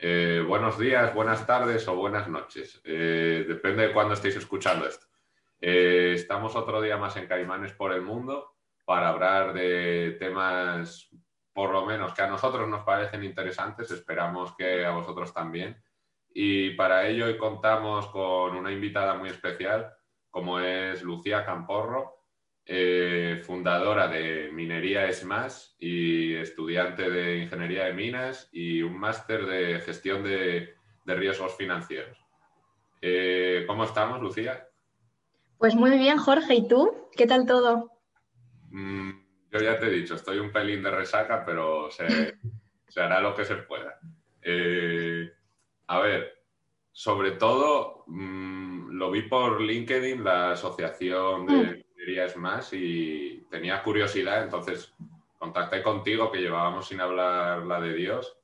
Eh, 0.00 0.44
buenos 0.46 0.78
días, 0.78 1.12
buenas 1.12 1.44
tardes 1.44 1.88
o 1.88 1.96
buenas 1.96 2.28
noches. 2.28 2.80
Eh, 2.84 3.44
depende 3.48 3.88
de 3.88 3.92
cuándo 3.92 4.14
estéis 4.14 4.36
escuchando 4.36 4.86
esto. 4.86 5.06
Eh, 5.60 6.12
estamos 6.14 6.54
otro 6.54 6.80
día 6.80 6.96
más 6.96 7.16
en 7.16 7.26
Caimanes 7.26 7.72
por 7.72 7.92
el 7.92 8.02
Mundo 8.02 8.54
para 8.84 9.08
hablar 9.08 9.52
de 9.52 10.16
temas, 10.20 11.10
por 11.52 11.72
lo 11.72 11.84
menos, 11.84 12.14
que 12.14 12.22
a 12.22 12.28
nosotros 12.28 12.68
nos 12.68 12.84
parecen 12.84 13.24
interesantes. 13.24 13.90
Esperamos 13.90 14.54
que 14.56 14.86
a 14.86 14.92
vosotros 14.92 15.34
también. 15.34 15.82
Y 16.32 16.70
para 16.74 17.08
ello 17.08 17.26
hoy 17.26 17.36
contamos 17.36 18.06
con 18.06 18.54
una 18.54 18.70
invitada 18.70 19.14
muy 19.14 19.30
especial, 19.30 19.92
como 20.30 20.60
es 20.60 21.02
Lucía 21.02 21.44
Camporro, 21.44 22.17
eh, 22.70 23.40
fundadora 23.46 24.08
de 24.08 24.50
Minería 24.52 25.08
ESMAS 25.08 25.74
y 25.78 26.34
estudiante 26.34 27.08
de 27.08 27.38
Ingeniería 27.38 27.86
de 27.86 27.94
Minas 27.94 28.50
y 28.52 28.82
un 28.82 28.98
máster 28.98 29.46
de 29.46 29.80
Gestión 29.80 30.22
de, 30.22 30.74
Riesgos 31.06 31.56
Financieros. 31.56 32.18
Eh, 33.00 33.64
¿Cómo 33.66 33.84
estamos, 33.84 34.20
Lucía? 34.20 34.68
Pues 35.56 35.74
muy 35.74 35.96
bien, 35.96 36.18
Jorge. 36.18 36.56
¿Y 36.56 36.68
tú? 36.68 37.08
¿Qué 37.16 37.26
tal 37.26 37.46
todo? 37.46 37.90
Mm, 38.68 39.12
yo 39.50 39.60
ya 39.60 39.78
te 39.78 39.86
he 39.86 39.90
dicho, 39.90 40.16
estoy 40.16 40.38
un 40.38 40.52
pelín 40.52 40.82
de 40.82 40.90
resaca, 40.90 41.46
pero 41.46 41.90
se, 41.90 42.04
hará 43.00 43.22
lo 43.22 43.34
que 43.34 43.46
se 43.46 43.56
pueda. 43.56 43.98
Eh, 44.42 45.32
a 45.86 46.00
ver, 46.00 46.44
sobre 46.92 47.30
todo 47.30 48.04
mm, 48.08 48.90
lo 48.90 49.10
vi 49.10 49.22
por 49.22 49.62
LinkedIn, 49.62 50.22
la 50.22 50.50
asociación 50.50 51.46
de 51.46 51.87
más 52.36 52.72
y 52.72 53.46
tenía 53.50 53.82
curiosidad, 53.82 54.42
entonces 54.42 54.92
contacté 55.38 55.82
contigo 55.82 56.32
que 56.32 56.40
llevábamos 56.40 56.88
sin 56.88 57.00
hablar 57.00 57.64
la 57.64 57.80
de 57.80 57.94
Dios 57.94 58.38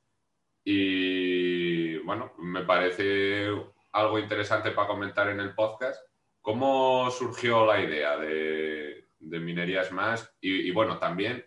y 0.63 1.97
bueno, 1.99 2.33
me 2.39 2.63
parece 2.63 3.47
algo 3.91 4.19
interesante 4.19 4.71
para 4.71 4.87
comentar 4.87 5.29
en 5.29 5.39
el 5.39 5.53
podcast. 5.53 6.03
¿Cómo 6.41 7.09
surgió 7.11 7.65
la 7.65 7.81
idea 7.81 8.17
de, 8.17 9.07
Minerías 9.19 9.91
Más? 9.91 10.33
Y, 10.41 10.71
bueno, 10.71 10.97
también, 10.97 11.45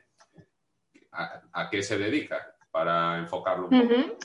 ¿a, 1.12 1.68
qué 1.70 1.82
se 1.82 1.98
dedica? 1.98 2.56
Para 2.70 3.18
enfocarlo 3.18 3.68
un 3.68 3.88
poco. 3.88 4.18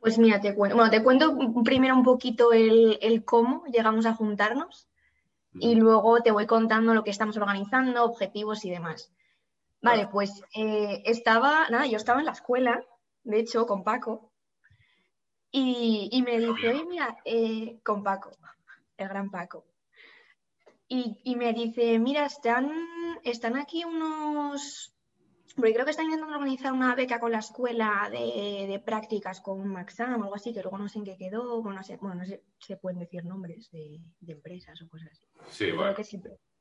Pues 0.00 0.18
mira, 0.18 0.40
te 0.40 0.54
cuento, 0.54 0.76
bueno, 0.76 0.90
te 0.90 1.02
cuento 1.02 1.36
primero 1.62 1.94
un 1.94 2.02
poquito 2.02 2.52
el, 2.52 3.22
cómo 3.24 3.64
llegamos 3.66 4.06
a 4.06 4.14
juntarnos 4.14 4.89
y 5.54 5.74
luego 5.74 6.22
te 6.22 6.30
voy 6.30 6.46
contando 6.46 6.94
lo 6.94 7.04
que 7.04 7.10
estamos 7.10 7.36
organizando, 7.36 8.04
objetivos 8.04 8.64
y 8.64 8.70
demás. 8.70 9.12
Vale, 9.82 10.08
pues 10.08 10.42
eh, 10.54 11.02
estaba, 11.06 11.68
nada, 11.70 11.86
yo 11.86 11.96
estaba 11.96 12.20
en 12.20 12.26
la 12.26 12.32
escuela, 12.32 12.84
de 13.24 13.40
hecho, 13.40 13.66
con 13.66 13.82
Paco, 13.82 14.30
y, 15.52 16.22
me 16.24 16.38
dice, 16.38 16.68
oye, 16.68 16.84
mira, 16.84 17.16
eh, 17.24 17.80
con 17.82 18.04
Paco, 18.04 18.30
el 18.96 19.08
gran 19.08 19.30
Paco. 19.30 19.64
Y, 20.86 21.36
me 21.36 21.52
dice, 21.52 21.98
mira, 21.98 22.26
están, 22.26 22.70
están 23.22 23.56
aquí 23.56 23.84
unos, 23.84 24.92
porque 25.54 25.72
creo 25.72 25.84
que 25.84 25.90
están 25.90 26.06
intentando 26.06 26.36
organizar 26.36 26.72
una 26.72 26.94
beca 26.94 27.18
con 27.18 27.32
la 27.32 27.38
escuela 27.38 28.08
de, 28.10 28.82
prácticas 28.84 29.40
con 29.40 29.60
un 29.60 29.68
Maxam 29.68 30.20
o 30.20 30.24
algo 30.24 30.34
así, 30.34 30.52
que 30.52 30.62
luego 30.62 30.78
no 30.78 30.88
sé 30.88 30.98
en 30.98 31.04
qué 31.04 31.16
quedó, 31.16 31.62
bueno, 31.62 31.78
no 31.78 31.84
sé, 31.84 31.96
bueno, 31.96 32.16
no 32.16 32.26
sé, 32.26 32.42
se 32.58 32.76
pueden 32.76 33.00
decir 33.00 33.24
nombres 33.24 33.70
de, 33.70 34.00
empresas 34.26 34.80
o 34.82 34.88
cosas 34.88 35.10
así. 35.10 35.26
Sí, 35.48 35.72
bueno. 35.72 35.94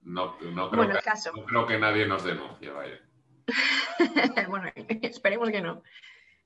No, 0.01 0.37
creo 0.37 1.67
que, 1.67 1.77
nadie 1.77 2.07
nos 2.07 2.23
denuncie, 2.23 2.69
vaya. 2.69 2.99
bueno, 4.49 4.71
esperemos 4.75 5.49
que 5.49 5.61
no. 5.61 5.83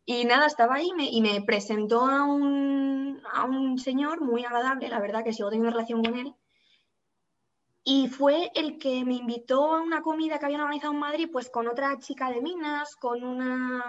Y 0.06 0.26
nada, 0.26 0.48
estaba 0.48 0.76
ahí 0.76 0.90
y 0.98 1.22
me 1.22 1.42
presentó 1.44 2.06
a 2.06 2.26
un, 2.26 3.22
a 3.32 3.46
un 3.46 3.78
señor 3.78 4.22
muy 4.22 4.44
agradable, 4.44 4.90
la 4.90 5.00
verdad 5.00 5.24
que 5.24 5.32
sigo 5.32 5.50
teniendo 5.50 5.72
relación 5.72 6.04
con 6.04 6.18
él, 6.18 6.34
y 7.84 8.08
fue 8.08 8.50
el 8.56 8.78
que 8.78 9.04
me 9.04 9.16
invitó 9.16 9.76
a 9.76 9.82
una 9.82 10.02
comida 10.02 10.40
que 10.40 10.46
habían 10.46 10.62
organizado 10.62 10.94
en 10.94 11.00
Madrid, 11.00 11.30
pues 11.32 11.50
con 11.50 11.68
otra 11.68 11.98
chica 12.00 12.30
de 12.32 12.42
minas, 12.42 12.96
con 12.96 13.24
una, 13.24 13.84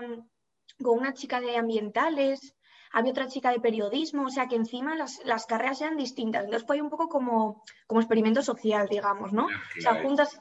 con 0.83 0.99
una 0.99 1.15
chica 1.15 1.41
de 1.41 1.57
ambientales, 1.57 2.57
había 2.91 3.13
otra 3.13 3.29
chica 3.29 3.51
de 3.51 3.61
periodismo, 3.61 4.25
o 4.27 4.31
sea 4.31 4.49
que 4.49 4.57
encima 4.57 4.97
las, 4.97 5.47
carreras 5.47 5.81
eran 5.81 5.97
distintas. 5.97 6.45
Entonces 6.45 6.67
fue 6.67 6.83
un 6.83 6.91
poco 6.91 7.09
como, 7.09 7.63
como 7.87 8.01
experimento 8.01 8.43
social, 8.43 8.89
digamos, 8.89 9.33
¿no? 9.33 9.47
O 9.47 9.81
sea, 9.81 10.03
juntas, 10.03 10.41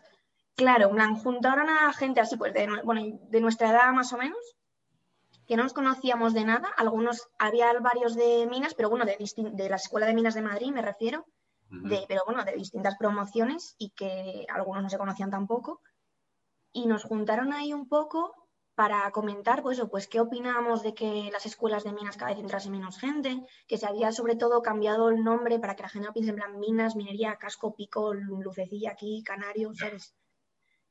claro, 0.56 0.92
juntaron 1.24 1.70
a 1.70 1.94
gente 1.94 2.22
así, 2.22 2.38
pues 2.38 2.54
de, 2.54 2.68
bueno, 2.84 3.20
de 3.30 3.42
nuestra 3.42 3.70
edad 3.70 3.92
más 3.94 4.14
o 4.14 4.18
menos, 4.18 4.56
que 5.48 5.58
no 5.58 5.64
nos 5.64 5.74
conocíamos 5.74 6.34
de 6.34 6.44
nada. 6.44 6.70
Algunos, 6.78 7.28
había 7.38 7.72
varios 7.80 8.16
de 8.16 8.48
minas, 8.50 8.74
pero 8.74 8.90
bueno, 8.90 9.06
de, 9.06 9.18
de 9.18 9.70
la 9.70 9.76
Escuela 9.76 10.08
de 10.08 10.16
Minas 10.16 10.34
de 10.34 10.42
Madrid 10.42 10.72
me 10.72 10.82
refiero 10.82 11.26
pero 12.08 12.22
bueno, 12.26 12.44
de 12.44 12.54
distintas 12.54 12.96
promociones 12.98 13.76
y 13.78 13.92
que 13.92 14.46
algunos 14.50 14.84
no 14.84 14.90
se 14.90 14.98
conocían 14.98 15.32
tampoco. 15.32 15.82
Y 16.72 16.88
nos 16.88 17.04
juntaron 17.04 17.54
ahí 17.54 17.74
un 17.74 17.88
poco 17.88 18.34
para 18.76 19.12
comentar, 19.12 19.62
pues, 19.62 19.82
pues 19.92 20.08
qué 20.08 20.20
opinábamos 20.20 20.82
de 20.82 20.94
que 20.94 21.30
las 21.32 21.46
escuelas 21.46 21.84
de 21.84 21.94
minas 21.94 22.18
cada 22.18 22.32
vez 22.32 22.40
entrase 22.40 22.72
menos 22.72 22.98
gente, 22.98 23.46
que 23.68 23.78
se 23.78 23.86
había 23.86 24.12
sobre 24.12 24.36
todo 24.36 24.62
cambiado 24.62 25.10
el 25.10 25.24
nombre 25.24 25.60
para 25.60 25.76
que 25.76 25.84
la 25.84 25.90
gente 25.90 26.08
no 26.08 26.14
piense 26.14 26.32
en 26.32 26.38
plan 26.38 26.60
minas, 26.60 26.96
minería, 26.96 27.38
casco, 27.38 27.76
pico, 27.76 28.14
lucecilla 28.14 28.92
aquí, 28.92 29.24
canario, 29.24 29.74
¿sabes? 29.76 30.16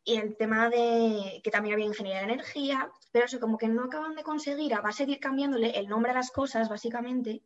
Y 0.04 0.16
el 0.16 0.36
tema 0.36 0.68
de 0.68 1.40
que 1.42 1.50
también 1.50 1.74
había 1.74 1.86
ingeniería 1.86 2.20
de 2.20 2.32
energía, 2.32 2.90
pero 3.12 3.26
eso 3.26 3.40
como 3.40 3.58
que 3.58 3.68
no 3.68 3.84
acaban 3.84 4.14
de 4.14 4.22
conseguir, 4.22 4.72
va 4.74 4.88
a 4.88 4.92
seguir 4.92 5.18
cambiándole 5.18 5.78
el 5.78 5.88
nombre 5.88 6.12
a 6.12 6.14
las 6.14 6.30
cosas, 6.30 6.68
básicamente, 6.68 7.42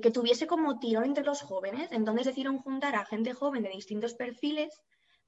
que, 0.00 0.10
tuviese 0.12 0.46
como 0.46 0.78
tirón 0.78 1.04
entre 1.04 1.24
los 1.24 1.42
jóvenes. 1.42 1.90
Entonces 1.90 2.26
decidieron 2.26 2.58
juntar 2.58 2.94
a 2.94 3.04
gente 3.04 3.32
joven 3.32 3.64
de 3.64 3.70
distintos 3.70 4.14
perfiles 4.14 4.80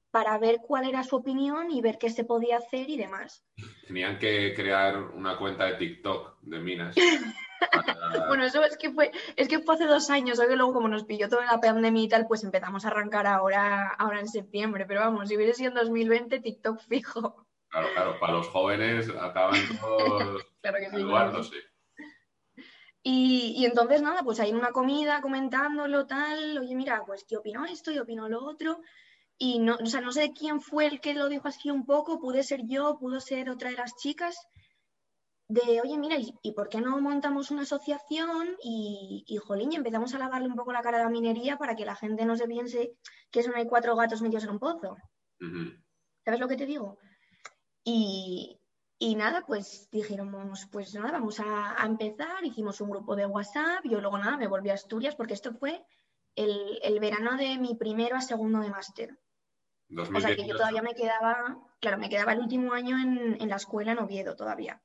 para 0.09 0.37
ver 0.37 0.59
cuál 0.65 0.87
era 0.87 1.03
su 1.03 1.17
opinión 1.17 1.69
y 1.69 1.81
ver 1.81 1.97
qué 1.97 2.09
se 2.09 2.23
podía 2.23 2.57
hacer 2.57 2.89
y 2.89 2.97
demás. 2.97 3.43
Tenían 3.85 4.17
que 4.19 4.53
crear 4.55 4.97
una 4.99 5.37
cuenta 5.37 5.65
de 5.65 5.73
TikTok 5.73 6.39
de 6.41 6.59
minas. 6.59 6.95
bueno, 8.29 8.45
eso 8.45 8.63
es 8.63 8.77
que 8.77 8.89
fue, 8.91 9.11
es 9.35 9.49
que 9.49 9.59
fue 9.59 9.75
hace 9.75 9.85
dos 9.85 10.09
años, 10.09 10.39
que 10.39 10.55
luego 10.55 10.73
como 10.73 10.87
nos 10.87 11.03
pilló 11.03 11.27
toda 11.27 11.45
la 11.45 11.59
pandemia 11.59 12.03
y 12.03 12.07
tal, 12.07 12.25
pues 12.25 12.45
empezamos 12.45 12.85
a 12.85 12.87
arrancar 12.87 13.27
ahora, 13.27 13.89
ahora 13.89 14.21
en 14.21 14.29
septiembre. 14.29 14.85
Pero 14.87 15.01
vamos, 15.01 15.27
si 15.27 15.35
hubiese 15.35 15.55
sido 15.55 15.71
en 15.71 15.75
2020, 15.75 16.39
TikTok 16.39 16.79
fijo. 16.87 17.45
Claro, 17.69 17.87
claro, 17.93 18.19
para 18.21 18.33
los 18.33 18.47
jóvenes 18.47 19.09
acaban 19.09 19.59
todos 19.81 20.41
claro 20.61 20.77
que 20.79 21.43
sí, 21.43 21.57
y, 23.03 23.65
entonces, 23.65 24.01
nada, 24.01 24.23
pues 24.23 24.39
hay 24.39 24.51
una 24.53 24.71
comida 24.71 25.21
comentándolo, 25.21 26.07
tal, 26.07 26.57
oye, 26.57 26.75
mira, 26.75 27.03
pues 27.05 27.23
qué 27.27 27.37
opino 27.37 27.65
esto 27.65 27.91
y 27.91 27.99
opino 27.99 28.27
lo 28.27 28.43
otro. 28.43 28.81
Y 29.37 29.59
no, 29.59 29.77
o 29.81 29.85
sea, 29.85 30.01
no 30.01 30.11
sé 30.11 30.33
quién 30.33 30.61
fue 30.61 30.87
el 30.87 30.99
que 30.99 31.13
lo 31.13 31.29
dijo 31.29 31.47
así 31.47 31.69
un 31.69 31.85
poco, 31.85 32.19
pude 32.19 32.43
ser 32.43 32.61
yo, 32.67 32.97
pudo 32.99 33.19
ser 33.19 33.49
otra 33.49 33.69
de 33.69 33.77
las 33.77 33.95
chicas, 33.95 34.35
de, 35.49 35.79
oye, 35.81 35.97
mira, 35.97 36.17
¿y, 36.19 36.51
por 36.51 36.67
qué 36.67 36.81
no 36.81 36.99
montamos 36.99 37.51
una 37.51 37.61
asociación 37.61 38.57
y, 38.61 39.23
y, 39.27 39.37
jolín, 39.37 39.73
empezamos 39.73 40.13
a 40.13 40.19
lavarle 40.19 40.49
un 40.49 40.55
poco 40.55 40.73
la 40.73 40.81
cara 40.81 40.99
a 40.99 41.03
la 41.03 41.09
minería 41.09 41.57
para 41.57 41.75
que 41.75 41.85
la 41.85 41.95
gente 41.95 42.25
no 42.25 42.35
se 42.35 42.47
piense 42.47 42.97
que 43.31 43.43
son 43.43 43.55
hay 43.55 43.65
cuatro 43.65 43.95
gatos 43.95 44.21
metidos 44.21 44.43
en 44.43 44.51
un 44.51 44.59
pozo? 44.59 44.97
¿Sabes 46.25 46.39
lo 46.39 46.47
que 46.49 46.57
te 46.57 46.65
digo? 46.65 46.97
Y, 47.85 48.56
y 48.99 49.15
nada, 49.15 49.45
pues 49.45 49.89
dijéramos, 49.91 50.67
pues 50.71 50.93
nada, 50.95 51.11
vamos 51.11 51.39
a, 51.39 51.75
empezar, 51.85 52.43
hicimos 52.43 52.81
un 52.81 52.89
grupo 52.89 53.15
de 53.15 53.27
WhatsApp, 53.27 53.85
yo 53.85 54.01
luego 54.01 54.17
nada, 54.17 54.37
me 54.37 54.47
volví 54.47 54.69
a 54.69 54.73
Asturias 54.73 55.15
porque 55.15 55.35
esto 55.35 55.53
fue 55.53 55.85
el, 56.35 56.99
verano 56.99 57.37
de 57.37 57.57
mi 57.59 57.75
primero 57.75 58.15
a 58.15 58.21
segundo 58.21 58.59
de 58.59 58.69
máster. 58.69 59.17
O 59.95 60.19
sea 60.19 60.35
que 60.35 60.47
yo 60.47 60.55
todavía 60.55 60.81
me 60.81 60.95
quedaba, 60.95 61.57
claro, 61.79 61.97
me 61.97 62.09
quedaba 62.09 62.33
el 62.33 62.39
último 62.39 62.73
año 62.73 62.97
en, 62.97 63.47
la 63.47 63.55
escuela 63.55 63.91
en 63.91 63.99
Oviedo 63.99 64.35
todavía. 64.35 64.81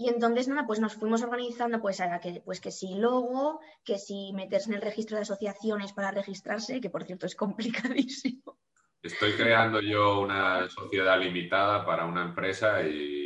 Y 0.00 0.08
entonces, 0.08 0.48
nada, 0.48 0.66
pues 0.66 0.80
nos 0.80 0.94
fuimos 0.94 1.22
organizando, 1.22 1.80
pues, 1.80 2.00
a 2.00 2.20
que, 2.20 2.40
pues 2.44 2.60
que 2.60 2.70
si 2.70 2.94
logo, 2.94 3.60
que 3.84 3.98
si 3.98 4.32
meterse 4.32 4.70
en 4.70 4.76
el 4.76 4.82
registro 4.82 5.16
de 5.16 5.22
asociaciones 5.22 5.92
para 5.92 6.12
registrarse, 6.12 6.80
que 6.80 6.88
por 6.88 7.04
cierto 7.04 7.26
es 7.26 7.34
complicadísimo. 7.36 8.58
Estoy 9.02 9.32
creando 9.34 9.80
yo 9.80 10.20
una 10.20 10.68
sociedad 10.68 11.20
limitada 11.20 11.84
para 11.84 12.04
una 12.04 12.24
empresa 12.24 12.82
y... 12.82 13.17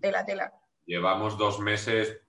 Tela, 0.00 0.24
tela. 0.24 0.52
llevamos 0.86 1.36
dos 1.36 1.58
meses 1.58 2.20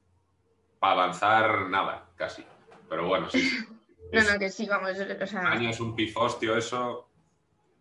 para 0.80 0.94
avanzar 0.94 1.70
nada, 1.70 2.10
casi. 2.16 2.44
Pero 2.90 3.08
bueno, 3.08 3.30
sí. 3.30 3.42
no, 4.14 4.22
no, 4.22 4.40
que 4.40 4.50
sí, 4.50 4.68
vamos. 4.68 4.92
O 4.92 5.28
sea, 5.28 5.52
año 5.52 5.70
es 5.70 5.80
un 5.80 5.96
pifostio 5.96 6.58
eso. 6.58 7.10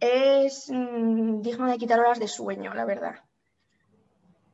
Es 0.00 0.71
mm, 0.71 1.41
digno 1.41 1.71
de 1.71 1.79
quitar 1.79 2.00
horas 2.00 2.19
de 2.19 2.29
sueño, 2.29 2.75
la 2.75 2.85
verdad. 2.85 3.23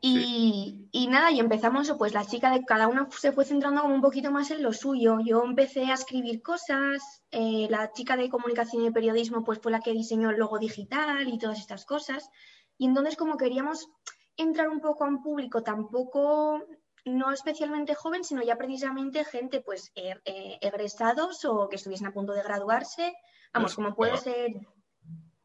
Y, 0.04 0.88
y, 0.90 1.06
nada, 1.06 1.30
y 1.30 1.38
empezamos, 1.38 1.92
pues 1.96 2.12
la 2.12 2.26
chica 2.26 2.50
de 2.50 2.64
cada 2.64 2.88
una 2.88 3.08
se 3.12 3.30
fue 3.30 3.44
centrando 3.44 3.82
como 3.82 3.94
un 3.94 4.00
poquito 4.00 4.32
más 4.32 4.50
en 4.50 4.60
lo 4.60 4.72
suyo. 4.72 5.18
Yo 5.24 5.44
empecé 5.44 5.84
a 5.84 5.94
escribir 5.94 6.42
cosas, 6.42 7.22
eh, 7.30 7.68
la 7.70 7.92
chica 7.92 8.16
de 8.16 8.28
comunicación 8.28 8.84
y 8.84 8.90
periodismo 8.90 9.44
pues 9.44 9.60
fue 9.60 9.70
la 9.70 9.78
que 9.78 9.92
diseñó 9.92 10.30
el 10.30 10.38
logo 10.38 10.58
digital 10.58 11.28
y 11.28 11.38
todas 11.38 11.60
estas 11.60 11.84
cosas. 11.84 12.30
Y 12.78 12.86
entonces 12.86 13.16
como 13.16 13.36
queríamos 13.36 13.90
entrar 14.36 14.68
un 14.68 14.80
poco 14.80 15.04
a 15.04 15.08
un 15.08 15.22
público 15.22 15.62
tampoco, 15.62 16.64
no 17.04 17.32
especialmente 17.32 17.94
joven, 17.94 18.24
sino 18.24 18.42
ya 18.42 18.56
precisamente 18.56 19.24
gente 19.24 19.60
pues 19.60 19.92
er, 19.94 20.22
eh, 20.24 20.58
egresados 20.60 21.44
o 21.44 21.68
que 21.68 21.76
estuviesen 21.76 22.06
a 22.06 22.12
punto 22.12 22.32
de 22.32 22.42
graduarse, 22.42 23.14
vamos, 23.52 23.74
como 23.74 23.94
puede 23.94 24.16
ser... 24.16 24.50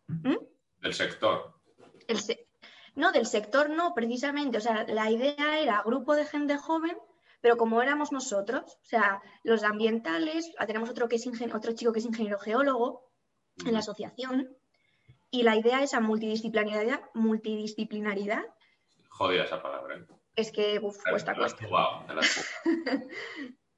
¿Mm? 0.07 0.37
Del 0.81 0.93
sector. 0.93 1.55
El 2.07 2.19
No, 2.95 3.11
del 3.11 3.25
sector 3.25 3.69
no, 3.69 3.93
precisamente. 3.93 4.57
O 4.57 4.61
sea, 4.61 4.85
la 4.87 5.11
idea 5.11 5.59
era 5.59 5.83
grupo 5.83 6.15
de 6.15 6.25
gente 6.25 6.57
joven, 6.57 6.97
pero 7.41 7.57
como 7.57 7.81
éramos 7.81 8.11
nosotros, 8.11 8.77
o 8.81 8.85
sea, 8.85 9.21
los 9.43 9.63
ambientales, 9.63 10.51
tenemos 10.65 10.89
otro, 10.89 11.07
que 11.07 11.17
es 11.17 11.27
otro 11.53 11.73
chico 11.73 11.91
que 11.91 11.99
es 11.99 12.05
ingeniero 12.05 12.39
geólogo 12.39 13.11
en 13.65 13.73
la 13.73 13.79
asociación, 13.79 14.55
y 15.29 15.43
la 15.43 15.55
idea 15.55 15.83
es 15.83 15.93
a 15.93 15.99
multidisciplinaridad, 15.99 17.01
multidisciplinaridad. 17.13 18.43
Jodida 19.17 19.43
esa 19.43 19.61
palabra. 19.61 19.97
¿eh? 19.97 20.05
Es 20.35 20.51
que 20.51 20.79
uf, 20.79 20.97
cuesta, 21.09 21.35
cuesta. 21.35 21.65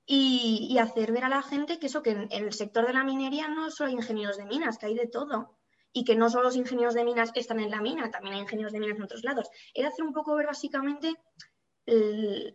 y, 0.05 0.67
y, 0.69 0.77
hacer 0.77 1.11
ver 1.11 1.23
a 1.23 1.29
la 1.29 1.41
gente 1.41 1.79
que 1.79 1.87
eso, 1.87 2.03
que 2.03 2.11
en 2.11 2.29
el 2.29 2.53
sector 2.53 2.85
de 2.85 2.93
la 2.93 3.03
minería 3.03 3.47
no 3.47 3.71
solo 3.71 3.89
hay 3.89 3.95
ingenieros 3.95 4.37
de 4.37 4.45
minas, 4.45 4.77
que 4.77 4.87
hay 4.87 4.95
de 4.95 5.07
todo. 5.07 5.57
Y 5.91 6.03
que 6.03 6.15
no 6.15 6.29
solo 6.29 6.43
los 6.43 6.55
ingenieros 6.55 6.93
de 6.93 7.03
minas 7.03 7.31
están 7.33 7.59
en 7.59 7.71
la 7.71 7.81
mina, 7.81 8.11
también 8.11 8.35
hay 8.35 8.41
ingenieros 8.41 8.73
de 8.73 8.79
minas 8.79 8.97
en 8.97 9.03
otros 9.03 9.23
lados. 9.23 9.49
Era 9.73 9.87
hacer 9.87 10.05
un 10.05 10.13
poco 10.13 10.35
ver 10.35 10.45
básicamente 10.45 11.15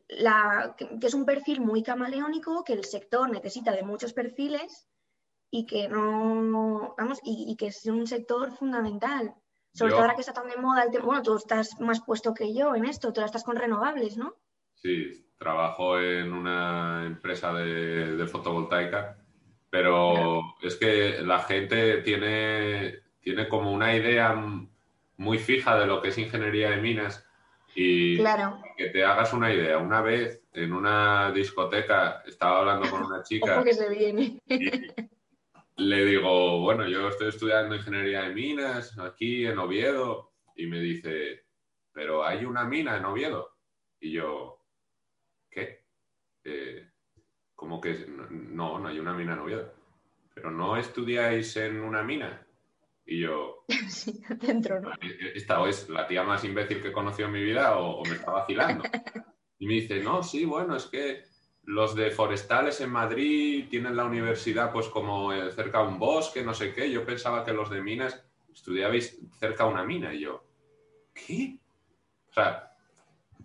la, 0.09 0.77
que 0.79 1.07
es 1.07 1.15
un 1.15 1.25
perfil 1.25 1.61
muy 1.61 1.83
camaleónico, 1.83 2.65
que 2.65 2.75
el 2.75 2.85
sector 2.85 3.31
necesita 3.31 3.73
de 3.73 3.83
muchos 3.83 4.13
perfiles 4.13 4.87
y 5.51 5.67
que 5.67 5.89
no, 5.89 6.95
vamos, 6.97 7.21
y, 7.23 7.57
que 7.57 7.69
es 7.69 7.85
un 7.87 8.07
sector 8.07 8.53
fundamental. 8.57 9.35
Sobre 9.75 9.91
todo 9.91 10.03
ahora 10.03 10.15
que 10.15 10.21
está 10.21 10.33
tan 10.33 10.49
de 10.49 10.57
moda 10.57 10.85
el 10.85 10.93
tema, 10.93 11.05
bueno, 11.05 11.23
tú 11.23 11.37
estás 11.37 11.81
más 11.81 12.01
puesto 12.01 12.33
que 12.33 12.55
yo 12.55 12.77
en 12.77 12.85
esto, 12.85 13.13
tú 13.13 13.21
estás 13.21 13.43
con 13.43 13.57
renovables, 13.57 14.17
¿no? 14.17 14.37
Sí, 14.75 15.27
trabajo 15.37 15.99
en 15.99 16.33
una 16.33 17.05
empresa 17.05 17.53
de, 17.53 18.25
fotovoltaica, 18.29 19.19
pero 19.71 20.43
es 20.63 20.77
que 20.77 21.23
la 21.23 21.41
gente 21.41 21.99
tiene, 22.03 23.01
tiene 23.21 23.49
como 23.49 23.73
una 23.73 23.97
idea 23.97 24.41
muy 25.17 25.39
fija 25.39 25.77
de 25.77 25.87
lo 25.87 26.01
que 26.01 26.09
es 26.09 26.19
ingeniería 26.19 26.71
de 26.71 26.77
minas 26.77 27.27
y 27.75 28.17
claro. 28.19 28.63
que 28.77 28.91
te 28.91 29.05
hagas 29.05 29.33
una 29.33 29.53
idea, 29.53 29.79
una 29.79 30.03
vez 30.03 30.41
en 30.53 30.73
una 30.73 31.33
discoteca 31.33 32.23
estaba 32.27 32.61
hablando 32.61 32.89
con 32.89 33.03
una 33.03 33.25
chica. 33.25 33.63
que 33.65 33.75
se 33.75 33.89
viene 33.89 34.41
le 35.77 36.05
digo, 36.05 36.61
bueno, 36.61 36.89
yo 36.89 37.09
estoy 37.09 37.29
estudiando 37.29 37.75
ingeniería 37.75 38.23
de 38.23 38.35
minas 38.35 38.97
aquí 38.99 39.47
en 39.47 39.59
Oviedo 39.59 40.33
y 40.55 40.67
me 40.67 40.79
dice, 40.81 41.47
pero 41.93 42.25
hay 42.25 42.45
una 42.45 42.65
mina 42.65 42.97
en 42.97 43.05
Oviedo. 43.05 43.57
Y 44.01 44.13
yo, 44.13 44.65
¿qué? 45.51 45.85
Eh, 46.45 46.91
¿Cómo 47.55 47.81
que 47.81 48.07
no, 48.09 48.79
no 48.79 48.89
hay 48.89 48.99
una 48.99 49.15
mina 49.15 49.33
en 49.35 49.41
Oviedo? 49.41 49.73
Pero 50.35 50.51
no 50.51 50.77
estudiáis 50.77 51.57
en 51.57 51.81
una 51.81 52.03
mina. 52.03 52.47
Y 53.07 53.21
yo, 53.21 53.65
sí, 53.89 54.23
dentro 54.41 54.81
no. 54.81 54.93
¿Esta 55.35 55.69
es 55.69 55.89
la 55.89 56.07
tía 56.07 56.23
más 56.23 56.45
imbécil 56.45 56.81
que 56.81 56.89
he 56.89 56.93
conocido 56.93 57.29
en 57.29 57.35
mi 57.35 57.43
vida 57.43 57.77
o, 57.77 58.01
o 58.01 58.05
me 58.05 58.15
está 58.15 58.31
vacilando? 58.31 58.85
Y 59.57 59.67
me 59.67 59.75
dice, 59.75 60.01
no, 60.01 60.23
sí, 60.23 60.45
bueno, 60.45 60.77
es 60.77 60.85
que 60.87 61.23
los 61.67 61.95
de 61.95 62.11
forestales 62.11 62.81
en 62.81 62.91
Madrid 62.91 63.67
tienen 63.69 63.97
la 63.97 64.05
universidad 64.05 64.73
pues 64.73 64.89
como 64.89 65.33
eh, 65.33 65.51
cerca 65.53 65.81
de 65.81 65.89
un 65.89 65.99
bosque, 65.99 66.43
no 66.43 66.55
sé 66.55 66.73
qué. 66.73 66.91
Yo 66.91 67.05
pensaba 67.05 67.45
que 67.45 67.53
los 67.53 67.71
de 67.71 67.83
minas 67.83 68.25
estudiabais 68.53 69.19
cerca 69.39 69.65
de 69.65 69.71
una 69.71 69.85
mina 69.85 70.13
y 70.15 70.21
yo, 70.21 70.45
¿qué? 71.15 71.59
O 72.29 72.33
sea, 72.33 72.73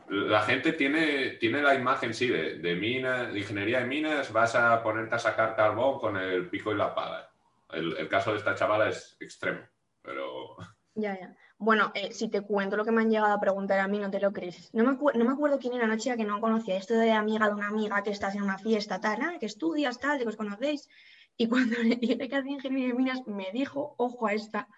la 0.09 0.41
gente 0.41 0.73
tiene, 0.73 1.31
tiene 1.31 1.61
la 1.61 1.75
imagen, 1.75 2.13
sí, 2.13 2.27
de, 2.27 2.59
de 2.59 2.75
minas, 2.75 3.31
de 3.31 3.39
ingeniería 3.39 3.79
de 3.79 3.85
minas, 3.85 4.33
vas 4.33 4.55
a 4.55 4.81
ponerte 4.81 5.15
a 5.15 5.19
sacar 5.19 5.55
carbón 5.55 5.99
con 5.99 6.17
el 6.17 6.49
pico 6.49 6.71
y 6.71 6.75
la 6.75 6.93
pala. 6.93 7.31
El, 7.71 7.95
el 7.97 8.09
caso 8.09 8.31
de 8.31 8.37
esta 8.37 8.55
chavala 8.55 8.89
es 8.89 9.15
extremo, 9.19 9.61
pero... 10.01 10.57
Ya, 10.95 11.19
ya. 11.19 11.35
Bueno, 11.61 11.91
eh, 11.93 12.13
si 12.13 12.29
te 12.29 12.39
cuento 12.39 12.77
lo 12.77 12.85
que 12.85 12.91
me 12.91 13.01
han 13.01 13.09
llegado 13.09 13.33
a 13.33 13.39
preguntar 13.39 13.79
a 13.79 13.87
mí, 13.89 13.99
no 13.99 14.09
te 14.09 14.21
lo 14.21 14.31
crees. 14.31 14.73
No 14.73 14.85
me, 14.85 14.93
no 14.93 15.25
me 15.25 15.31
acuerdo 15.31 15.59
quién 15.59 15.73
era 15.73 15.83
una 15.83 15.97
chica 15.97 16.15
que 16.15 16.23
no 16.23 16.39
conocía. 16.39 16.77
Esto 16.77 16.93
de 16.93 17.11
amiga 17.11 17.47
de 17.47 17.53
una 17.53 17.67
amiga 17.67 18.01
que 18.01 18.11
estás 18.11 18.33
en 18.35 18.43
una 18.43 18.57
fiesta, 18.57 19.01
tal, 19.01 19.21
¿eh? 19.21 19.37
que 19.41 19.45
estudias, 19.45 19.99
tal, 19.99 20.19
que 20.19 20.27
os 20.27 20.37
conocéis. 20.37 20.87
Y 21.35 21.49
cuando 21.49 21.77
le 21.83 21.95
dije 22.01 22.29
que 22.29 22.35
hacía 22.35 22.53
ingeniería 22.53 22.87
de 22.87 22.93
minas, 22.93 23.27
me 23.27 23.51
dijo, 23.51 23.93
ojo 23.97 24.27
a 24.27 24.33
esta, 24.33 24.69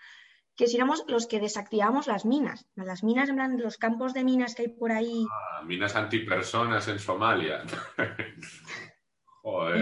que 0.56 0.66
si 0.66 0.78
éramos 0.78 1.04
los 1.08 1.28
que 1.28 1.40
desactivamos 1.40 2.08
las 2.08 2.26
minas. 2.26 2.66
Las 2.74 3.04
minas, 3.04 3.30
en 3.30 3.36
plan, 3.36 3.62
los 3.62 3.78
campos 3.78 4.16
de 4.16 4.24
minas 4.24 4.56
que 4.56 4.64
hay 4.64 4.68
por 4.70 4.92
ahí. 4.92 5.28
Ah, 5.32 5.62
minas 5.64 5.96
antipersonas 5.96 6.88
en 6.88 6.98
Somalia. 6.98 7.62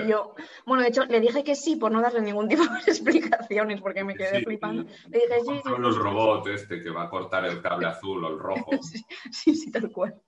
Yo, 0.10 0.34
bueno, 0.66 0.82
de 0.82 0.90
hecho, 0.90 1.06
le 1.06 1.20
dije 1.20 1.44
que 1.44 1.54
sí 1.54 1.76
por 1.76 1.92
no 1.92 2.02
darle 2.02 2.22
ningún 2.22 2.48
tipo 2.48 2.64
de 2.64 2.80
explicaciones 2.88 3.80
porque 3.80 4.04
me 4.04 4.16
quedé 4.16 4.44
flipando. 4.44 4.84
Le 5.10 5.20
dije 5.20 5.40
sí. 5.42 5.62
Son 5.64 5.82
los 5.82 5.98
robots 5.98 6.50
este 6.50 6.82
que 6.82 6.90
va 6.90 7.04
a 7.04 7.10
cortar 7.10 7.46
el 7.46 7.62
cable 7.62 7.88
azul 7.88 8.24
o 8.24 8.30
el 8.30 8.40
rojo. 8.40 8.72
sí, 9.32 9.56
sí, 9.56 9.72
tal 9.72 9.92
cual. 9.92 10.20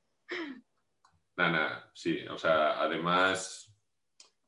Nada, 1.36 1.90
sí, 1.96 2.20
o 2.28 2.38
sea, 2.38 2.80
además 2.80 3.74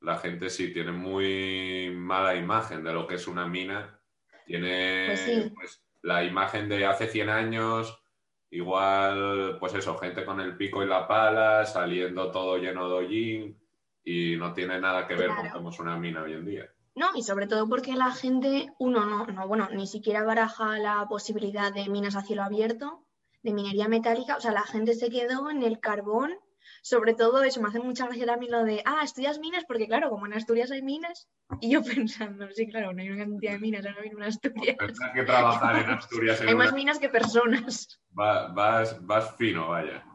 la 0.02 0.18
gente 0.18 0.50
sí 0.52 0.72
tiene 0.72 0.92
muy 0.92 1.92
mala 1.96 2.36
imagen 2.36 2.84
de 2.84 2.94
lo 2.94 3.08
que 3.08 3.16
es 3.16 3.28
una 3.28 3.48
mina. 3.48 4.00
Tiene 4.46 5.06
pues, 5.08 5.52
pues 5.56 5.84
la 6.04 6.24
imagen 6.24 6.70
de 6.70 6.86
hace 6.86 7.08
100 7.08 7.30
años, 7.30 8.04
igual, 8.52 9.58
pues 9.60 9.74
eso, 9.74 9.98
gente 9.98 10.26
con 10.26 10.40
el 10.42 10.58
pico 10.58 10.84
y 10.84 10.88
la 10.88 11.08
pala, 11.08 11.66
saliendo 11.66 12.30
todo 12.30 12.58
lleno 12.58 12.88
de 12.88 12.96
hollín 12.96 13.63
y 14.04 14.36
no 14.38 14.54
tiene 14.54 14.80
nada 14.80 15.08
que 15.08 15.16
ver 15.16 15.30
con 15.36 15.50
cómo 15.50 15.70
es 15.70 15.80
una 15.80 15.98
mina 15.98 16.24
hoy 16.24 16.34
en 16.34 16.46
día. 16.46 16.66
No, 16.96 17.08
y 17.16 17.24
sobre 17.24 17.48
todo 17.48 17.68
porque 17.68 17.96
la 17.96 18.12
gente, 18.12 18.72
uno 18.78 19.06
no, 19.06 19.26
no, 19.26 19.48
bueno, 19.48 19.68
ni 19.72 19.88
siquiera 19.88 20.24
baraja 20.24 20.78
la 20.78 21.08
posibilidad 21.08 21.74
de 21.74 21.90
minas 21.90 22.16
a 22.16 22.22
cielo 22.22 22.44
abierto, 22.44 23.04
de 23.42 23.54
minería 23.54 23.88
metálica, 23.88 24.38
o 24.38 24.42
sea, 24.42 24.52
la 24.52 24.62
gente 24.64 24.94
se 24.94 25.10
quedó 25.10 25.50
en 25.50 25.64
el 25.64 25.80
carbón, 25.80 26.34
sobre 26.82 27.14
todo 27.14 27.44
eso, 27.44 27.62
me 27.62 27.70
hace 27.70 27.80
mucha 27.80 28.06
gracia 28.06 28.26
también 28.26 28.52
lo 28.52 28.64
de, 28.64 28.84
ah, 28.86 29.02
estudias 29.04 29.40
minas, 29.40 29.66
porque 29.66 29.88
claro, 29.88 30.10
como 30.10 30.28
en 30.28 30.34
Asturias 30.34 30.70
hay 30.70 30.84
minas, 30.84 31.28
y 31.62 31.72
yo 31.72 31.82
pensando, 31.84 32.48
sí, 32.52 32.68
claro, 32.68 32.94
no 32.94 33.02
hay 33.02 33.10
una 33.10 33.26
cantidad 33.26 33.54
de 33.54 33.60
minas 33.60 33.86
ahora 33.86 34.02
mismo 34.02 34.20
en 34.20 34.26
Asturias. 34.26 34.76
Pensar 34.78 35.14
que 35.14 35.24
trabajar 35.24 35.78
en 35.78 35.90
Asturias 35.98 36.42
Hay 36.42 36.56
más 36.56 36.74
minas 36.74 37.00
que 37.00 37.10
personas. 37.10 38.00
vas, 38.12 39.04
vas 39.06 39.36
fino, 39.36 39.70
vaya. 39.70 40.06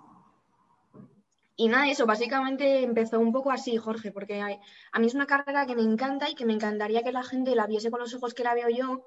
Y 1.60 1.66
nada, 1.66 1.90
eso 1.90 2.06
básicamente 2.06 2.84
empezó 2.84 3.18
un 3.18 3.32
poco 3.32 3.50
así, 3.50 3.76
Jorge, 3.76 4.12
porque 4.12 4.40
a 4.40 4.98
mí 5.00 5.06
es 5.08 5.14
una 5.14 5.26
carrera 5.26 5.66
que 5.66 5.74
me 5.74 5.82
encanta 5.82 6.30
y 6.30 6.36
que 6.36 6.46
me 6.46 6.52
encantaría 6.52 7.02
que 7.02 7.10
la 7.10 7.24
gente 7.24 7.56
la 7.56 7.66
viese 7.66 7.90
con 7.90 7.98
los 7.98 8.14
ojos 8.14 8.32
que 8.32 8.44
la 8.44 8.54
veo 8.54 8.68
yo. 8.68 9.04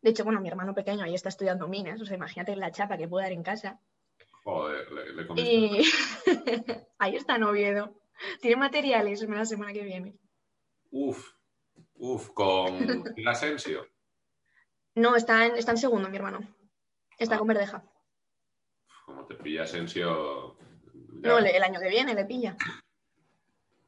De 0.00 0.08
hecho, 0.08 0.24
bueno, 0.24 0.40
mi 0.40 0.48
hermano 0.48 0.74
pequeño 0.74 1.04
ahí 1.04 1.14
está 1.14 1.28
estudiando 1.28 1.68
minas, 1.68 2.00
o 2.00 2.06
sea, 2.06 2.16
imagínate 2.16 2.56
la 2.56 2.70
chapa 2.70 2.96
que 2.96 3.06
puede 3.06 3.26
dar 3.26 3.32
en 3.32 3.42
casa. 3.42 3.82
Joder, 4.44 4.90
le, 4.90 5.12
le 5.12 5.42
Y 5.42 5.82
ahí 6.98 7.16
está 7.16 7.36
Noviedo. 7.36 7.94
Tiene 8.40 8.56
materiales 8.56 9.20
la 9.28 9.44
semana 9.44 9.74
que 9.74 9.84
viene. 9.84 10.16
Uf, 10.90 11.34
uf, 11.96 12.30
con 12.30 13.04
Asensio. 13.26 13.86
No, 14.94 15.16
está 15.16 15.44
en, 15.44 15.56
está 15.56 15.72
en 15.72 15.76
segundo, 15.76 16.08
mi 16.08 16.16
hermano. 16.16 16.40
Está 17.18 17.36
con 17.36 17.50
ah. 17.50 17.52
Verdeja. 17.52 17.84
Como 19.04 19.26
te 19.26 19.34
pilla 19.34 19.64
Asensio, 19.64 20.56
no, 21.28 21.38
el 21.38 21.62
año 21.62 21.80
que 21.80 21.88
viene 21.88 22.14
le 22.14 22.24
pilla. 22.24 22.56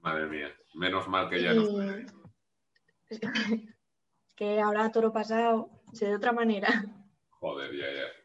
Madre 0.01 0.27
mía, 0.27 0.53
menos 0.75 1.09
mal 1.09 1.29
que 1.29 1.43
ya 1.43 1.55
no. 1.55 1.83
Es 3.09 3.21
que 4.37 4.61
ahora 4.61 4.91
toro 4.91 5.13
pasado, 5.13 5.71
se 5.93 6.07
de 6.07 6.17
otra 6.17 6.33
manera. 6.33 6.85
Joder, 7.31 7.73
ya, 7.75 7.87
ya. 7.87 8.23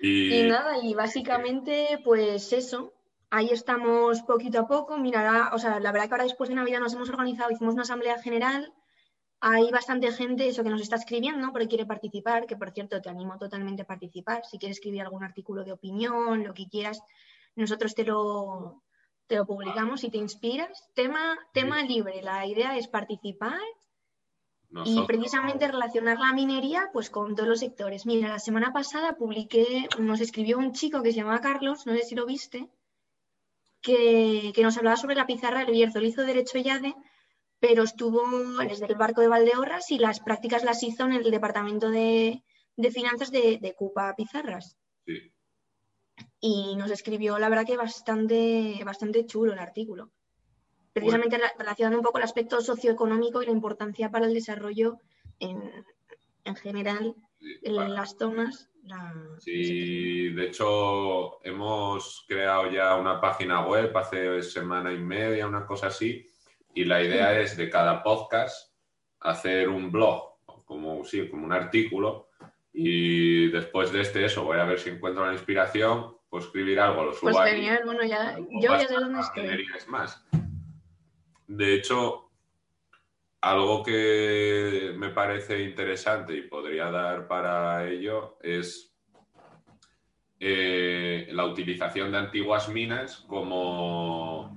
Y... 0.00 0.48
nada, 0.48 0.78
y 0.82 0.94
básicamente, 0.94 2.00
pues 2.04 2.52
eso. 2.52 2.92
Ahí 3.30 3.50
estamos 3.50 4.22
poquito 4.22 4.60
a 4.60 4.66
poco. 4.66 4.96
Mira, 4.96 5.50
o 5.52 5.58
sea, 5.58 5.80
la 5.80 5.92
verdad 5.92 6.08
que 6.08 6.14
ahora 6.14 6.24
después 6.24 6.48
de 6.48 6.54
Navidad 6.54 6.80
nos 6.80 6.94
hemos 6.94 7.10
organizado, 7.10 7.50
hicimos 7.50 7.74
una 7.74 7.82
asamblea 7.82 8.18
general. 8.22 8.72
Hay 9.40 9.70
bastante 9.70 10.10
gente, 10.12 10.48
eso 10.48 10.64
que 10.64 10.70
nos 10.70 10.80
está 10.80 10.96
escribiendo, 10.96 11.52
pero 11.52 11.68
quiere 11.68 11.86
participar, 11.86 12.46
que 12.46 12.56
por 12.56 12.70
cierto 12.72 13.00
te 13.00 13.08
animo 13.08 13.38
totalmente 13.38 13.82
a 13.82 13.86
participar. 13.86 14.44
Si 14.44 14.58
quieres 14.58 14.78
escribir 14.78 15.02
algún 15.02 15.22
artículo 15.22 15.62
de 15.62 15.72
opinión, 15.72 16.42
lo 16.42 16.54
que 16.54 16.68
quieras, 16.68 17.02
nosotros 17.58 17.94
te 17.94 18.04
lo, 18.04 18.82
te 19.26 19.36
lo 19.36 19.46
publicamos 19.46 20.04
y 20.04 20.10
te 20.10 20.18
inspiras. 20.18 20.88
Tema, 20.94 21.38
tema 21.52 21.82
libre, 21.82 22.22
la 22.22 22.46
idea 22.46 22.76
es 22.76 22.88
participar 22.88 23.60
y 24.84 25.02
precisamente 25.06 25.66
relacionar 25.66 26.18
la 26.18 26.32
minería 26.32 26.90
pues 26.92 27.10
con 27.10 27.34
todos 27.34 27.48
los 27.48 27.60
sectores. 27.60 28.06
Mira, 28.06 28.28
la 28.28 28.38
semana 28.38 28.72
pasada 28.72 29.16
publiqué, 29.16 29.88
nos 29.98 30.20
escribió 30.20 30.58
un 30.58 30.72
chico 30.72 31.02
que 31.02 31.12
se 31.12 31.18
llamaba 31.18 31.40
Carlos, 31.40 31.86
no 31.86 31.94
sé 31.94 32.02
si 32.02 32.14
lo 32.14 32.26
viste, 32.26 32.68
que, 33.80 34.52
nos 34.62 34.76
hablaba 34.76 34.96
sobre 34.96 35.14
la 35.14 35.26
pizarra 35.26 35.60
del 35.60 35.72
Bierzo. 35.72 36.00
Hizo 36.00 36.24
Derecho 36.24 36.58
YADE, 36.58 36.94
pero 37.60 37.82
estuvo 37.82 38.22
desde 38.62 38.86
el 38.86 38.96
barco 38.96 39.20
de 39.20 39.28
Valdeorras 39.28 39.90
y 39.90 39.98
las 39.98 40.20
prácticas 40.20 40.64
las 40.64 40.82
hizo 40.82 41.04
en 41.04 41.12
el 41.12 41.30
departamento 41.30 41.90
de, 41.90 42.42
finanzas 42.92 43.30
de, 43.30 43.58
de 43.60 43.74
Cupa 43.74 44.14
Pizarras. 44.16 44.76
Sí. 45.06 45.32
Y 46.40 46.76
nos 46.76 46.90
escribió, 46.90 47.38
la 47.38 47.48
verdad 47.48 47.66
que 47.66 47.76
bastante, 47.76 48.80
bastante 48.84 49.26
chulo 49.26 49.52
el 49.52 49.58
artículo. 49.58 50.10
Precisamente 50.92 51.38
relacionando 51.58 51.98
un 51.98 52.04
poco 52.04 52.18
el 52.18 52.24
aspecto 52.24 52.60
socioeconómico 52.60 53.42
y 53.42 53.46
la 53.46 53.52
importancia 53.52 54.10
para 54.10 54.26
el 54.26 54.34
desarrollo 54.34 54.98
en, 55.38 55.60
general 56.56 57.14
en 57.62 57.94
las 57.94 58.16
zonas. 58.16 58.70
Sí, 59.38 60.30
de 60.30 60.46
hecho 60.46 61.44
hemos 61.44 62.24
creado 62.26 62.70
ya 62.70 62.96
una 62.96 63.20
página 63.20 63.66
web 63.66 63.94
hace 63.96 64.42
semana 64.42 64.92
y 64.92 64.98
media, 64.98 65.46
una 65.46 65.66
cosa 65.66 65.88
así, 65.88 66.26
y 66.74 66.84
la 66.84 67.02
idea 67.02 67.38
es 67.38 67.56
de 67.56 67.68
cada 67.68 68.02
podcast 68.02 68.72
hacer 69.20 69.68
un 69.68 69.90
blog, 69.90 70.38
como, 70.64 71.04
sí, 71.04 71.28
como 71.28 71.44
un 71.44 71.52
artículo, 71.52 72.28
y 72.72 73.48
después 73.48 73.92
de 73.92 74.02
este 74.02 74.24
eso, 74.24 74.44
voy 74.44 74.58
a 74.58 74.64
ver 74.64 74.78
si 74.78 74.90
encuentro 74.90 75.26
la 75.26 75.32
inspiración, 75.32 76.16
pues 76.28 76.44
escribir 76.44 76.80
algo 76.80 77.00
a 77.00 77.04
los 77.06 77.20
pues 77.20 77.36
genial, 77.38 77.82
bueno, 77.84 78.04
ya, 78.04 78.36
yo 78.38 78.60
ya 78.60 78.80
sé 78.80 78.94
dónde 78.94 79.20
estoy. 79.20 79.66
más. 79.88 80.24
De 81.46 81.74
hecho, 81.74 82.30
algo 83.40 83.82
que 83.82 84.92
me 84.96 85.10
parece 85.10 85.62
interesante 85.62 86.34
y 86.36 86.42
podría 86.42 86.90
dar 86.90 87.28
para 87.28 87.88
ello 87.88 88.36
es 88.42 88.92
eh, 90.40 91.28
la 91.32 91.46
utilización 91.46 92.12
de 92.12 92.18
antiguas 92.18 92.68
minas 92.68 93.24
como 93.28 94.56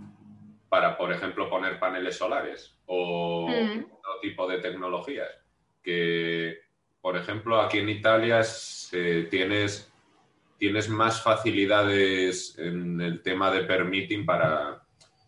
para, 0.70 0.98
por 0.98 1.12
ejemplo, 1.12 1.50
poner 1.50 1.80
paneles 1.80 2.18
solares 2.18 2.78
o 2.86 3.48
mm. 3.50 3.86
otro 3.92 4.20
tipo 4.22 4.48
de 4.48 4.60
tecnologías. 4.60 5.30
Que, 5.84 6.60
por 7.02 7.18
ejemplo, 7.18 7.60
aquí 7.60 7.80
en 7.80 7.90
Italia 7.90 8.42
tienes, 9.30 9.91
tienes 10.62 10.90
más 10.90 11.24
facilidades 11.24 12.56
en 12.60 13.02
el 13.02 13.24
tema 13.24 13.50
de 13.50 13.64
permitting 13.64 14.28
para, 14.28 14.84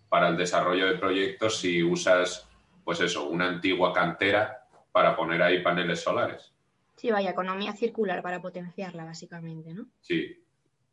para 0.07 0.27
el 0.27 0.37
desarrollo 0.37 0.85
de 0.85 0.99
proyectos 0.99 1.57
si 1.57 1.81
usas, 1.81 2.47
pues 2.83 3.01
eso, 3.01 3.27
una 3.27 3.47
antigua 3.47 3.91
cantera 3.91 4.67
para 4.91 5.15
poner 5.15 5.41
ahí 5.41 5.63
paneles 5.63 6.01
solares. 6.01 6.53
Sí, 6.95 7.09
vaya, 7.09 7.31
economía 7.31 7.73
circular 7.73 8.21
para 8.21 8.43
potenciarla, 8.43 9.05
básicamente, 9.05 9.73
¿no? 9.73 9.87
Sí, 10.01 10.39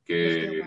que, 0.07 0.63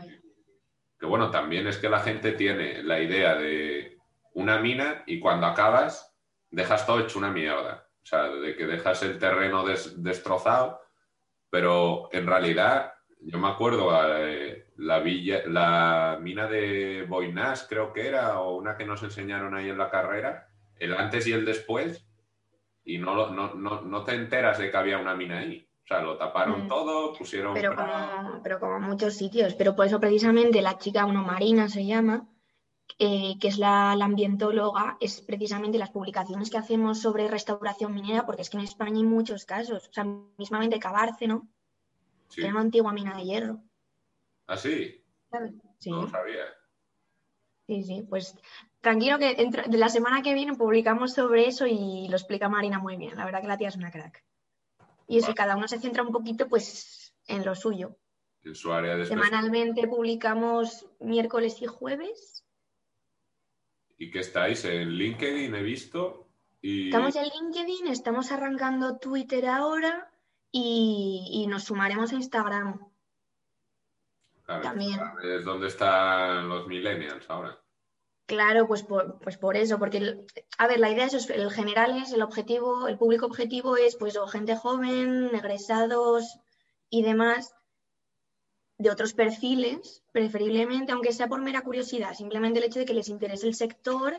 que 1.00 1.06
bueno, 1.08 1.32
también 1.32 1.66
es 1.66 1.78
que 1.78 1.90
la 1.90 2.02
gente 2.02 2.34
tiene 2.34 2.84
la 2.84 3.02
idea 3.02 3.34
de 3.34 3.98
una 4.34 4.60
mina 4.60 5.02
y 5.08 5.20
cuando 5.20 5.48
acabas 5.48 6.16
dejas 6.52 6.86
todo 6.86 7.00
hecho 7.00 7.18
una 7.18 7.32
mierda. 7.32 7.88
O 8.04 8.06
sea, 8.06 8.28
de 8.28 8.56
que 8.56 8.68
dejas 8.68 9.02
el 9.02 9.18
terreno 9.18 9.66
destrozado, 9.66 10.80
pero 11.50 12.10
en 12.12 12.28
realidad 12.28 12.93
yo 13.26 13.38
me 13.40 13.48
acuerdo, 13.48 13.90
eh, 14.18 14.68
la, 14.78 15.00
villa, 15.00 15.44
la 15.48 16.20
mina 16.22 16.48
de 16.48 17.06
Boinás 17.08 17.66
creo 17.70 17.94
que 17.94 18.08
era, 18.08 18.40
o 18.40 18.56
una 18.58 18.76
que 18.76 18.86
nos 18.86 19.02
enseñaron 19.04 19.56
ahí 19.56 19.70
en 19.70 19.78
la 19.78 19.90
carrera, 19.90 20.50
el 20.78 20.94
antes 20.94 21.28
y 21.28 21.32
el 21.32 21.46
después, 21.46 22.06
y 22.84 22.98
no, 22.98 23.32
no, 23.32 23.54
no, 23.54 23.82
no 23.82 24.04
te 24.04 24.16
enteras 24.16 24.58
de 24.58 24.70
que 24.70 24.78
había 24.78 24.98
una 24.98 25.16
mina 25.16 25.40
ahí. 25.40 25.68
O 25.84 25.88
sea, 25.88 26.02
lo 26.02 26.18
taparon 26.18 26.66
mm. 26.66 26.68
todo, 26.68 27.14
pusieron... 27.14 27.54
Pero 27.54 27.76
como, 27.76 28.42
pero 28.42 28.60
como 28.60 28.80
muchos 28.80 29.16
sitios, 29.16 29.54
pero 29.56 29.76
por 29.76 29.86
eso 29.86 30.00
precisamente 30.00 30.62
la 30.62 30.78
chica, 30.78 31.06
uno 31.06 31.24
Marina 31.24 31.70
se 31.70 31.86
llama, 31.86 32.28
eh, 33.00 33.36
que 33.40 33.48
es 33.50 33.58
la, 33.58 33.96
la, 33.96 34.06
ambientóloga, 34.06 34.98
es 35.00 35.22
precisamente 35.22 35.78
las 35.78 35.92
publicaciones 35.92 36.50
que 36.50 36.58
hacemos 36.58 37.02
sobre 37.02 37.28
restauración 37.28 37.94
minera, 37.94 38.26
porque 38.26 38.42
es 38.42 38.50
que 38.50 38.58
en 38.58 38.64
España 38.64 38.98
hay 38.98 39.04
muchos 39.04 39.46
casos, 39.46 39.88
o 39.90 39.94
sea, 39.94 40.06
mismamente 40.38 40.80
Cabárceno, 40.80 41.50
Sí. 42.34 42.42
una 42.44 42.62
antigua 42.62 42.94
mina 42.94 43.16
de 43.16 43.24
hierro. 43.24 43.64
¿Ah, 44.48 44.58
sí? 44.58 45.04
Sí. 45.80 45.92
No 45.92 46.04
lo 46.04 46.10
sabía. 46.10 46.46
Sí, 47.68 47.84
sí, 47.84 48.06
pues 48.10 48.36
tranquilo 48.82 49.20
que 49.20 49.36
de 49.36 49.78
la 49.78 49.90
semana 49.90 50.22
que 50.22 50.34
viene 50.34 50.56
publicamos 50.56 51.14
sobre 51.14 51.48
eso 51.48 51.66
y 51.68 52.08
lo 52.10 52.18
explica 52.18 52.50
Marina 52.50 52.80
muy 52.80 52.98
bien. 52.98 53.16
La 53.16 53.26
verdad 53.26 53.42
que 53.42 53.48
la 53.48 53.58
tía 53.58 53.70
es 53.70 53.76
una 53.76 53.92
crack. 53.92 54.24
Y 55.08 55.20
eso, 55.20 55.36
cada 55.36 55.56
uno 55.56 55.68
se 55.68 55.80
centra 55.80 56.04
un 56.04 56.12
poquito 56.12 56.48
pues 56.48 57.14
en 57.28 57.46
lo 57.46 57.56
suyo. 57.56 57.98
En 58.44 58.56
su 58.56 58.74
área 58.74 58.96
de 58.96 59.06
Semanalmente 59.06 59.88
publicamos 59.88 60.88
miércoles 61.00 61.62
y 61.62 61.68
jueves. 61.68 62.44
¿Y 63.98 64.10
qué 64.10 64.20
estáis? 64.20 64.66
En 64.66 64.90
LinkedIn 64.90 65.54
he 65.54 65.62
visto. 65.62 66.28
Estamos 66.62 67.16
en 67.16 67.26
LinkedIn, 67.26 67.88
estamos 67.88 68.32
arrancando 68.32 68.98
Twitter 68.98 69.46
ahora 69.46 70.13
y, 70.56 71.48
nos 71.50 71.64
sumaremos 71.64 72.12
a 72.12 72.16
Instagram. 72.16 72.80
También. 74.46 75.00
Es 75.24 75.44
donde 75.44 75.68
están 75.68 76.48
los 76.48 76.68
millennials 76.68 77.28
ahora. 77.30 77.60
Claro, 78.28 78.68
pues 78.68 78.84
por, 78.84 79.20
pues 79.20 79.38
por 79.38 79.58
eso, 79.58 79.80
porque, 79.80 80.26
a 80.58 80.68
ver, 80.68 80.80
la 80.80 80.92
idea 80.92 81.06
es, 81.06 81.30
el 81.30 81.52
general 81.52 81.98
es, 82.02 82.14
el 82.14 82.22
objetivo, 82.22 82.88
el 82.88 82.98
público 82.98 83.26
objetivo 83.26 83.76
es, 83.76 83.98
pues, 83.98 84.16
o 84.16 84.28
gente 84.28 84.56
joven, 84.56 85.32
egresados 85.34 86.40
y 86.90 87.02
demás, 87.02 87.54
de 88.78 88.92
otros 88.92 89.14
perfiles, 89.14 90.04
preferiblemente, 90.12 90.92
aunque 90.92 91.14
sea 91.14 91.28
por 91.28 91.42
mera 91.42 91.62
curiosidad, 91.62 92.14
simplemente 92.14 92.60
el 92.60 92.66
hecho 92.66 92.80
de 92.80 92.86
que 92.86 92.94
les 92.94 93.10
interese 93.10 93.48
el 93.48 93.56
sector, 93.56 94.16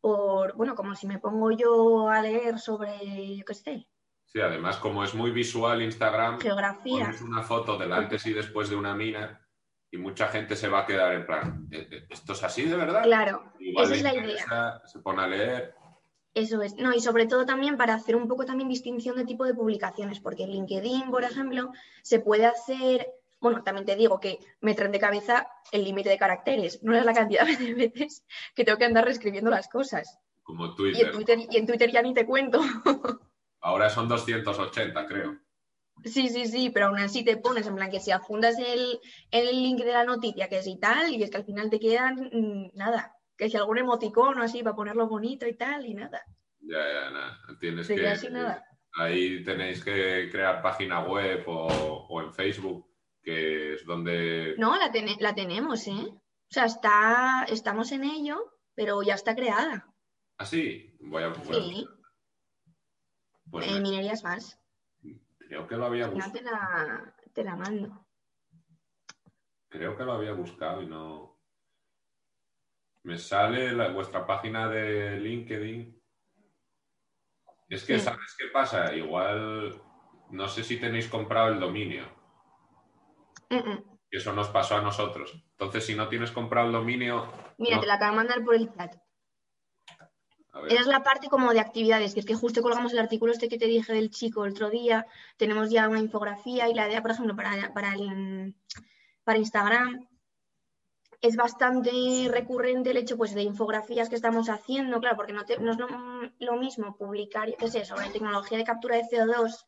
por, 0.00 0.54
bueno, 0.56 0.74
como 0.74 0.94
si 0.94 1.06
me 1.06 1.18
pongo 1.18 1.50
yo 1.50 2.08
a 2.08 2.22
leer 2.22 2.58
sobre, 2.58 3.36
yo 3.36 3.44
qué 3.44 3.54
sé, 3.54 3.88
Sí, 4.32 4.40
además, 4.40 4.76
como 4.76 5.02
es 5.02 5.12
muy 5.12 5.32
visual 5.32 5.82
Instagram, 5.82 6.40
Geografía. 6.40 7.06
pones 7.06 7.20
una 7.20 7.42
foto 7.42 7.76
del 7.76 7.92
antes 7.92 8.24
y 8.26 8.32
después 8.32 8.70
de 8.70 8.76
una 8.76 8.94
mina 8.94 9.44
y 9.90 9.96
mucha 9.96 10.28
gente 10.28 10.54
se 10.54 10.68
va 10.68 10.80
a 10.80 10.86
quedar 10.86 11.14
en 11.14 11.26
plan, 11.26 11.66
¿E-, 11.72 11.88
e-, 11.90 12.06
¿esto 12.08 12.34
es 12.34 12.42
así 12.44 12.62
de 12.62 12.76
verdad? 12.76 13.02
Claro, 13.02 13.52
esa 13.58 13.94
es 13.94 14.02
la 14.02 14.14
idea. 14.14 14.82
Se 14.86 15.00
pone 15.00 15.22
a 15.22 15.26
leer. 15.26 15.74
Eso 16.32 16.62
es. 16.62 16.76
No, 16.76 16.94
y 16.94 17.00
sobre 17.00 17.26
todo 17.26 17.44
también 17.44 17.76
para 17.76 17.94
hacer 17.94 18.14
un 18.14 18.28
poco 18.28 18.44
también 18.44 18.68
distinción 18.68 19.16
de 19.16 19.24
tipo 19.24 19.44
de 19.44 19.54
publicaciones, 19.54 20.20
porque 20.20 20.44
en 20.44 20.50
LinkedIn, 20.50 21.10
por 21.10 21.24
ejemplo, 21.24 21.72
se 22.02 22.20
puede 22.20 22.46
hacer, 22.46 23.08
bueno, 23.40 23.64
también 23.64 23.84
te 23.84 23.96
digo 23.96 24.20
que 24.20 24.38
me 24.60 24.74
traen 24.74 24.92
de 24.92 25.00
cabeza 25.00 25.48
el 25.72 25.82
límite 25.82 26.08
de 26.08 26.18
caracteres, 26.18 26.84
no 26.84 26.96
es 26.96 27.04
la 27.04 27.14
cantidad 27.14 27.44
de 27.58 27.74
veces 27.74 28.24
que 28.54 28.64
tengo 28.64 28.78
que 28.78 28.84
andar 28.84 29.06
reescribiendo 29.06 29.50
las 29.50 29.68
cosas. 29.68 30.20
Como 30.44 30.72
Twitter. 30.76 31.08
Y 31.08 31.10
Twitter, 31.10 31.38
y 31.50 31.56
en 31.56 31.66
Twitter 31.66 31.90
ya 31.90 32.02
ni 32.02 32.14
te 32.14 32.24
cuento. 32.24 32.60
Ahora 33.60 33.90
son 33.90 34.08
280, 34.08 35.06
creo. 35.06 35.38
Sí, 36.04 36.28
sí, 36.28 36.46
sí, 36.46 36.70
pero 36.70 36.86
aún 36.86 36.98
así 36.98 37.24
te 37.24 37.36
pones 37.36 37.66
en 37.66 37.76
plan 37.76 37.90
que 37.90 38.00
si 38.00 38.10
adjuntas 38.10 38.58
el, 38.58 38.98
el 39.30 39.62
link 39.62 39.80
de 39.80 39.92
la 39.92 40.04
noticia, 40.04 40.48
que 40.48 40.58
es 40.58 40.66
y 40.66 40.78
tal, 40.78 41.12
y 41.12 41.22
es 41.22 41.30
que 41.30 41.36
al 41.36 41.44
final 41.44 41.68
te 41.68 41.78
quedan 41.78 42.30
mm, 42.32 42.70
nada, 42.74 43.14
que 43.36 43.50
si 43.50 43.56
algún 43.56 43.78
emoticono 43.78 44.42
así 44.42 44.62
para 44.62 44.76
ponerlo 44.76 45.08
bonito 45.08 45.46
y 45.46 45.54
tal, 45.54 45.84
y 45.84 45.94
nada. 45.94 46.22
Ya, 46.60 46.78
ya, 46.78 47.10
nada. 47.10 47.40
Tienes 47.60 47.88
que. 47.88 48.30
nada. 48.30 48.64
Ahí 48.94 49.44
tenéis 49.44 49.84
que 49.84 50.28
crear 50.30 50.62
página 50.62 51.00
web 51.00 51.44
o, 51.46 52.22
en 52.22 52.32
Facebook, 52.32 52.86
que 53.22 53.74
es 53.74 53.84
donde. 53.84 54.54
No, 54.58 54.76
la, 54.76 54.90
la 55.20 55.34
tenemos, 55.34 55.86
¿eh? 55.86 56.06
O 56.08 56.52
sea, 56.52 56.64
está, 56.64 57.46
estamos 57.48 57.92
en 57.92 58.04
ello, 58.04 58.52
pero 58.74 59.02
ya 59.02 59.14
está 59.14 59.34
creada. 59.36 59.86
¿Ah, 60.38 60.46
sí? 60.46 60.96
Voy 61.00 61.22
a. 61.22 61.34
sí. 61.34 61.86
Pues 63.50 63.66
eh, 63.68 63.80
minerías 63.80 64.22
más. 64.22 64.58
Creo 65.38 65.66
que 65.66 65.76
lo 65.76 65.86
había 65.86 66.06
buscado. 66.06 66.32
te 66.32 66.42
la, 66.42 67.14
te 67.32 67.44
la 67.44 67.56
mando. 67.56 68.06
Creo 69.68 69.96
que 69.96 70.04
lo 70.04 70.12
había 70.12 70.32
buscado 70.32 70.82
y 70.82 70.86
no. 70.86 71.38
Me 73.02 73.18
sale 73.18 73.90
vuestra 73.92 74.26
página 74.26 74.68
de 74.68 75.18
LinkedIn. 75.18 76.00
Es 77.68 77.84
que, 77.84 77.98
¿sabes 77.98 78.36
qué 78.36 78.46
pasa? 78.52 78.94
Igual, 78.94 79.80
no 80.30 80.48
sé 80.48 80.64
si 80.64 80.78
tenéis 80.78 81.08
comprado 81.08 81.48
el 81.48 81.60
dominio. 81.60 82.04
Eso 84.10 84.32
nos 84.32 84.48
pasó 84.48 84.76
a 84.76 84.82
nosotros. 84.82 85.32
Entonces, 85.52 85.86
si 85.86 85.94
no 85.94 86.08
tienes 86.08 86.32
comprado 86.32 86.66
el 86.66 86.72
dominio. 86.72 87.32
Mira, 87.58 87.80
te 87.80 87.86
la 87.86 87.94
acabo 87.94 88.12
de 88.12 88.16
mandar 88.16 88.44
por 88.44 88.54
el 88.54 88.72
chat. 88.74 88.96
Esa 90.68 90.80
es 90.80 90.86
la 90.86 91.02
parte 91.02 91.28
como 91.28 91.52
de 91.52 91.60
actividades, 91.60 92.12
que 92.14 92.20
es 92.20 92.26
que 92.26 92.34
justo 92.34 92.62
colgamos 92.62 92.92
el 92.92 92.98
artículo 92.98 93.32
este 93.32 93.48
que 93.48 93.58
te 93.58 93.66
dije 93.66 93.92
del 93.92 94.10
chico 94.10 94.44
el 94.44 94.52
otro 94.52 94.68
día, 94.68 95.06
tenemos 95.36 95.70
ya 95.70 95.88
una 95.88 96.00
infografía 96.00 96.68
y 96.68 96.74
la 96.74 96.88
idea, 96.88 97.02
por 97.02 97.12
ejemplo, 97.12 97.36
para, 97.36 97.72
para, 97.72 97.94
para 99.24 99.38
Instagram 99.38 100.08
es 101.20 101.36
bastante 101.36 101.90
recurrente 102.30 102.90
el 102.90 102.96
hecho 102.96 103.16
pues, 103.16 103.34
de 103.34 103.42
infografías 103.42 104.08
que 104.08 104.14
estamos 104.14 104.48
haciendo, 104.48 105.00
claro, 105.00 105.16
porque 105.16 105.32
no, 105.32 105.42
es 105.42 105.58
lo, 106.38 106.56
mismo 106.56 106.96
publicar, 106.96 107.48
sobre 107.84 108.08
tecnología 108.10 108.58
de 108.58 108.64
captura 108.64 108.96
de 108.96 109.04
CO2, 109.04 109.66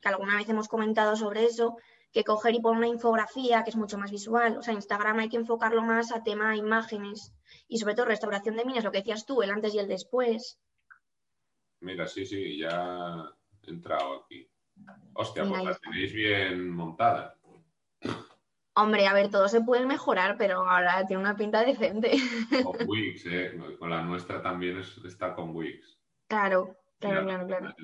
que 0.00 0.08
alguna 0.08 0.36
vez 0.36 0.48
hemos 0.48 0.68
comentado 0.68 1.16
sobre 1.16 1.44
eso, 1.44 1.76
que 2.12 2.24
coger 2.24 2.54
y 2.54 2.60
poner 2.60 2.78
una 2.78 2.88
infografía 2.88 3.62
que 3.62 3.70
es 3.70 3.76
mucho 3.76 3.98
más 3.98 4.10
visual. 4.10 4.56
O 4.58 4.62
sea, 4.62 4.74
Instagram 4.74 5.20
hay 5.20 5.28
que 5.28 5.36
enfocarlo 5.36 5.82
más 5.82 6.12
a 6.12 6.22
tema 6.22 6.56
imágenes 6.56 7.32
y 7.68 7.78
sobre 7.78 7.94
todo 7.94 8.06
restauración 8.06 8.56
de 8.56 8.64
minas, 8.64 8.84
lo 8.84 8.92
que 8.92 8.98
decías 8.98 9.26
tú, 9.26 9.42
el 9.42 9.50
antes 9.50 9.74
y 9.74 9.78
el 9.78 9.88
después. 9.88 10.60
Mira, 11.80 12.06
sí, 12.06 12.26
sí, 12.26 12.58
ya 12.58 13.32
he 13.62 13.70
entrado 13.70 14.22
aquí. 14.22 14.50
Hostia, 15.14 15.44
pues 15.48 15.64
la 15.64 15.74
tenéis 15.74 16.12
bien 16.12 16.70
montada. 16.70 17.36
Hombre, 18.74 19.06
a 19.06 19.12
ver, 19.12 19.30
todo 19.30 19.48
se 19.48 19.60
puede 19.60 19.84
mejorar, 19.84 20.36
pero 20.38 20.68
ahora 20.68 21.04
tiene 21.06 21.22
una 21.22 21.36
pinta 21.36 21.64
decente. 21.64 22.12
Con 22.62 22.88
Wix, 22.88 23.26
¿eh? 23.26 23.58
Con 23.78 23.90
la 23.90 24.02
nuestra 24.02 24.40
también 24.42 24.80
está 25.04 25.34
con 25.34 25.54
Wix. 25.54 25.98
Claro, 26.28 26.76
claro, 27.00 27.26
claro, 27.26 27.46
claro. 27.46 27.74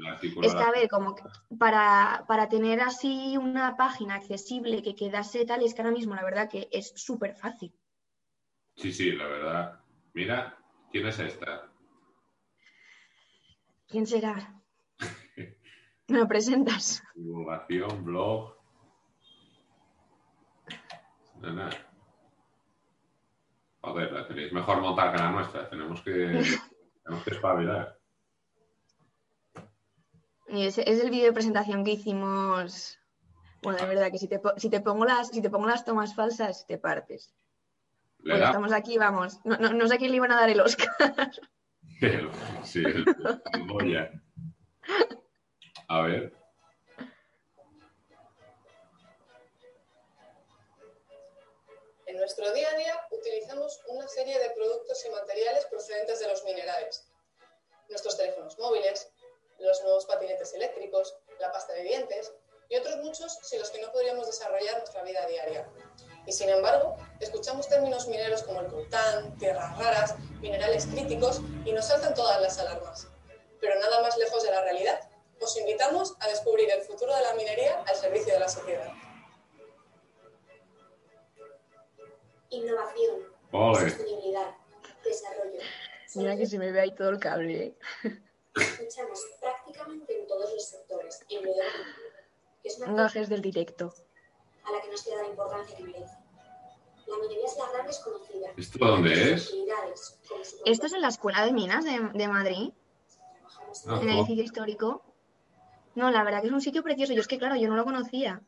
Es 0.42 0.54
que, 0.54 0.62
a 0.62 0.70
ver, 0.70 0.88
como 0.88 1.16
para, 1.58 2.24
para, 2.28 2.48
tener 2.48 2.80
así 2.80 3.36
una 3.36 3.76
página 3.76 4.14
accesible 4.14 4.82
que 4.82 4.94
quedase 4.94 5.44
tal, 5.44 5.62
es 5.62 5.74
que 5.74 5.82
ahora 5.82 5.94
mismo 5.94 6.14
la 6.14 6.24
verdad 6.24 6.48
que 6.48 6.68
es 6.70 6.92
súper 6.94 7.34
fácil. 7.34 7.72
Sí, 8.76 8.92
sí, 8.92 9.12
la 9.12 9.26
verdad. 9.26 9.80
Mira, 10.14 10.58
¿quién 10.92 11.06
es 11.06 11.18
esta? 11.18 11.70
¿Quién 13.88 14.06
será? 14.06 14.60
¿Me 16.08 16.18
lo 16.18 16.28
presentas? 16.28 17.02
Divulgación, 17.14 18.04
blog. 18.04 18.54
Nada. 21.40 21.70
Joder, 23.80 24.12
la 24.12 24.26
tenéis 24.26 24.52
mejor 24.52 24.80
montar 24.80 25.12
que 25.12 25.18
la 25.18 25.30
nuestra. 25.30 25.70
Tenemos 25.70 26.02
que, 26.02 26.10
tenemos 27.04 27.24
que 27.24 27.30
espabilar. 27.30 27.95
Y 30.48 30.66
ese 30.66 30.88
es 30.88 31.00
el 31.00 31.10
vídeo 31.10 31.26
de 31.26 31.32
presentación 31.32 31.84
que 31.84 31.92
hicimos. 31.92 32.98
Bueno, 33.62 33.78
de 33.80 33.86
verdad 33.86 34.12
que 34.12 34.18
si 34.18 34.28
te, 34.28 34.40
si 34.58 34.70
te, 34.70 34.80
pongo, 34.80 35.04
las, 35.04 35.28
si 35.28 35.42
te 35.42 35.50
pongo 35.50 35.66
las 35.66 35.84
tomas 35.84 36.14
falsas, 36.14 36.66
te 36.66 36.78
partes. 36.78 37.34
Bueno, 38.18 38.44
estamos 38.44 38.72
aquí, 38.72 38.98
vamos. 38.98 39.40
No, 39.44 39.56
no, 39.56 39.72
no, 39.72 39.88
sé 39.88 39.94
a 39.94 39.98
quién 39.98 40.10
le 40.10 40.16
iban 40.16 40.32
a 40.32 40.36
dar 40.36 40.50
el 40.50 40.60
Oscar. 40.60 41.30
sí, 42.64 42.82
el, 42.84 43.04
Goya. 43.66 44.10
A 45.88 46.02
ver. 46.02 46.32
En 52.06 52.16
nuestro 52.18 52.52
día 52.52 52.70
a 52.70 52.76
día 52.76 53.00
utilizamos 53.10 53.80
una 53.88 54.06
serie 54.08 54.38
de 54.38 54.50
productos 54.50 55.04
y 55.06 55.10
materiales 55.10 55.66
procedentes 55.66 56.20
de 56.20 56.28
los 56.28 56.44
minerales. 56.44 57.08
Nuestros 57.88 58.16
teléfonos 58.16 58.58
móviles, 58.58 59.12
los 59.58 59.82
nuevos 59.82 60.06
patinetes 60.06 60.52
eléctricos, 60.54 61.16
la 61.40 61.52
pasta 61.52 61.72
de 61.72 61.82
dientes 61.82 62.32
y 62.68 62.76
otros 62.76 62.96
muchos 62.98 63.38
sin 63.42 63.60
los 63.60 63.70
que 63.70 63.80
no 63.80 63.92
podríamos 63.92 64.26
desarrollar 64.26 64.78
nuestra 64.78 65.02
vida 65.02 65.26
diaria. 65.26 65.68
Y 66.26 66.32
sin 66.32 66.48
embargo, 66.48 66.96
escuchamos 67.20 67.68
términos 67.68 68.08
mineros 68.08 68.42
como 68.42 68.60
el 68.60 68.66
coltán, 68.66 69.36
tierras 69.38 69.78
raras, 69.78 70.16
minerales 70.40 70.86
críticos 70.86 71.40
y 71.64 71.72
nos 71.72 71.86
saltan 71.86 72.14
todas 72.14 72.40
las 72.40 72.58
alarmas. 72.58 73.06
Pero 73.60 73.78
nada 73.78 74.02
más 74.02 74.16
lejos 74.16 74.42
de 74.42 74.50
la 74.50 74.62
realidad. 74.62 75.08
Os 75.40 75.56
invitamos 75.56 76.14
a 76.20 76.28
descubrir 76.28 76.70
el 76.70 76.82
futuro 76.82 77.14
de 77.14 77.22
la 77.22 77.34
minería 77.34 77.82
al 77.86 77.94
servicio 77.94 78.32
de 78.32 78.40
la 78.40 78.48
sociedad. 78.48 78.92
Innovación, 82.50 83.22
sostenibilidad, 83.52 84.54
desarrollo. 85.04 85.60
Mira 86.14 86.36
que 86.36 86.46
se 86.46 86.58
me 86.58 86.72
ve 86.72 86.80
ahí 86.80 86.94
todo 86.94 87.10
el 87.10 87.20
cable. 87.20 87.64
¿eh? 87.64 87.76
Escuchamos 88.56 89.20
prácticamente 89.66 90.20
en 90.20 90.26
todos 90.26 90.52
los 90.52 90.64
sectores, 90.64 91.24
en 91.28 91.42
que 91.42 92.68
es 92.68 92.78
una 92.78 92.92
Gajes 93.02 93.28
del 93.28 93.42
directo. 93.42 93.92
a 94.64 94.72
la 94.72 94.80
que 94.80 94.90
nos 94.90 95.02
queda 95.02 95.22
la 95.22 95.28
importancia 95.28 95.76
que 95.76 95.84
merece. 95.84 96.16
La 97.06 97.18
minería 97.18 97.46
es 97.46 97.56
la 97.56 97.70
gran 97.70 97.86
desconocida. 97.86 98.48
¿Esto 98.56 98.78
dónde 98.84 99.32
es? 99.34 99.54
Esto 100.64 100.86
es 100.86 100.92
en 100.92 101.00
la 101.00 101.08
Escuela 101.08 101.44
de 101.44 101.52
Minas 101.52 101.84
de, 101.84 102.10
de 102.14 102.28
Madrid, 102.28 102.72
en 103.86 104.08
el 104.08 104.18
edificio 104.18 104.42
histórico. 104.42 105.04
No, 105.94 106.10
la 106.10 106.24
verdad 106.24 106.40
que 106.40 106.48
es 106.48 106.52
un 106.52 106.60
sitio 106.60 106.82
precioso. 106.82 107.12
Yo 107.12 107.20
es 107.20 107.28
que, 107.28 107.38
claro, 107.38 107.56
yo 107.56 107.68
no 107.68 107.76
lo 107.76 107.84
conocía. 107.84 108.42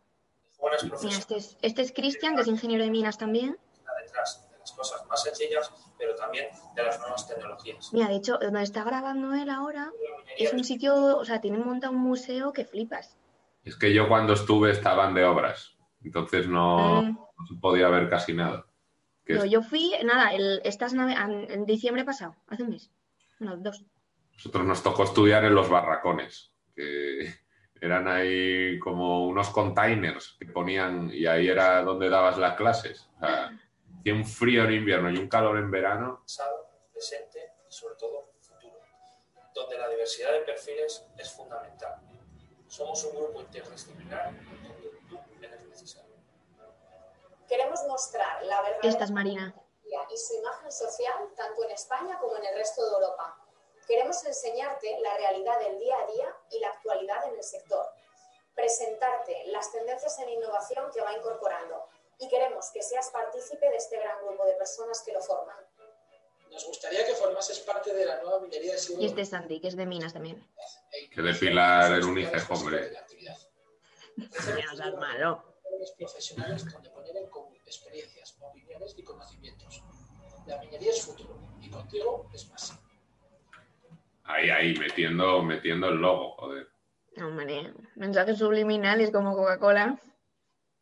Mira, 1.02 1.16
este 1.16 1.36
es, 1.36 1.56
este 1.62 1.82
es 1.82 1.92
Cristian, 1.92 2.34
que 2.34 2.42
es 2.42 2.48
ingeniero 2.48 2.82
de 2.82 2.90
minas 2.90 3.16
también. 3.16 3.56
Detrás 4.02 4.48
de 4.50 4.58
las 4.58 4.72
cosas 4.72 5.06
más 5.06 5.22
sencillas, 5.22 5.70
pero 5.98 6.14
también 6.14 6.46
de 6.74 6.82
las 6.82 6.98
nuevas 7.00 7.26
tecnologías. 7.26 7.92
Mira, 7.92 8.08
de 8.08 8.16
hecho, 8.16 8.38
donde 8.38 8.62
está 8.62 8.84
grabando 8.84 9.34
él 9.34 9.50
ahora 9.50 9.90
es 10.36 10.52
un 10.52 10.64
sitio, 10.64 11.18
o 11.18 11.24
sea, 11.24 11.40
tiene 11.40 11.58
montado 11.58 11.92
un 11.92 12.00
museo 12.00 12.52
que 12.52 12.64
flipas. 12.64 13.18
Es 13.64 13.76
que 13.76 13.92
yo 13.92 14.08
cuando 14.08 14.34
estuve 14.34 14.70
estaban 14.70 15.14
de 15.14 15.24
obras, 15.24 15.76
entonces 16.02 16.48
no, 16.48 17.02
mm. 17.02 17.46
se 17.48 17.54
podía 17.60 17.88
ver 17.88 18.08
casi 18.08 18.32
nada. 18.32 18.64
yo 19.26 19.62
fui, 19.62 19.92
nada, 20.04 20.32
el, 20.32 20.60
estas 20.64 20.94
en 20.94 21.66
diciembre 21.66 22.04
pasado, 22.04 22.36
hace 22.46 22.62
un 22.62 22.70
mes, 22.70 22.90
bueno, 23.38 23.56
dos. 23.58 23.84
Nosotros 24.32 24.64
nos 24.64 24.82
tocó 24.82 25.02
estudiar 25.02 25.44
en 25.44 25.54
los 25.54 25.68
barracones, 25.68 26.52
que 26.74 27.34
eran 27.80 28.08
ahí 28.08 28.78
como 28.78 29.26
unos 29.26 29.50
containers 29.50 30.36
que 30.38 30.46
ponían 30.46 31.10
y 31.12 31.26
ahí 31.26 31.48
era 31.48 31.82
donde 31.82 32.08
dabas 32.08 32.38
las 32.38 32.54
clases. 32.54 33.08
O 33.16 33.20
sea, 33.20 33.58
hacía 33.98 34.14
un 34.14 34.24
frío 34.24 34.64
en 34.64 34.72
invierno 34.74 35.10
y 35.10 35.18
un 35.18 35.28
calor 35.28 35.58
en 35.58 35.70
verano. 35.70 36.20
Pasado, 36.22 36.68
presente 36.92 37.52
y 37.68 37.72
sobre 37.72 37.96
todo 37.96 38.32
futuro, 38.40 38.80
donde 39.54 39.78
la 39.78 39.88
diversidad 39.88 40.32
de 40.32 40.40
perfiles 40.40 41.04
es 41.16 41.30
fundamental. 41.30 42.00
Somos 42.66 43.02
un 43.04 43.16
grupo 43.16 43.40
interdisciplinar 43.40 44.32
donde 44.62 44.90
tú 45.08 45.18
eres 45.42 45.66
necesario. 45.66 46.14
Queremos 47.48 47.82
mostrar 47.86 48.44
la 48.44 48.60
verdad 48.62 48.80
Esta 48.82 49.04
es 49.04 49.10
Marina. 49.10 49.54
y 49.84 50.16
su 50.16 50.34
imagen 50.34 50.70
social 50.70 51.28
tanto 51.36 51.64
en 51.64 51.70
España 51.70 52.18
como 52.18 52.36
en 52.36 52.44
el 52.44 52.54
resto 52.54 52.84
de 52.84 52.92
Europa 52.92 53.36
Queremos 53.88 54.22
enseñarte 54.26 55.00
la 55.00 55.16
realidad 55.16 55.58
del 55.60 55.78
día 55.78 55.96
a 55.98 56.06
día 56.12 56.36
y 56.50 56.60
la 56.60 56.68
actualidad 56.68 57.26
en 57.26 57.36
el 57.36 57.42
sector, 57.42 57.86
presentarte 58.54 59.44
las 59.46 59.72
tendencias 59.72 60.18
en 60.18 60.28
innovación 60.28 60.90
que 60.92 61.00
va 61.00 61.16
incorporando 61.16 61.88
y 62.18 62.28
queremos 62.28 62.70
que 62.72 62.82
seas 62.82 63.10
partícipe 63.10 63.68
de 63.68 63.76
este 63.76 63.98
gran 63.98 64.18
grupo 64.24 64.44
de 64.44 64.54
personas 64.54 65.02
que 65.02 65.12
lo 65.12 65.20
forman. 65.22 65.56
Nos 66.50 66.66
gustaría 66.66 67.04
que 67.06 67.12
formases 67.12 67.60
parte 67.60 67.92
de 67.92 68.06
la 68.06 68.20
nueva 68.22 68.40
minería 68.40 68.74
de 68.74 68.80
Y 68.98 69.06
este 69.06 69.20
es 69.20 69.28
Sandy, 69.28 69.60
que 69.60 69.68
es 69.68 69.76
de 69.76 69.86
minas 69.86 70.12
también. 70.12 70.44
Que 71.14 71.22
de 71.22 71.34
Pilar 71.34 71.92
el 71.92 72.04
UNICEF, 72.04 72.50
hombre. 72.50 72.92
No 74.16 74.96
malo. 74.96 75.44
profesionales 75.96 76.64
donde 76.72 76.90
poner 76.90 77.16
en 77.16 77.28
común 77.28 77.56
experiencias, 77.66 78.36
opiniones 78.40 78.94
y 78.96 79.04
conocimientos. 79.04 79.82
La 80.46 80.58
minería 80.58 80.90
es 80.90 81.02
futuro 81.02 81.38
y 81.60 81.70
contigo 81.70 82.28
es 82.32 82.48
más. 82.50 82.78
Ahí, 84.24 84.50
ahí, 84.50 84.74
metiendo, 84.74 85.42
metiendo 85.42 85.88
el 85.88 85.96
logo, 85.96 86.34
joder. 86.36 86.68
Hombre, 87.18 87.72
mensajes 87.94 88.38
subliminales 88.38 89.10
como 89.10 89.34
Coca-Cola. 89.36 90.00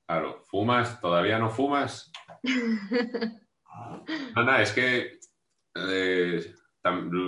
Claro, 0.07 0.43
¿fumas? 0.45 1.01
¿Todavía 1.01 1.39
no 1.39 1.51
fumas? 1.51 2.13
no, 4.37 4.57
es 4.57 4.73
que 4.73 5.19
eh, 5.75 6.55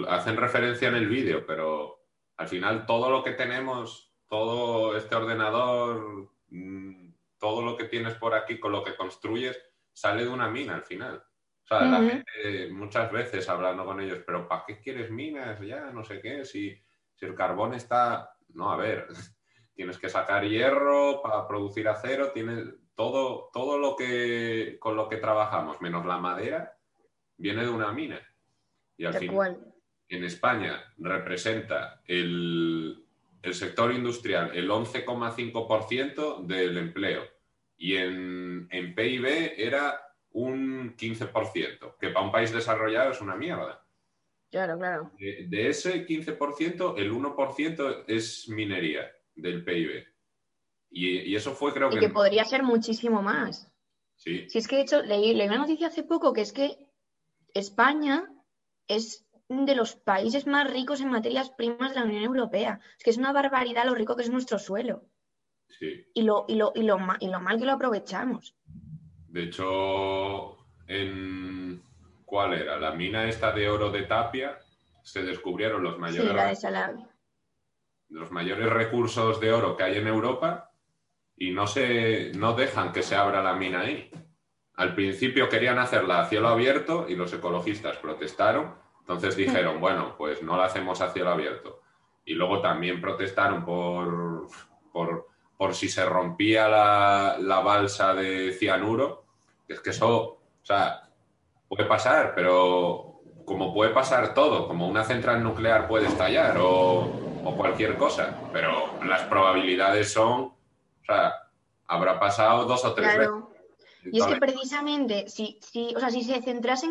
hacen 0.08 0.36
referencia 0.36 0.88
en 0.88 0.94
el 0.94 1.08
vídeo, 1.08 1.44
pero 1.44 2.04
al 2.36 2.46
final 2.46 2.86
todo 2.86 3.10
lo 3.10 3.24
que 3.24 3.32
tenemos, 3.32 4.14
todo 4.28 4.96
este 4.96 5.16
ordenador, 5.16 6.30
mm, 6.48 7.14
todo 7.38 7.62
lo 7.62 7.76
que 7.76 7.84
tienes 7.84 8.14
por 8.14 8.34
aquí 8.34 8.60
con 8.60 8.70
lo 8.70 8.84
que 8.84 8.96
construyes, 8.96 9.60
sale 9.92 10.24
de 10.24 10.30
una 10.30 10.48
mina 10.48 10.76
al 10.76 10.84
final. 10.84 11.16
O 11.16 11.66
sea, 11.66 11.82
la 11.82 11.98
gente 11.98 12.70
muchas 12.70 13.12
veces 13.12 13.48
hablando 13.48 13.84
con 13.84 14.00
ellos, 14.00 14.20
pero 14.24 14.48
¿para 14.48 14.64
qué 14.66 14.80
quieres 14.80 15.10
minas? 15.10 15.60
Ya, 15.60 15.90
no 15.90 16.02
sé 16.02 16.20
qué, 16.22 16.44
si, 16.44 16.80
si 17.14 17.26
el 17.26 17.34
carbón 17.34 17.74
está... 17.74 18.30
No, 18.54 18.72
a 18.72 18.76
ver, 18.76 19.06
tienes 19.78 19.96
que 19.96 20.08
sacar 20.08 20.44
hierro 20.44 21.22
para 21.22 21.46
producir 21.46 21.86
acero, 21.86 22.32
tienes 22.32 22.64
todo, 22.96 23.48
todo 23.52 23.78
lo 23.78 23.94
que 23.94 24.76
con 24.80 24.96
lo 24.96 25.08
que 25.08 25.18
trabajamos, 25.18 25.80
menos 25.80 26.04
la 26.04 26.18
madera, 26.18 26.76
viene 27.36 27.62
de 27.62 27.68
una 27.68 27.92
mina. 27.92 28.20
Y 28.96 29.04
al 29.04 29.14
final, 29.14 29.72
en 30.08 30.24
España 30.24 30.82
representa 30.98 32.02
el, 32.06 33.06
el 33.40 33.54
sector 33.54 33.92
industrial 33.92 34.50
el 34.52 34.68
11,5% 34.68 36.44
del 36.44 36.76
empleo 36.76 37.22
y 37.76 37.98
en, 37.98 38.66
en 38.72 38.94
PIB 38.96 39.54
era 39.58 40.02
un 40.32 40.96
15%, 40.96 41.94
que 42.00 42.08
para 42.08 42.26
un 42.26 42.32
país 42.32 42.52
desarrollado 42.52 43.12
es 43.12 43.20
una 43.20 43.36
mierda. 43.36 43.86
Claro, 44.50 44.76
claro. 44.76 45.12
De, 45.16 45.68
ese 45.68 46.04
15%, 46.04 46.94
el 46.96 47.12
1% 47.12 48.04
es 48.08 48.48
minería 48.48 49.08
del 49.40 49.64
PIB. 49.64 50.04
Y, 50.90 51.34
eso 51.34 51.52
fue, 51.52 51.72
creo 51.72 51.92
y 51.92 51.98
que... 51.98 52.08
podría 52.08 52.44
ser 52.44 52.62
muchísimo 52.62 53.22
más. 53.22 53.70
Sí, 54.16 54.48
Si 54.48 54.58
es 54.58 54.66
que 54.66 54.76
de 54.76 54.82
hecho 54.82 55.02
leí, 55.02 55.34
leí 55.34 55.46
una 55.46 55.58
noticia 55.58 55.88
hace 55.88 56.02
poco 56.02 56.32
que 56.32 56.40
es 56.40 56.52
que 56.52 56.78
España 57.54 58.24
es 58.88 59.24
de 59.48 59.74
los 59.74 59.94
países 59.94 60.46
más 60.46 60.70
ricos 60.70 61.00
en 61.00 61.10
materias 61.10 61.50
primas 61.50 61.90
de 61.90 62.00
la 62.00 62.06
Unión 62.06 62.24
Europea. 62.24 62.80
Es 62.98 63.04
que 63.04 63.10
es 63.10 63.16
una 63.16 63.32
barbaridad 63.32 63.84
lo 63.84 63.94
rico 63.94 64.16
que 64.16 64.22
es 64.22 64.30
nuestro 64.30 64.58
suelo 64.58 65.04
sí. 65.78 66.06
y 66.14 66.22
lo, 66.22 66.44
y 66.48 66.56
lo, 66.56 66.72
y 66.74 66.82
lo, 66.82 66.98
y 67.20 67.28
lo 67.28 67.40
mal 67.40 67.58
que 67.58 67.64
lo 67.64 67.72
aprovechamos. 67.72 68.54
De 69.28 69.44
hecho, 69.44 70.56
en 70.86 71.82
¿cuál 72.24 72.54
era? 72.54 72.78
La 72.78 72.92
mina 72.92 73.28
esta 73.28 73.52
de 73.52 73.68
oro 73.68 73.90
de 73.90 74.02
Tapia 74.02 74.58
se 75.02 75.22
descubrieron 75.22 75.82
los 75.82 75.94
Sí, 75.94 76.00
mayores, 76.00 76.34
la 76.34 76.46
de 76.46 76.56
Salavi. 76.56 77.02
Los 78.10 78.30
mayores 78.30 78.70
recursos 78.70 79.40
de 79.40 79.52
oro 79.52 79.76
que 79.76 79.84
hay 79.84 79.98
en 79.98 80.06
Europa 80.06 80.70
y 81.36 81.50
no 81.50 81.66
se 81.66 82.32
no 82.34 82.54
dejan 82.54 82.92
que 82.92 83.02
se 83.02 83.14
abra 83.14 83.42
la 83.42 83.54
mina 83.54 83.80
ahí. 83.80 84.10
Al 84.74 84.94
principio 84.94 85.48
querían 85.48 85.78
hacerla 85.78 86.20
a 86.20 86.26
cielo 86.26 86.48
abierto 86.48 87.06
y 87.08 87.16
los 87.16 87.32
ecologistas 87.32 87.96
protestaron. 87.98 88.74
Entonces 89.00 89.36
dijeron, 89.36 89.80
bueno, 89.80 90.14
pues 90.16 90.42
no 90.42 90.56
la 90.56 90.66
hacemos 90.66 91.00
a 91.00 91.10
cielo 91.10 91.30
abierto. 91.30 91.82
Y 92.24 92.34
luego 92.34 92.60
también 92.60 93.00
protestaron 93.00 93.64
por, 93.64 94.46
por, 94.92 95.28
por 95.56 95.74
si 95.74 95.88
se 95.88 96.04
rompía 96.04 96.68
la, 96.68 97.36
la 97.40 97.60
balsa 97.60 98.14
de 98.14 98.52
cianuro. 98.52 99.24
Es 99.66 99.80
que 99.80 99.90
eso, 99.90 100.10
o 100.12 100.64
sea, 100.64 101.08
puede 101.68 101.84
pasar, 101.84 102.32
pero 102.34 103.20
como 103.44 103.72
puede 103.72 103.92
pasar 103.92 104.34
todo, 104.34 104.68
como 104.68 104.86
una 104.86 105.04
central 105.04 105.42
nuclear 105.42 105.88
puede 105.88 106.06
estallar 106.06 106.58
o, 106.60 107.27
o 107.48 107.56
cualquier 107.56 107.96
cosa, 107.96 108.38
pero 108.52 109.02
las 109.04 109.22
probabilidades 109.22 110.12
son, 110.12 110.40
o 110.42 111.04
sea, 111.06 111.32
habrá 111.86 112.20
pasado 112.20 112.66
dos 112.66 112.84
o 112.84 112.92
tres 112.94 113.14
Claro. 113.14 113.48
veces. 113.48 114.12
Y 114.12 114.20
es 114.20 114.26
que 114.26 114.36
precisamente, 114.36 115.28
si, 115.28 115.58
si, 115.62 115.94
o 115.96 116.00
sea, 116.00 116.10
si 116.10 116.22
se 116.22 116.42
centrase 116.42 116.86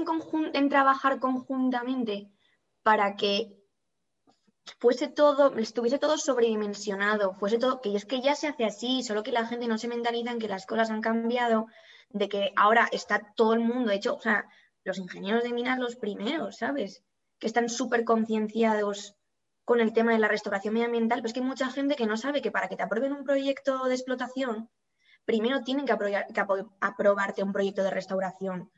en, 0.54 0.70
trabajar 0.70 1.20
conjuntamente 1.20 2.30
para 2.82 3.16
que 3.16 3.56
fuese 4.80 5.08
todo, 5.08 5.56
estuviese 5.58 6.00
todo 6.00 6.18
sobredimensionado, 6.18 7.34
fuese 7.34 7.60
todo, 7.60 7.80
que 7.80 7.96
es 7.96 8.06
que 8.06 8.22
ya 8.22 8.36
se 8.36 8.48
hace 8.48 8.66
así, 8.66 9.04
solo 9.04 9.24
que 9.24 9.32
la 9.32 9.46
gente 9.46 9.68
no 9.68 9.78
se 9.78 9.88
mentaliza 9.88 10.32
en 10.32 10.40
que 10.40 10.48
las 10.48 10.66
cosas 10.66 10.90
han 10.90 11.02
cambiado, 11.02 11.68
de 12.10 12.30
que 12.30 12.52
ahora 12.56 12.88
está 12.92 13.34
todo 13.36 13.54
el 13.54 13.60
mundo 13.60 13.92
hecho, 13.92 14.16
o 14.16 14.22
sea, 14.22 14.46
los 14.84 14.98
ingenieros 14.98 15.44
de 15.44 15.54
minas 15.54 15.80
los 15.80 15.96
primeros, 15.96 16.58
¿sabes? 16.58 17.04
Que 17.40 17.48
están 17.48 17.70
súper 17.70 18.04
concienciados 18.04 19.17
con 19.68 19.82
el 19.82 19.92
tema 19.92 20.14
de 20.14 20.20
la 20.20 20.30
restauración 20.30 20.74
medioambiental, 20.74 21.18
pero 21.20 21.28
es 21.28 21.34
que 21.34 21.42
hay 21.42 21.46
mucha 21.46 21.70
gente 21.70 21.96
que 21.98 22.06
no 22.06 22.16
sabe 22.16 22.42
que 22.42 22.52
para 22.52 22.70
que 22.70 22.78
te 22.78 22.84
aprueben 22.84 23.12
un 23.12 23.26
proyecto 23.26 23.84
de 23.84 23.96
explotación, 23.96 24.70
primero 25.26 25.62
tienen 25.62 25.86
que, 25.86 25.92
aprobar- 25.92 26.26
que 26.34 26.40
apro- 26.42 26.72
aprobarte 26.80 27.44
un 27.44 27.52
proyecto 27.52 27.84
de 27.84 27.90
restauración. 27.92 28.72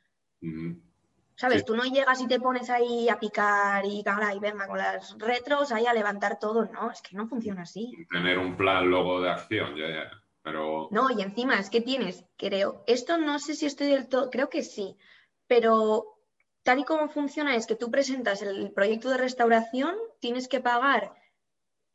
¿Sabes? 1.35 1.59
Sí. 1.59 1.65
Tú 1.67 1.75
no 1.75 1.83
llegas 1.83 2.19
y 2.21 2.27
te 2.27 2.39
pones 2.39 2.71
ahí 2.71 3.07
a 3.07 3.19
picar 3.19 3.85
y 3.85 3.99
y 3.99 4.39
venga 4.39 4.65
con 4.65 4.79
las 4.79 5.15
retros 5.19 5.71
ahí 5.71 5.85
a 5.85 5.93
levantar 5.93 6.39
todo. 6.39 6.65
No, 6.65 6.89
es 6.89 7.03
que 7.03 7.15
no 7.15 7.27
funciona 7.27 7.61
así. 7.61 7.91
tener 8.09 8.39
un 8.39 8.57
plan 8.57 8.87
luego 8.89 9.21
de 9.21 9.29
acción, 9.29 9.75
ya, 9.75 9.87
ya. 9.89 10.11
Pero 10.41 10.87
No, 10.89 11.11
y 11.11 11.21
encima 11.21 11.59
es 11.59 11.69
que 11.69 11.81
tienes, 11.81 12.25
creo, 12.35 12.83
esto 12.87 13.19
no 13.19 13.37
sé 13.37 13.53
si 13.53 13.67
estoy 13.67 13.91
del 13.91 14.07
todo, 14.07 14.31
creo 14.31 14.49
que 14.49 14.63
sí, 14.63 14.97
pero 15.45 16.18
tal 16.69 16.77
y 16.77 16.83
como 16.83 17.09
funciona 17.09 17.55
es 17.55 17.65
que 17.65 17.75
tú 17.75 17.89
presentas 17.89 18.43
el 18.43 18.71
proyecto 18.71 19.09
de 19.09 19.17
restauración, 19.17 19.95
tienes 20.19 20.47
que 20.47 20.59
pagar 20.59 21.15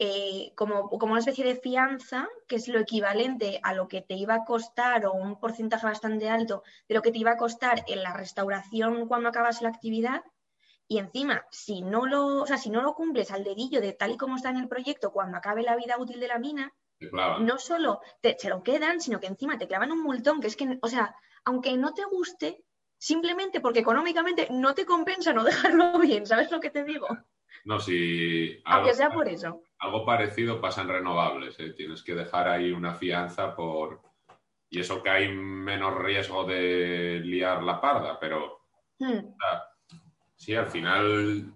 eh, 0.00 0.50
como, 0.56 0.88
como 0.88 1.12
una 1.12 1.20
especie 1.20 1.44
de 1.44 1.54
fianza, 1.54 2.28
que 2.48 2.56
es 2.56 2.66
lo 2.66 2.80
equivalente 2.80 3.60
a 3.62 3.72
lo 3.72 3.87
que 3.87 4.02
te 4.02 4.14
iba 4.14 4.34
a 4.34 4.44
costar 4.44 5.06
o 5.06 5.12
un 5.12 5.38
porcentaje 5.38 5.87
bastante 5.87 6.28
alto 6.28 6.64
de 6.88 6.96
lo 6.96 7.02
que 7.02 7.12
te 7.12 7.18
iba 7.18 7.30
a 7.30 7.37
costar 7.37 7.84
en 7.87 8.02
la 8.02 8.14
restauración 8.14 9.06
cuando 9.06 9.28
acabas 9.28 9.62
la 9.62 9.68
actividad. 9.68 10.24
Y 10.88 10.98
encima, 10.98 11.46
si 11.52 11.82
no 11.82 12.04
lo, 12.04 12.42
o 12.42 12.46
sea, 12.48 12.58
si 12.58 12.68
no 12.68 12.82
lo 12.82 12.96
cumples 12.96 13.30
al 13.30 13.44
dedillo 13.44 13.80
de 13.80 13.92
tal 13.92 14.10
y 14.10 14.16
como 14.16 14.34
está 14.34 14.50
en 14.50 14.56
el 14.56 14.66
proyecto 14.66 15.12
cuando 15.12 15.38
acabe 15.38 15.62
la 15.62 15.76
vida 15.76 16.00
útil 16.00 16.18
de 16.18 16.26
la 16.26 16.40
mina, 16.40 16.74
no 17.38 17.58
solo 17.58 18.00
te, 18.20 18.37
se 18.40 18.48
lo 18.48 18.64
quedan, 18.64 19.00
sino 19.00 19.20
que 19.20 19.28
encima 19.28 19.56
te 19.56 19.68
clavan 19.68 19.92
un 19.92 20.02
multón, 20.02 20.40
que 20.40 20.48
es 20.48 20.56
que, 20.56 20.80
o 20.82 20.88
sea, 20.88 21.14
aunque 21.44 21.76
no 21.76 21.94
te 21.94 22.04
guste, 22.06 22.63
simplemente 23.04 23.60
porque 23.60 23.80
económicamente 23.80 24.48
no 24.50 24.74
te 24.74 24.86
compensa 24.86 25.34
no 25.34 25.44
dejarlo 25.50 25.98
bien, 25.98 26.24
¿sabes 26.26 26.50
lo 26.50 26.58
que 26.60 26.70
te 26.70 26.84
digo? 26.84 27.06
No, 27.66 27.78
si 27.78 28.60
algo, 28.64 28.78
Aunque 28.78 28.94
sea 28.94 29.10
por 29.10 29.28
eso. 29.28 29.62
algo 29.78 30.04
parecido 30.06 30.60
pasa 30.60 30.82
en 30.82 30.88
renovables, 30.88 31.58
¿eh? 31.60 31.70
Tienes 31.70 32.02
que 32.02 32.14
dejar 32.14 32.48
ahí 32.48 32.72
una 32.72 32.94
fianza 32.94 33.54
por... 33.54 34.00
Y 34.70 34.80
eso 34.80 35.02
que 35.02 35.10
hay 35.10 35.28
menos 35.28 35.96
riesgo 35.98 36.44
de 36.44 37.20
liar 37.24 37.62
la 37.62 37.80
parda, 37.80 38.18
pero 38.18 38.60
Hmm. 38.98 39.34
sí, 40.36 40.54
al 40.54 40.68
final 40.68 41.52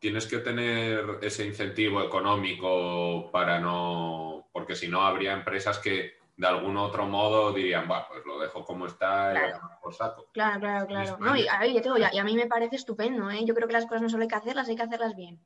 tienes 0.00 0.26
que 0.26 0.38
tener 0.38 1.18
ese 1.20 1.44
incentivo 1.46 2.02
económico 2.02 3.30
para 3.30 3.60
no... 3.60 4.48
Porque 4.52 4.74
si 4.74 4.88
no, 4.88 5.02
habría 5.02 5.32
empresas 5.32 5.78
que 5.78 6.14
de 6.36 6.46
algún 6.46 6.76
otro 6.76 7.06
modo 7.06 7.52
dirían, 7.52 7.88
va, 7.90 8.08
pues 8.08 8.24
lo 8.24 8.38
dejo 8.40 8.64
como 8.64 8.86
está 8.86 9.32
y 9.32 9.36
Claro. 9.36 9.60
por 9.82 9.94
saco. 9.94 10.30
Claro, 10.32 10.60
claro, 10.60 10.86
claro. 10.86 11.18
No, 11.18 11.36
y 11.36 11.46
a, 11.46 11.58
ver, 11.60 11.72
ya 11.72 11.80
te 11.82 11.88
digo, 11.88 11.98
y 11.98 12.02
a- 12.04 12.14
y 12.14 12.18
a 12.18 12.24
mí 12.24 12.34
me 12.34 12.46
parece 12.46 12.76
estupendo, 12.76 13.30
¿eh? 13.30 13.44
Yo 13.44 13.54
creo 13.54 13.66
que 13.66 13.74
las 13.74 13.84
cosas 13.86 14.02
no 14.02 14.08
solo 14.08 14.22
hay 14.22 14.28
que 14.28 14.34
hacerlas, 14.36 14.68
hay 14.68 14.76
que 14.76 14.82
hacerlas 14.82 15.14
bien. 15.14 15.40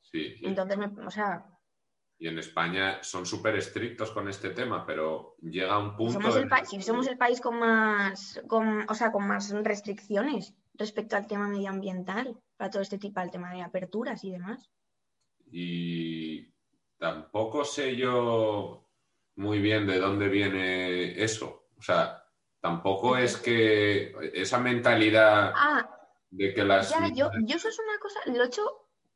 Sí, 0.00 0.36
sí. 0.36 0.44
Entonces, 0.46 0.78
me- 0.78 1.06
o 1.06 1.10
sea, 1.10 1.46
Y 2.18 2.28
en 2.28 2.38
España 2.38 3.02
son 3.02 3.26
súper 3.26 3.56
estrictos 3.56 4.12
con 4.12 4.28
este 4.28 4.50
tema, 4.50 4.86
pero 4.86 5.34
llega 5.40 5.76
un 5.76 5.96
punto... 5.96 6.12
somos 6.20 6.36
el 6.36 6.48
pa- 6.48 6.64
somos 6.64 7.08
el 7.08 7.18
país 7.18 7.40
con 7.40 7.58
más, 7.58 8.40
con, 8.46 8.88
o 8.88 8.94
sea, 8.94 9.10
con 9.10 9.26
más 9.26 9.50
restricciones 9.64 10.54
respecto 10.74 11.16
al 11.16 11.26
tema 11.26 11.48
medioambiental, 11.48 12.38
para 12.56 12.70
todo 12.70 12.80
este 12.82 12.98
tipo, 12.98 13.18
al 13.18 13.32
tema 13.32 13.52
de 13.52 13.62
aperturas 13.62 14.22
y 14.22 14.30
demás. 14.30 14.70
Y 15.50 16.52
tampoco 16.98 17.64
sé 17.64 17.96
yo 17.96 18.81
muy 19.36 19.58
bien 19.60 19.86
de 19.86 19.98
dónde 19.98 20.28
viene 20.28 21.22
eso. 21.22 21.66
O 21.78 21.82
sea, 21.82 22.24
tampoco 22.60 23.16
es 23.16 23.36
que 23.36 24.14
esa 24.34 24.58
mentalidad 24.58 25.52
Ah, 25.54 25.88
de 26.30 26.54
que 26.54 26.64
las... 26.64 26.90
Ya, 26.90 27.08
yo, 27.08 27.30
yo 27.44 27.56
eso 27.56 27.68
es 27.68 27.78
una 27.78 27.98
cosa, 27.98 28.20
lo 28.26 28.42
he 28.42 28.46
hecho, 28.46 28.62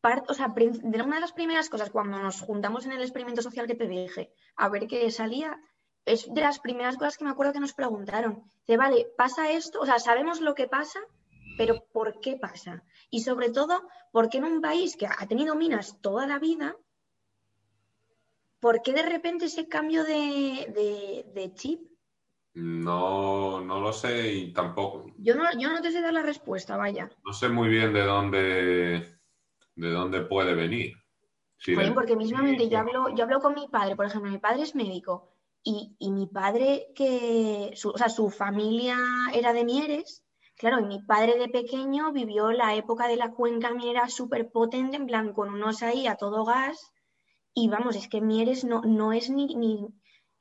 par- 0.00 0.24
o 0.29 0.35
sea, 0.35 0.48
de 0.55 1.02
una 1.02 1.16
de 1.16 1.20
las 1.20 1.33
primeras 1.33 1.68
cosas 1.68 1.90
cuando 1.90 2.18
nos 2.18 2.40
juntamos 2.40 2.87
en 2.87 2.92
el 2.92 3.02
experimento 3.02 3.42
social 3.42 3.66
que 3.66 3.74
te 3.74 3.87
dije, 3.88 4.33
a 4.57 4.68
ver 4.68 4.87
qué 4.87 5.11
salía, 5.11 5.59
es 6.05 6.33
de 6.33 6.40
las 6.40 6.59
primeras 6.61 6.96
cosas 6.96 7.16
que 7.18 7.24
me 7.24 7.31
acuerdo 7.31 7.52
que 7.52 7.61
nos 7.61 7.72
preguntaron. 7.74 8.50
Dice, 8.66 8.76
vale, 8.76 9.09
pasa 9.16 9.50
esto, 9.50 9.81
o 9.81 9.87
sea, 9.87 9.98
sabemos 9.98 10.40
lo 10.40 10.55
que 10.55 10.66
pasa, 10.68 11.00
pero 11.57 11.85
¿por 11.92 12.20
qué 12.20 12.37
pasa? 12.37 12.83
Y 13.11 13.20
sobre 13.22 13.50
todo, 13.50 13.83
¿por 14.12 14.29
qué 14.29 14.38
en 14.38 14.44
un 14.44 14.61
país 14.61 14.96
que 14.96 15.07
ha 15.07 15.26
tenido 15.29 15.55
minas 15.55 16.00
toda 16.00 16.26
la 16.26 16.38
vida, 16.38 16.76
¿por 18.61 18.83
qué 18.83 18.92
de 18.92 19.03
repente 19.03 19.47
ese 19.47 19.69
cambio 19.69 20.05
de, 20.05 20.66
de- 20.75 21.27
de 21.35 21.55
chip? 21.55 21.81
No, 22.55 23.61
no 23.61 23.81
lo 23.81 23.92
sé 23.92 24.33
y 24.33 24.53
tampoco... 24.53 25.07
Yo 25.19 25.35
no, 25.35 25.45
yo 25.59 25.71
no 25.71 25.81
te 25.83 25.90
sé 25.92 26.01
dar 26.01 26.14
la 26.14 26.23
respuesta, 26.23 26.77
vaya. 26.77 27.11
No 27.25 27.33
sé 27.33 27.49
muy 27.49 27.69
bien 27.69 27.92
de 27.92 28.03
dónde, 28.03 29.19
de 29.75 29.90
dónde 29.90 30.23
puede 30.23 30.55
venir. 30.55 30.95
Sí, 31.59 31.75
de- 31.75 31.92
porque 31.92 32.16
mismamente 32.16 32.69
yo 32.69 32.79
hablo, 32.79 33.14
yo 33.14 33.25
hablo 33.25 33.40
con 33.40 33.55
mi 33.55 33.69
padre, 33.69 33.97
por 33.97 34.07
ejemplo, 34.07 34.31
mi 34.31 34.38
padre 34.38 34.62
es 34.62 34.75
médico 34.75 35.29
y, 35.62 35.97
y 35.99 36.11
mi 36.12 36.27
padre 36.27 36.88
que, 36.95 37.73
su, 37.75 37.90
o 37.90 37.99
sea, 37.99 38.09
su 38.09 38.31
familia 38.31 38.97
era 39.35 39.53
de 39.53 39.64
Mieres, 39.64 40.25
claro, 40.57 40.81
y 40.81 40.85
mi 40.85 41.03
padre 41.03 41.38
de 41.38 41.49
pequeño 41.49 42.12
vivió 42.12 42.53
la 42.53 42.75
época 42.75 43.09
de 43.09 43.16
la 43.16 43.33
cuenca 43.33 43.71
minera 43.73 44.09
súper 44.09 44.51
potente, 44.51 44.97
en 44.97 45.07
plan, 45.07 45.33
con 45.33 45.53
unos 45.53 45.83
ahí 45.83 46.07
a 46.07 46.16
todo 46.16 46.45
gas, 46.45 46.92
y 47.59 47.69
vamos, 47.69 47.97
es 47.97 48.07
que 48.07 48.21
Mieres 48.21 48.64
no, 48.64 48.83
no 48.83 49.14
es 49.14 49.31
ni, 49.31 49.47
ni, 49.55 49.88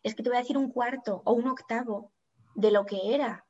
es 0.04 0.16
que 0.16 0.22
te 0.22 0.30
voy 0.30 0.36
a 0.36 0.42
decir 0.42 0.58
un 0.58 0.70
cuarto 0.70 1.22
o 1.24 1.32
un 1.32 1.48
octavo 1.48 2.12
de 2.56 2.72
lo 2.72 2.86
que 2.86 3.16
era. 3.16 3.46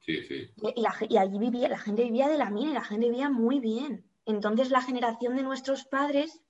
Sí, 0.00 0.22
sí. 0.22 0.50
Y, 0.74 0.80
la 0.80 0.96
y 1.06 1.18
allí 1.18 1.38
vivía, 1.38 1.68
la 1.68 1.78
gente 1.78 2.02
vivía 2.02 2.28
de 2.28 2.38
la 2.38 2.48
mina 2.48 2.70
y 2.70 2.74
la 2.74 2.82
gente 2.82 3.10
vivía 3.10 3.28
muy 3.28 3.60
bien. 3.60 4.10
Entonces 4.24 4.70
la 4.70 4.80
generación 4.80 5.36
de 5.36 5.42
nuestros 5.42 5.84
padres 5.84 6.40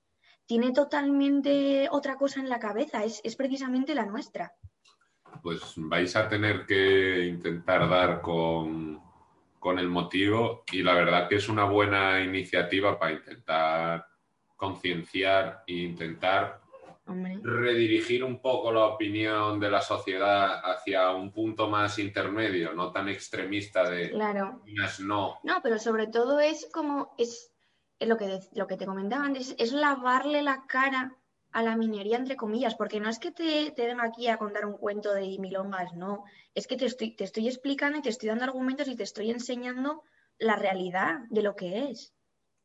tiene 0.47 0.71
totalmente 0.71 1.89
otra 1.91 2.15
cosa 2.15 2.39
en 2.39 2.49
la 2.49 2.61
cabeza, 2.61 3.03
es, 3.03 3.21
es 3.25 3.35
precisamente 3.35 3.97
la 3.97 4.07
nuestra. 4.07 4.53
Pues 5.43 5.75
vais 5.77 6.15
a 6.15 6.29
tener 6.29 6.67
que 6.67 7.27
intentar 7.27 7.89
dar 7.89 8.21
con, 8.21 9.03
con 9.59 9.81
el 9.81 9.89
motivo 9.89 10.63
y 10.71 10.85
la 10.85 10.95
verdad 10.95 11.29
que 11.29 11.35
es 11.35 11.49
una 11.49 11.65
buena 11.65 12.23
iniciativa 12.23 12.97
para 12.97 13.15
intentar 13.15 14.14
concienciar 14.57 15.65
e 15.67 15.75
intentar 15.75 16.61
Hombre. 17.07 17.39
redirigir 17.43 18.25
un 18.25 18.41
poco 18.41 18.73
la 18.73 18.87
opinión 18.87 19.61
de 19.61 19.71
la 19.71 19.83
sociedad 19.83 20.61
hacia 20.65 21.11
un 21.11 21.33
punto 21.33 21.69
más 21.69 21.99
intermedio, 21.99 22.73
no 22.73 22.93
tan 22.93 23.09
extremista 23.09 23.89
de 23.89 24.11
Claro. 24.11 24.63
no. 25.01 25.39
No, 25.43 25.61
pero 25.63 25.79
sobre 25.79 26.07
todo 26.07 26.41
es 26.41 26.69
como, 26.73 27.15
es, 27.19 27.53
es 27.99 28.09
lo 28.09 28.17
que, 28.17 28.41
lo 28.55 28.67
que 28.67 28.77
te 28.77 28.87
comentaba 28.87 29.25
antes, 29.25 29.55
es 29.59 29.73
lavarle 29.73 30.43
la 30.43 30.65
cara 30.67 31.15
a 31.53 31.63
la 31.63 31.77
minería, 31.77 32.17
entre 32.17 32.37
comillas, 32.37 32.75
porque 32.75 33.01
no 33.01 33.09
es 33.09 33.19
que 33.19 33.31
te, 33.31 33.71
te 33.71 33.87
venga 33.87 34.05
aquí 34.05 34.29
a 34.29 34.39
contar 34.39 34.65
un 34.65 34.77
cuento 34.77 35.13
de 35.13 35.37
milongas, 35.39 35.93
no, 35.95 36.25
es 36.55 36.67
que 36.67 36.77
te 36.77 36.87
estoy, 36.87 37.15
te 37.15 37.25
estoy 37.25 37.47
explicando 37.47 37.99
y 37.99 38.03
te 38.03 38.09
estoy 38.09 38.31
dando 38.31 38.45
argumentos 38.45 38.89
y 38.89 38.97
te 38.97 39.05
estoy 39.05 39.31
enseñando 39.31 40.03
la 40.39 40.57
realidad 40.57 41.19
de 41.29 41.43
lo 41.43 41.55
que 41.55 41.91
es. 41.91 42.14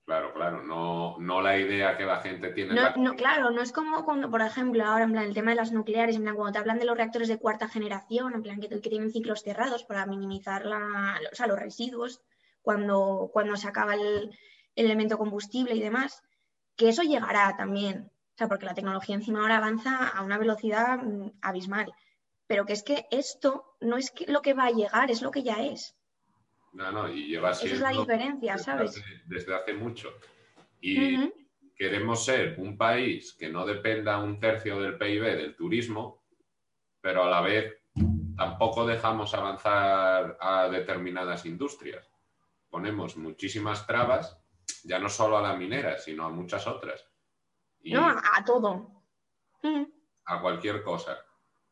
Claro, 0.10 0.34
claro, 0.34 0.64
no, 0.64 1.18
no 1.20 1.40
la 1.40 1.56
idea 1.56 1.96
que 1.96 2.04
la 2.04 2.20
gente 2.20 2.50
tiene. 2.50 2.72
en 2.72 2.78
No, 2.78 2.82
la 2.82 2.96
no, 2.96 3.14
claro, 3.14 3.52
no 3.52 3.62
es 3.62 3.72
como 3.72 4.04
cuando, 4.06 4.28
por 4.32 4.42
ejemplo, 4.42 4.84
ahora 4.84 5.04
en 5.04 5.12
plan 5.12 5.26
el 5.26 5.36
tema 5.36 5.52
de 5.52 5.58
las 5.58 5.72
nucleares, 5.72 6.16
en 6.16 6.24
plan 6.24 6.34
cuando 6.36 6.54
te 6.54 6.58
hablan 6.58 6.80
de 6.80 6.86
los 6.86 6.98
reactores 6.98 7.28
de 7.28 7.38
cuarta 7.38 7.68
generación, 7.68 8.34
en 8.34 8.42
plan 8.42 8.60
que, 8.60 8.70
que 8.70 8.90
tienen 8.90 9.12
ciclos 9.12 9.44
cerrados 9.44 9.84
para 9.84 10.08
minimizar 10.08 10.66
la, 10.66 11.20
o 11.32 11.36
sea, 11.36 11.46
los 11.46 11.60
residuos 11.60 12.24
cuando, 12.64 13.30
cuando 13.32 13.56
se 13.56 13.68
acaba 13.68 13.94
el, 13.94 14.36
el 14.74 14.86
elemento 14.86 15.20
combustible 15.20 15.76
y 15.76 15.80
demás, 15.80 16.24
que 16.76 16.90
eso 16.90 17.04
llegará 17.04 17.56
también. 17.56 18.10
O 18.34 18.36
sea, 18.36 18.48
porque 18.48 18.66
la 18.66 18.74
tecnología 18.74 19.14
encima 19.14 19.42
ahora 19.42 19.58
avanza 19.58 20.08
a 20.08 20.24
una 20.24 20.40
velocidad 20.40 21.04
mm, 21.04 21.34
abismal. 21.44 21.94
Pero 22.48 22.66
que 22.66 22.74
es 22.74 22.82
que 22.82 23.06
esto 23.12 23.76
no 23.80 23.96
es 23.96 24.10
que 24.10 24.26
lo 24.26 24.42
que 24.42 24.56
va 24.56 24.66
a 24.66 24.72
llegar, 24.72 25.12
es 25.12 25.22
lo 25.22 25.30
que 25.30 25.44
ya 25.44 25.64
es. 25.64 25.96
No, 26.74 26.92
no, 26.92 27.10
y 27.12 27.28
lleva 27.28 27.52
Esa 27.52 27.64
es 27.66 27.70
siendo 27.72 27.86
la 27.90 28.00
diferencia, 28.00 28.54
desde 28.54 28.64
¿sabes? 28.66 28.92
hace- 28.92 29.22
desde 29.26 29.56
hace 29.56 29.74
mucho. 29.74 30.14
Y 30.82 31.18
queremos 31.76 32.24
ser 32.24 32.56
un 32.60 32.78
país 32.78 33.34
que 33.34 33.50
no 33.50 33.66
dependa 33.66 34.20
un 34.20 34.40
tercio 34.40 34.80
del 34.80 34.98
PIB 34.98 35.22
del 35.38 35.56
turismo, 35.56 36.24
pero 37.02 37.24
a 37.24 37.30
la 37.30 37.42
vez 37.42 37.74
tampoco 38.38 38.86
dejamos 38.86 39.34
avanzar 39.34 40.38
a 40.40 40.70
determinadas 40.70 41.46
industrias. 41.46 42.10
Ponemos 42.70 43.18
muchísimas 43.18 43.86
trabas, 43.88 44.38
ya 44.84 45.00
no 45.00 45.10
solo 45.10 45.38
a 45.38 45.42
la 45.42 45.56
minera, 45.56 45.98
sino 45.98 46.26
a 46.26 46.30
muchas 46.30 46.68
otras. 46.68 47.06
Y 47.82 47.94
No, 47.94 48.08
a, 48.08 48.44
todo. 48.46 49.04
A 50.26 50.42
cualquier 50.42 50.84
cosa. 50.84 51.18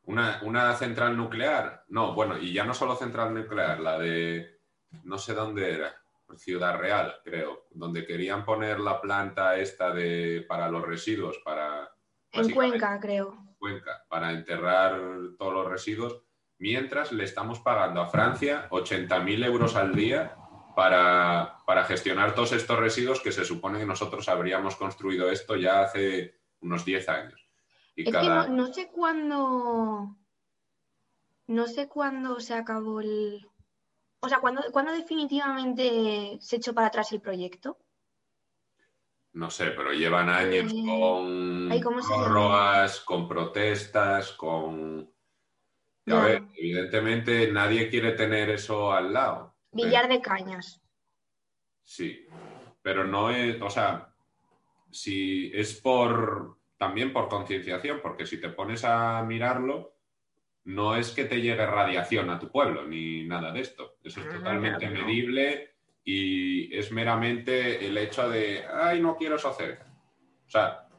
Una, 0.03 0.39
una 0.43 0.73
central 0.75 1.15
nuclear, 1.15 1.83
no, 1.89 2.13
bueno, 2.13 2.37
y 2.37 2.53
ya 2.53 2.63
no 2.63 2.73
solo 2.73 2.95
central 2.95 3.33
nuclear, 3.33 3.79
la 3.79 3.99
de, 3.99 4.56
no 5.03 5.17
sé 5.17 5.33
dónde 5.33 5.73
era, 5.73 5.95
Ciudad 6.35 6.77
Real, 6.77 7.15
creo, 7.23 7.67
donde 7.71 8.05
querían 8.05 8.43
poner 8.43 8.79
la 8.79 8.99
planta 8.99 9.57
esta 9.57 9.91
de, 9.91 10.45
para 10.47 10.69
los 10.69 10.85
residuos, 10.85 11.37
para, 11.43 11.89
En 12.31 12.51
Cuenca, 12.51 12.99
creo. 12.99 13.37
Cuenca, 13.57 14.05
para 14.09 14.31
enterrar 14.31 14.99
todos 15.37 15.53
los 15.53 15.67
residuos, 15.67 16.21
mientras 16.59 17.11
le 17.11 17.23
estamos 17.23 17.59
pagando 17.59 18.01
a 18.01 18.07
Francia 18.07 18.67
80.000 18.69 19.45
euros 19.45 19.75
al 19.75 19.95
día 19.95 20.35
para, 20.75 21.57
para 21.65 21.85
gestionar 21.85 22.35
todos 22.35 22.51
estos 22.51 22.77
residuos 22.77 23.19
que 23.21 23.31
se 23.31 23.45
supone 23.45 23.79
que 23.79 23.85
nosotros 23.85 24.27
habríamos 24.29 24.75
construido 24.75 25.31
esto 25.31 25.55
ya 25.55 25.81
hace 25.81 26.35
unos 26.61 26.85
10 26.85 27.09
años. 27.09 27.47
Y 27.95 28.01
Es 28.01 28.07
que 28.07 28.11
cada... 28.11 28.47
no, 28.47 28.55
no 28.67 28.73
sé 28.73 28.89
cuándo. 28.91 30.15
No 31.47 31.67
sé 31.67 31.87
cuándo 31.87 32.39
se 32.39 32.53
acabó 32.53 32.99
el. 32.99 33.46
O 34.27 34.29
sea, 34.29 34.41
¿cuándo, 34.41 34.61
cuándo 34.73 34.91
definitivamente 34.91 36.37
se 36.41 36.57
echó 36.57 36.73
para 36.73 36.87
atrás 36.87 37.13
el 37.13 37.21
proyecto? 37.21 37.77
No 39.31 39.49
sé, 39.49 39.67
pero 39.67 39.93
llevan 39.93 40.27
años 40.27 40.69
Eh, 40.73 40.83
con 40.85 41.71
ay, 41.71 41.79
prórrogas, 41.79 42.99
con 42.99 43.25
protestas, 43.25 44.33
con... 44.33 45.09
Ya. 46.05 46.19
ver, 46.19 46.43
evidentemente 46.57 47.49
nadie 47.53 47.87
quiere 47.87 48.11
tener 48.11 48.49
eso 48.49 48.91
al 48.91 49.13
lado. 49.13 49.55
Villar 49.71 50.09
de 50.09 50.19
Cañas. 50.19 50.81
Sí, 51.81 52.27
pero 52.81 53.05
no 53.07 53.29
es, 53.29 53.61
o 53.61 53.69
sea, 53.69 54.13
si 54.91 55.53
es 55.53 55.79
por, 55.79 56.59
también 56.75 57.13
por 57.13 57.29
concienciación, 57.29 58.01
porque 58.01 58.25
si 58.25 58.41
te 58.41 58.49
pones 58.49 58.83
a 58.83 59.23
mirarlo, 59.23 59.96
no 60.67 60.97
es 60.97 61.11
que 61.11 61.23
te 61.23 61.39
llegue 61.39 61.65
radiación 61.65 62.29
a 62.29 62.37
tu 62.37 62.51
pueblo, 62.51 62.85
ni 62.85 63.23
nada 63.23 63.53
de 63.53 63.61
esto. 63.61 63.95
Eso 64.03 64.19
es 64.19 64.27
Ah, 64.27 64.37
totalmente 64.37 64.89
medible 64.89 65.75
y 66.03 66.77
es 66.77 66.91
meramente 66.91 67.87
el 67.87 67.97
hecho 67.97 68.27
de, 68.29 68.65
ay, 68.65 68.99
no 68.99 69.15
quiero 69.15 69.37
eso 69.37 69.53
cerca. 69.53 69.85
O 70.45 70.49
sea, 70.49 70.89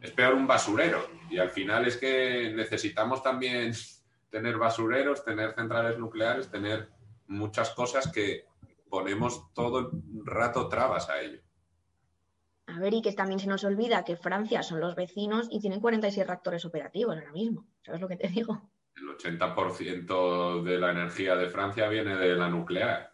es 0.00 0.10
peor 0.12 0.32
un 0.32 0.46
basurero. 0.46 1.06
Y 1.28 1.36
al 1.36 1.50
final 1.50 1.86
es 1.86 1.98
que 1.98 2.50
necesitamos 2.56 3.22
también 3.22 3.72
tener 4.30 4.56
basureros, 4.56 5.22
tener 5.22 5.52
centrales 5.52 5.98
nucleares, 5.98 6.50
tener 6.50 6.88
muchas 7.26 7.74
cosas 7.74 8.10
que 8.10 8.46
ponemos 8.88 9.52
todo 9.52 9.80
el 9.80 9.90
rato 10.24 10.66
trabas 10.66 11.10
a 11.10 11.20
ello. 11.20 11.42
A 12.68 12.80
ver, 12.80 12.94
y 12.94 13.02
que 13.02 13.12
también 13.12 13.38
se 13.38 13.48
nos 13.48 13.64
olvida 13.64 14.02
que 14.02 14.16
Francia 14.16 14.62
son 14.62 14.80
los 14.80 14.94
vecinos 14.94 15.46
y 15.50 15.60
tienen 15.60 15.80
46 15.80 16.26
reactores 16.26 16.64
operativos 16.64 17.16
ahora 17.18 17.32
mismo. 17.32 17.66
¿Sabes 17.82 18.00
lo 18.00 18.08
que 18.08 18.16
te 18.16 18.28
digo? 18.28 18.70
El 18.96 19.08
80% 19.08 20.62
de 20.62 20.78
la 20.78 20.90
energía 20.90 21.36
de 21.36 21.48
Francia 21.48 21.88
viene 21.88 22.16
de 22.16 22.36
la 22.36 22.48
nuclear. 22.48 23.12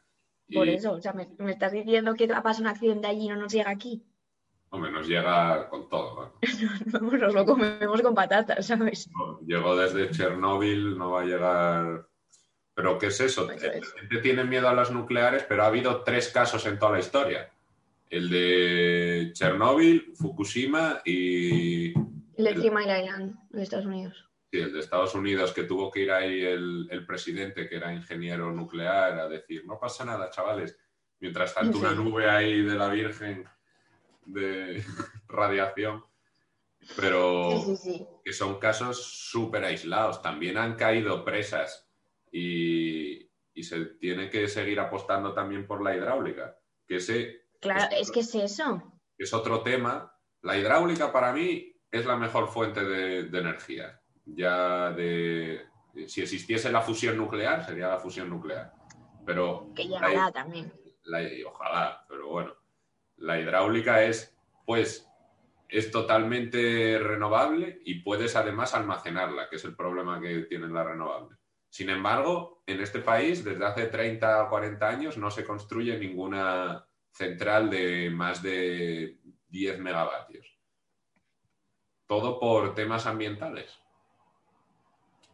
Por 0.53 0.67
y, 0.69 0.75
eso, 0.75 0.93
o 0.93 1.01
sea, 1.01 1.13
me, 1.13 1.29
me 1.39 1.53
estás 1.53 1.73
diciendo 1.73 2.15
que 2.15 2.27
va 2.27 2.39
a 2.39 2.43
pasar 2.43 2.63
un 2.63 2.69
accidente 2.69 3.09
allí 3.09 3.25
y 3.25 3.29
no 3.29 3.37
nos 3.37 3.53
llega 3.53 3.71
aquí. 3.71 4.05
hombre, 4.71 4.93
nos 4.93 5.07
llega 5.09 5.69
con 5.69 5.89
todo. 5.89 6.15
¿no? 6.15 6.33
Vamos, 6.87 7.15
nos 7.15 7.35
lo 7.35 7.45
comemos 7.45 8.03
con 8.03 8.15
patatas, 8.15 8.67
¿sabes? 8.67 9.11
Llegó 9.45 9.77
desde 9.77 10.11
Chernóbil, 10.11 10.97
no 10.97 11.13
va 11.13 11.23
a 11.23 11.25
llegar. 11.25 12.09
¿Pero 12.75 12.99
qué 12.99 13.07
es 13.07 13.21
eso? 13.21 13.51
Eso 13.51 13.67
es. 13.67 13.95
La 13.95 14.01
gente 14.01 14.19
tiene 14.19 14.45
miedo 14.45 14.69
a 14.69 14.75
las 14.75 14.91
nucleares, 14.91 15.45
pero 15.49 15.65
ha 15.65 15.67
habido 15.67 16.03
tres 16.03 16.29
casos 16.29 16.67
en 16.67 16.79
toda 16.79 16.93
la 16.93 17.01
historia. 17.01 17.51
El 18.09 18.31
de 18.31 19.31
Chernóbil, 19.33 20.13
Fukushima 20.15 21.01
y 21.05 21.93
El 22.37 22.45
de 22.45 22.55
Three 22.55 22.71
Mile 22.71 23.03
Island, 23.03 23.37
de 23.51 23.63
Estados 23.63 23.87
Unidos. 23.87 24.29
Sí, 24.57 24.63
el 24.63 24.73
de 24.73 24.81
Estados 24.81 25.15
Unidos, 25.15 25.53
que 25.53 25.65
tuvo 25.65 25.91
que 25.91 26.01
ir 26.01 26.11
ahí 26.13 26.43
el, 26.43 26.89
el 26.91 27.07
presidente, 27.07 27.69
que 27.69 27.77
era 27.77 27.93
ingeniero 27.93 28.53
nuclear, 28.53 29.19
a 29.19 29.29
decir, 29.29 29.65
no 29.67 29.79
pasa 29.79 30.05
nada, 30.05 30.31
chavales. 30.31 30.79
Mientras 31.21 31.55
tanto, 31.55 31.79
una 31.79 31.93
nube 31.93 32.29
ahí 32.29 32.63
de 32.63 32.75
la 32.75 32.89
Virgen 32.89 33.49
de 34.27 34.83
radiación. 35.29 36.05
Pero 36.95 37.51
Sí, 37.77 38.07
que 38.25 38.33
son 38.33 38.59
casos 38.59 39.03
súper 39.03 39.65
aislados. 39.65 40.23
También 40.23 40.59
han 40.59 40.77
caído 40.77 41.25
presas 41.25 41.89
y, 42.31 43.29
y 43.55 43.63
se 43.63 43.85
tiene 43.87 44.31
que 44.31 44.47
seguir 44.47 44.79
apostando 44.79 45.33
también 45.33 45.67
por 45.67 45.83
la 45.83 45.97
hidráulica, 45.97 46.59
que 46.87 46.97
ese 46.97 47.47
Claro, 47.61 47.97
es 47.99 48.11
que 48.11 48.21
es 48.21 48.35
eso. 48.35 49.01
es 49.19 49.33
otro 49.33 49.63
tema. 49.63 50.13
La 50.43 50.57
hidráulica 50.57 51.13
para 51.13 51.33
mí 51.33 51.75
es 51.91 52.05
la 52.05 52.17
mejor 52.17 52.49
fuente 52.49 52.85
de, 52.85 53.25
de 53.25 53.39
energía. 53.39 54.01
Ya 54.27 54.91
de 54.93 55.67
si 56.07 56.21
existiese 56.21 56.71
la 56.71 56.83
fusión 56.83 57.17
nuclear, 57.17 57.65
sería 57.65 57.89
la 57.89 57.99
fusión 57.99 58.29
nuclear. 58.29 58.73
Pero 59.25 59.73
Que 59.75 59.85
la- 59.85 60.09
llegará 60.09 60.31
también. 60.33 60.73
la- 61.05 61.23
ojalá, 61.47 62.05
pero 62.09 62.29
bueno, 62.29 62.55
la 63.17 63.41
hidráulica 63.41 64.03
es, 64.03 64.37
pues, 64.67 65.09
es 65.69 65.91
totalmente 65.91 66.99
renovable 66.99 67.81
y 67.85 68.01
puedes 68.01 68.37
además 68.37 68.75
almacenarla, 68.75 69.49
que 69.49 69.57
es 69.57 69.65
el 69.65 69.75
problema 69.75 70.21
que 70.21 70.43
tienen 70.43 70.75
las 70.75 70.87
renovables. 70.87 71.39
Sin 71.69 71.91
embargo, 71.91 72.63
en 72.67 72.81
este 72.81 73.01
país, 73.01 73.43
desde 73.45 73.65
hace 73.65 73.87
30 73.87 74.45
o 74.45 74.49
40 74.49 74.89
años, 74.89 75.17
no 75.17 75.31
se 75.31 75.45
construye 75.45 75.99
ninguna 75.99 76.87
central 77.11 77.71
de 77.71 78.11
más 78.11 78.43
de 78.43 79.19
10 79.49 79.79
megavatios. 79.79 80.47
Todo 82.07 82.39
por 82.39 82.75
temas 82.75 83.07
ambientales. 83.07 83.79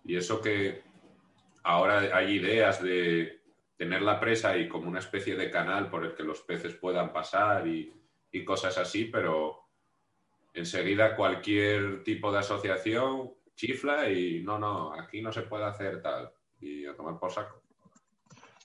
Y 0.04 0.16
eso 0.16 0.40
que 0.40 0.82
ahora 1.62 2.16
hay 2.16 2.36
ideas 2.36 2.82
de 2.82 3.40
tener 3.76 4.02
la 4.02 4.20
presa 4.20 4.56
y 4.56 4.68
como 4.68 4.88
una 4.88 5.00
especie 5.00 5.36
de 5.36 5.50
canal 5.50 5.90
por 5.90 6.04
el 6.04 6.14
que 6.14 6.22
los 6.22 6.40
peces 6.42 6.74
puedan 6.74 7.12
pasar 7.12 7.66
y, 7.66 7.92
cosas 8.46 8.78
así, 8.78 9.04
pero 9.04 9.68
enseguida 10.54 11.16
cualquier 11.16 12.02
tipo 12.02 12.32
de 12.32 12.38
asociación 12.38 13.34
chifla 13.54 14.08
y 14.08 14.42
no, 14.42 14.58
no, 14.58 14.94
aquí 14.94 15.20
no 15.20 15.32
se 15.32 15.42
puede 15.42 15.64
hacer 15.64 16.00
tal 16.00 16.32
y 16.60 16.86
a 16.86 16.94
tomar 16.94 17.18
por 17.18 17.30
saco. 17.30 17.60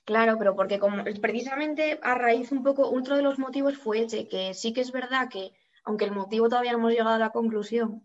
Claro, 0.06 0.38
pero 0.38 0.56
porque 0.56 0.80
como 0.80 1.04
precisamente 1.20 2.00
a 2.02 2.16
raíz 2.16 2.54
un 2.54 2.64
poco, 2.64 2.90
otro 2.90 3.18
de 3.18 3.24
los 3.24 3.40
motivos 3.40 3.78
fue 3.78 4.04
ese, 4.04 4.30
que 4.30 4.54
sí 4.54 4.72
que 4.72 4.80
es 4.80 4.94
verdad 4.94 5.28
que, 5.30 5.52
aunque 5.84 6.06
el 6.06 6.12
motivo 6.12 6.48
todavía 6.48 6.72
no 6.72 6.78
hemos 6.78 6.92
llegado 6.92 7.16
a 7.16 7.20
la 7.20 7.32
conclusión, 7.32 8.04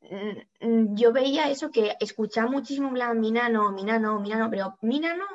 yo 0.00 1.12
veía 1.12 1.50
eso 1.50 1.70
que 1.70 1.94
escuchaba 2.00 2.50
muchísimo 2.50 2.88
en 2.88 2.94
plan, 2.94 3.20
mina 3.20 3.48
no, 3.48 3.70
mina 3.72 3.98
no, 3.98 4.18
mina 4.20 4.38
no, 4.38 4.50
pero 4.50 4.78
mina 4.80 5.14
no, 5.14 5.26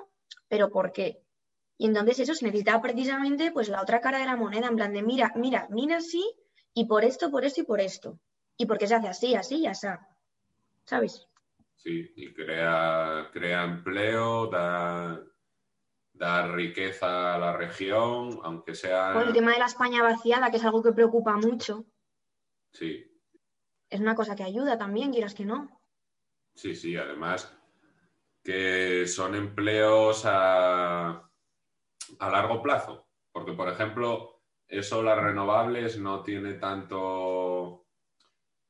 pero 0.48 0.70
¿por 0.70 0.92
qué? 0.92 1.22
Y 1.78 1.88
entonces 1.88 2.20
eso 2.20 2.34
se 2.34 2.46
necesitaba 2.46 2.82
precisamente 2.82 3.52
pues 3.52 3.70
la 3.70 3.82
otra 3.82 4.02
cara 4.02 4.20
de 4.20 4.26
la 4.26 4.36
moneda, 4.36 4.68
en 4.68 4.76
plan 4.76 4.94
de 4.94 5.04
mira, 5.04 5.32
mira, 5.36 5.68
mina 5.70 6.02
sí, 6.02 6.24
y 6.74 6.86
por 6.86 7.04
esto, 7.04 7.30
por 7.30 7.46
esto 7.46 7.62
y 7.62 7.66
por 7.66 7.80
esto. 7.80 8.20
Y 8.58 8.66
porque 8.66 8.88
se 8.88 8.96
hace 8.96 9.08
así, 9.08 9.36
así 9.36 9.58
y 9.58 9.68
así. 9.68 9.88
¿Sabes? 10.86 11.28
Sí, 11.76 12.14
y 12.16 12.34
crea, 12.34 13.30
crea 13.34 13.64
empleo, 13.64 14.48
da, 14.48 15.22
da 16.14 16.48
riqueza 16.48 17.36
a 17.36 17.38
la 17.38 17.56
región, 17.58 18.40
aunque 18.44 18.76
sea... 18.76 19.14
Con 19.14 19.28
el 19.28 19.34
tema 19.34 19.52
de 19.52 19.60
la 19.60 19.66
España 19.66 20.02
vaciada, 20.02 20.50
que 20.50 20.58
es 20.58 20.64
algo 20.64 20.82
que 20.82 20.94
preocupa 20.94 21.36
mucho. 21.36 21.86
Sí, 22.72 23.15
es 23.96 24.02
una 24.02 24.16
cosa 24.16 24.36
que 24.36 24.44
ayuda 24.44 24.78
también, 24.78 25.12
quieras 25.12 25.34
que 25.36 25.46
no. 25.46 25.70
Sí, 26.54 26.76
sí, 26.76 26.96
además 26.96 27.52
que 28.44 29.08
son 29.08 29.36
empleos 29.36 30.24
a, 30.26 31.10
a 32.20 32.30
largo 32.30 32.62
plazo, 32.62 33.08
porque 33.32 33.54
por 33.54 33.70
ejemplo, 33.70 34.44
eso 34.68 35.02
las 35.02 35.18
renovables 35.18 36.00
no 36.00 36.22
tiene 36.24 36.54
tanto, 36.56 37.88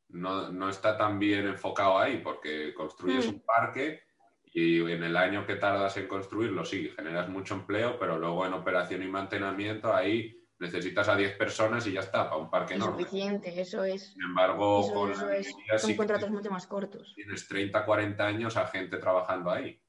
no, 0.10 0.50
no 0.52 0.70
está 0.70 0.98
tan 0.98 1.20
bien 1.20 1.48
enfocado 1.48 2.00
ahí, 2.00 2.20
porque 2.24 2.74
construyes 2.74 3.28
Mm. 3.28 3.30
un 3.30 3.42
parque 3.42 4.04
y 4.46 4.80
en 4.90 5.04
el 5.04 5.18
año 5.18 5.46
que 5.46 5.56
tardas 5.58 5.98
en 5.98 6.08
construirlo, 6.08 6.64
sí, 6.64 6.90
generas 6.96 7.28
mucho 7.28 7.56
empleo, 7.56 8.00
pero 8.00 8.18
luego 8.18 8.46
en 8.46 8.54
operación 8.54 9.04
y 9.04 9.08
mantenimiento 9.08 9.94
ahí 9.94 10.45
necesitas 10.60 11.08
a 11.10 11.16
10 11.16 11.38
personas 11.38 11.86
y 11.88 11.92
ya 11.94 12.00
está, 12.02 12.26
para 12.30 12.38
un 12.42 12.50
parque 12.50 12.76
Es 12.76 12.80
enorme. 12.82 13.04
suficiente, 13.04 13.60
eso 13.60 13.84
es. 13.84 14.14
Sin 14.14 14.24
embargo, 14.24 14.82
Eso, 14.82 14.94
con 14.94 15.12
eso 15.12 15.30
es. 15.30 15.50
Son 15.52 15.80
sí 15.80 15.88
que 15.88 15.98
contratos 15.98 16.30
mucho 16.30 16.50
más 16.52 16.66
cortos. 16.68 17.14
tienes 17.16 17.48
30, 17.48 17.86
40 17.86 18.26
años 18.26 18.56
a 18.58 18.68
gente 18.68 18.98
trabajando 18.98 19.52
ahí. 19.52 19.82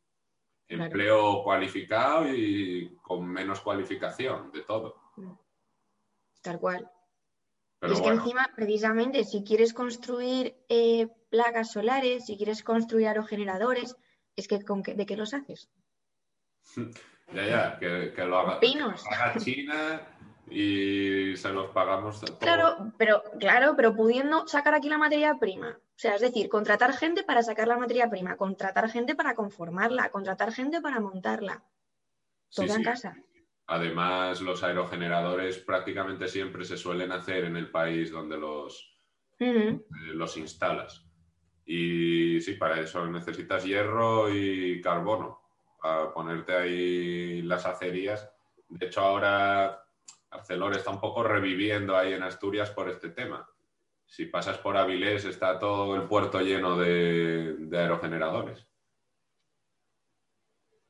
Claro. 0.68 0.84
Empleo 0.84 1.42
cualificado 1.44 2.26
y 2.34 2.96
con 3.00 3.26
menos 3.26 3.60
cualificación, 3.60 4.50
de 4.50 4.62
todo. 4.62 5.00
Tal 6.42 6.58
cual. 6.58 6.90
Pero 7.78 7.92
y 7.92 7.96
es 7.96 8.00
bueno, 8.02 8.16
que 8.16 8.22
encima, 8.22 8.50
precisamente, 8.56 9.24
si 9.24 9.44
quieres 9.44 9.72
construir 9.72 10.56
eh, 10.68 11.06
placas 11.30 11.70
solares, 11.72 12.26
si 12.26 12.36
quieres 12.36 12.64
construir 12.64 13.06
aerogeneradores, 13.08 13.96
es 14.34 14.48
que 14.48 14.64
¿con 14.64 14.82
qué- 14.82 14.94
¿de 14.94 15.06
qué 15.06 15.16
los 15.16 15.34
haces? 15.34 15.70
ya, 17.32 17.46
ya, 17.46 17.78
que, 17.78 18.12
que 18.14 18.24
lo 18.24 18.38
haga, 18.38 18.58
Pinos. 18.60 19.04
que 19.04 19.14
lo 19.14 19.22
haga 19.22 19.36
China 19.38 20.00
y 20.48 21.36
se 21.36 21.50
los 21.50 21.70
pagamos. 21.70 22.20
Claro, 22.38 22.92
pero, 22.96 23.22
claro, 23.38 23.74
pero 23.76 23.94
pudiendo 23.94 24.46
sacar 24.46 24.74
aquí 24.74 24.88
la 24.88 24.98
materia 24.98 25.36
prima. 25.38 25.78
O 25.78 25.98
sea, 25.98 26.14
es 26.14 26.20
decir, 26.20 26.48
contratar 26.48 26.92
gente 26.92 27.24
para 27.24 27.42
sacar 27.42 27.68
la 27.68 27.78
materia 27.78 28.08
prima, 28.08 28.36
contratar 28.36 28.88
gente 28.90 29.14
para 29.14 29.34
conformarla, 29.34 30.10
contratar 30.10 30.52
gente 30.52 30.80
para 30.80 31.00
montarla. 31.00 31.64
Sí, 32.48 32.62
Todo 32.62 32.74
en 32.76 32.80
sí. 32.80 32.84
casa. 32.84 33.16
Además, 33.68 34.40
los 34.40 34.62
aerogeneradores 34.62 35.58
prácticamente 35.58 36.28
siempre 36.28 36.64
se 36.64 36.76
suelen 36.76 37.10
hacer 37.10 37.44
en 37.44 37.56
el 37.56 37.70
país 37.70 38.12
donde 38.12 38.36
los, 38.36 38.96
eh, 39.40 39.80
los 40.14 40.36
instalas. 40.36 41.04
Y 41.64 42.40
sí, 42.40 42.54
para 42.54 42.78
eso 42.78 43.04
necesitas 43.06 43.64
hierro 43.64 44.32
y 44.32 44.80
carbono, 44.80 45.40
para 45.82 46.12
ponerte 46.12 46.54
ahí 46.54 47.42
las 47.42 47.66
acerías. 47.66 48.30
De 48.68 48.86
hecho, 48.86 49.00
ahora 49.00 49.85
Arcelor 50.36 50.76
está 50.76 50.90
un 50.90 51.00
poco 51.00 51.22
reviviendo 51.22 51.96
ahí 51.96 52.12
en 52.12 52.22
Asturias 52.22 52.70
por 52.70 52.88
este 52.88 53.10
tema. 53.10 53.48
Si 54.06 54.26
pasas 54.26 54.58
por 54.58 54.76
Avilés, 54.76 55.24
está 55.24 55.58
todo 55.58 55.96
el 55.96 56.02
puerto 56.02 56.40
lleno 56.40 56.76
de, 56.76 57.68
aerogeneradores. 57.72 58.66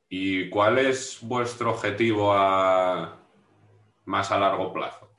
¿Y 0.08 0.50
cuál 0.50 0.78
es 0.78 1.18
vuestro 1.22 1.70
objetivo 1.70 2.32
a- 2.32 3.18
más 4.04 4.30
a 4.30 4.38
largo 4.38 4.72
plazo? 4.72 5.10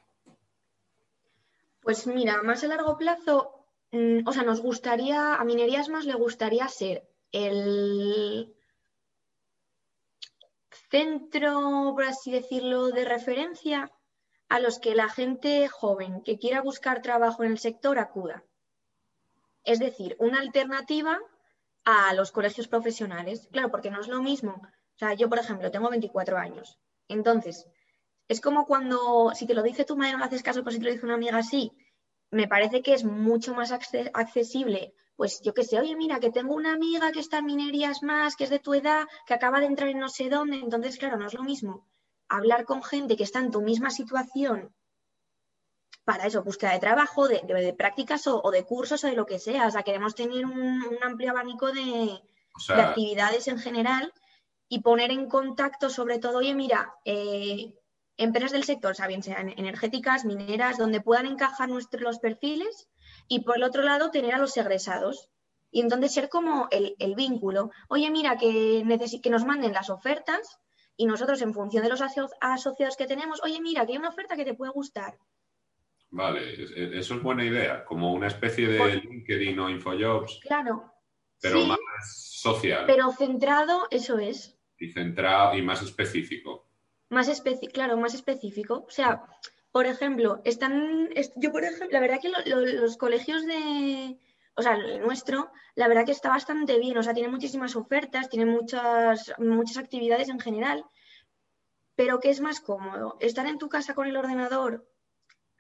Pues 1.81 2.07
mira, 2.07 2.41
más 2.43 2.63
a 2.63 2.67
largo 2.67 2.97
plazo, 2.97 3.65
mm, 3.91 4.27
o 4.27 4.31
sea, 4.31 4.43
nos 4.43 4.61
gustaría, 4.61 5.35
a 5.35 5.43
Minerías 5.43 5.89
Más 5.89 6.05
le 6.05 6.13
gustaría 6.13 6.67
ser 6.67 7.09
el 7.31 8.53
centro, 10.89 11.93
por 11.95 12.03
así 12.05 12.31
decirlo, 12.31 12.87
de 12.87 13.03
referencia 13.05 13.91
a 14.49 14.59
los 14.59 14.79
que 14.79 14.95
la 14.95 15.09
gente 15.09 15.67
joven 15.69 16.21
que 16.23 16.37
quiera 16.37 16.61
buscar 16.61 17.01
trabajo 17.01 17.43
en 17.43 17.51
el 17.51 17.59
sector 17.59 17.99
acuda. 17.99 18.43
Es 19.63 19.77
decir, 19.79 20.15
una 20.19 20.39
alternativa 20.39 21.19
a 21.85 22.13
los 22.15 22.31
colegios 22.31 22.67
profesionales. 22.67 23.47
Claro, 23.51 23.69
porque 23.71 23.91
no 23.91 24.01
es 24.01 24.07
lo 24.07 24.21
mismo. 24.21 24.53
O 24.53 24.97
sea, 24.97 25.13
yo, 25.13 25.29
por 25.29 25.39
ejemplo, 25.39 25.71
tengo 25.71 25.89
24 25.89 26.37
años. 26.37 26.79
Entonces, 27.07 27.65
es 28.27 28.41
como 28.41 28.65
cuando, 28.65 29.31
si 29.35 29.45
te 29.47 29.53
lo 29.55 29.63
dice 29.63 29.85
tu 29.85 29.97
madre, 29.97 30.13
no 30.13 30.19
le 30.19 30.25
haces 30.25 30.43
caso, 30.43 30.61
pero 30.63 30.73
si 30.73 30.79
te 30.79 30.85
lo 30.85 30.91
dice 30.91 31.05
una 31.05 31.15
amiga 31.15 31.37
así, 31.37 31.71
me 32.31 32.47
parece 32.47 32.81
que 32.81 32.93
es 32.93 33.03
mucho 33.03 33.53
más 33.55 33.71
acce- 33.71 34.11
accesible. 34.13 34.93
Pues 35.15 35.41
yo 35.43 35.53
qué 35.53 35.63
sé, 35.63 35.79
oye, 35.79 35.95
mira, 35.95 36.19
que 36.19 36.31
tengo 36.31 36.55
una 36.55 36.73
amiga 36.73 37.11
que 37.11 37.19
está 37.21 37.39
en 37.39 37.45
minerías 37.45 38.03
más, 38.03 38.35
que 38.35 38.45
es 38.45 38.49
de 38.51 38.59
tu 38.59 38.73
edad, 38.73 39.07
que 39.27 39.33
acaba 39.35 39.59
de 39.59 39.67
entrar 39.67 39.89
en 39.89 39.99
no 39.99 40.09
sé 40.09 40.29
dónde. 40.29 40.57
Entonces, 40.57 40.97
claro, 40.97 41.17
no 41.17 41.27
es 41.27 41.33
lo 41.35 41.43
mismo 41.43 41.87
hablar 42.29 42.65
con 42.65 42.83
gente 42.83 43.15
que 43.17 43.23
está 43.23 43.39
en 43.39 43.51
tu 43.51 43.61
misma 43.61 43.89
situación 43.89 44.73
para 46.03 46.25
eso, 46.25 46.43
búsqueda 46.43 46.71
de 46.73 46.79
trabajo, 46.79 47.27
de, 47.27 47.41
de- 47.43 47.53
de 47.61 47.73
prácticas 47.73 48.27
o, 48.27 48.41
o 48.41 48.51
de 48.51 48.63
cursos 48.63 49.03
o 49.03 49.07
de 49.07 49.15
lo 49.15 49.25
que 49.25 49.39
sea. 49.39 49.67
O 49.67 49.71
sea, 49.71 49.83
queremos 49.83 50.15
tener 50.15 50.45
un, 50.45 50.53
un 50.83 50.97
amplio 51.03 51.31
abanico 51.31 51.71
de, 51.71 51.81
O 51.81 52.59
de 52.59 52.63
sea, 52.65 52.89
actividades 52.89 53.47
en 53.49 53.59
general 53.59 54.13
y 54.69 54.79
poner 54.81 55.11
en 55.11 55.27
contacto 55.27 55.89
sobre 55.89 56.19
todo, 56.19 56.37
oye, 56.39 56.53
mira, 56.55 56.93
eh, 57.05 57.73
empresas 58.17 58.51
del 58.51 58.63
sector, 58.63 58.91
o 58.91 58.95
sea, 58.95 59.07
bien 59.07 59.21
sean 59.23 59.49
energéticas, 59.49 60.23
mineras, 60.25 60.77
donde 60.77 61.01
puedan 61.01 61.25
encajar 61.25 61.67
nuestros 61.69 62.01
los 62.01 62.19
perfiles 62.19 62.87
y 63.27 63.41
por 63.41 63.57
el 63.57 63.63
otro 63.63 63.83
lado 63.83 64.09
tener 64.09 64.33
a 64.33 64.37
los 64.39 64.55
egresados. 64.55 65.29
Y 65.71 65.81
entonces 65.81 66.13
ser 66.13 66.29
como 66.29 66.67
el, 66.71 66.95
el 66.99 67.15
vínculo. 67.15 67.71
Oye, 67.89 68.09
mira, 68.09 68.37
que, 68.37 68.83
que 69.21 69.29
nos 69.29 69.43
manden 69.45 69.73
las 69.73 69.89
ofertas 69.89 70.59
y 70.97 71.05
nosotros 71.05 71.41
en 71.41 71.53
función 71.53 71.83
de 71.83 71.89
los 71.89 72.01
aso- 72.01 72.29
asociados 72.41 72.97
que 72.97 73.05
tenemos, 73.05 73.41
oye, 73.43 73.61
mira, 73.61 73.85
que 73.85 73.93
hay 73.93 73.97
una 73.99 74.09
oferta 74.09 74.35
que 74.35 74.43
te 74.45 74.53
puede 74.55 74.71
gustar. 74.71 75.17
vale, 76.09 76.53
es- 76.63 76.71
es- 76.71 76.93
eso 76.93 77.15
es 77.15 77.21
buena 77.21 77.43
idea, 77.43 77.83
como 77.85 78.13
una 78.13 78.27
especie 78.27 78.67
de 78.67 78.77
Por- 78.77 78.89
LinkedIn 78.93 79.59
o 79.59 79.69
Infojobs, 79.69 80.39
Claro, 80.41 80.91
pero 81.41 81.61
sí, 81.61 81.67
más 81.67 81.79
social 82.41 82.85
pero 82.87 83.11
centrado, 83.11 83.87
eso 83.91 84.17
es. 84.17 84.57
y 84.79 84.89
centrado 84.91 85.55
y 85.57 85.61
más 85.61 85.81
específico. 85.83 86.65
Más 87.09 87.27
específico, 87.27 87.73
claro, 87.73 87.97
más 87.97 88.13
específico. 88.13 88.85
O 88.87 88.89
sea, 88.89 89.23
por 89.71 89.85
ejemplo, 89.85 90.41
están, 90.45 91.09
es- 91.13 91.33
yo 91.35 91.51
por 91.51 91.63
ejemplo, 91.65 91.87
la 91.91 91.99
verdad 91.99 92.19
que 92.21 92.29
lo- 92.29 92.41
lo- 92.45 92.65
los 92.81 92.95
colegios 92.97 93.45
de, 93.45 94.17
o 94.57 94.61
sea, 94.63 94.73
el 94.73 95.01
nuestro, 95.01 95.51
la 95.75 95.87
verdad 95.87 96.05
que 96.05 96.11
está 96.11 96.29
bastante 96.29 96.79
bien, 96.79 96.97
o 96.97 97.03
sea, 97.03 97.13
tiene 97.13 97.29
muchísimas 97.29 97.75
ofertas, 97.75 98.27
tiene 98.27 98.45
muchas, 98.45 99.31
muchas 99.37 99.77
actividades 99.77 100.29
en 100.29 100.39
general, 100.39 100.83
pero 101.95 102.19
¿qué 102.19 102.31
es 102.31 102.41
más 102.41 102.59
cómodo? 102.59 103.17
Estar 103.19 103.45
en 103.45 103.59
tu 103.59 103.69
casa 103.69 103.93
con 103.93 104.07
el 104.07 104.17
ordenador 104.17 104.89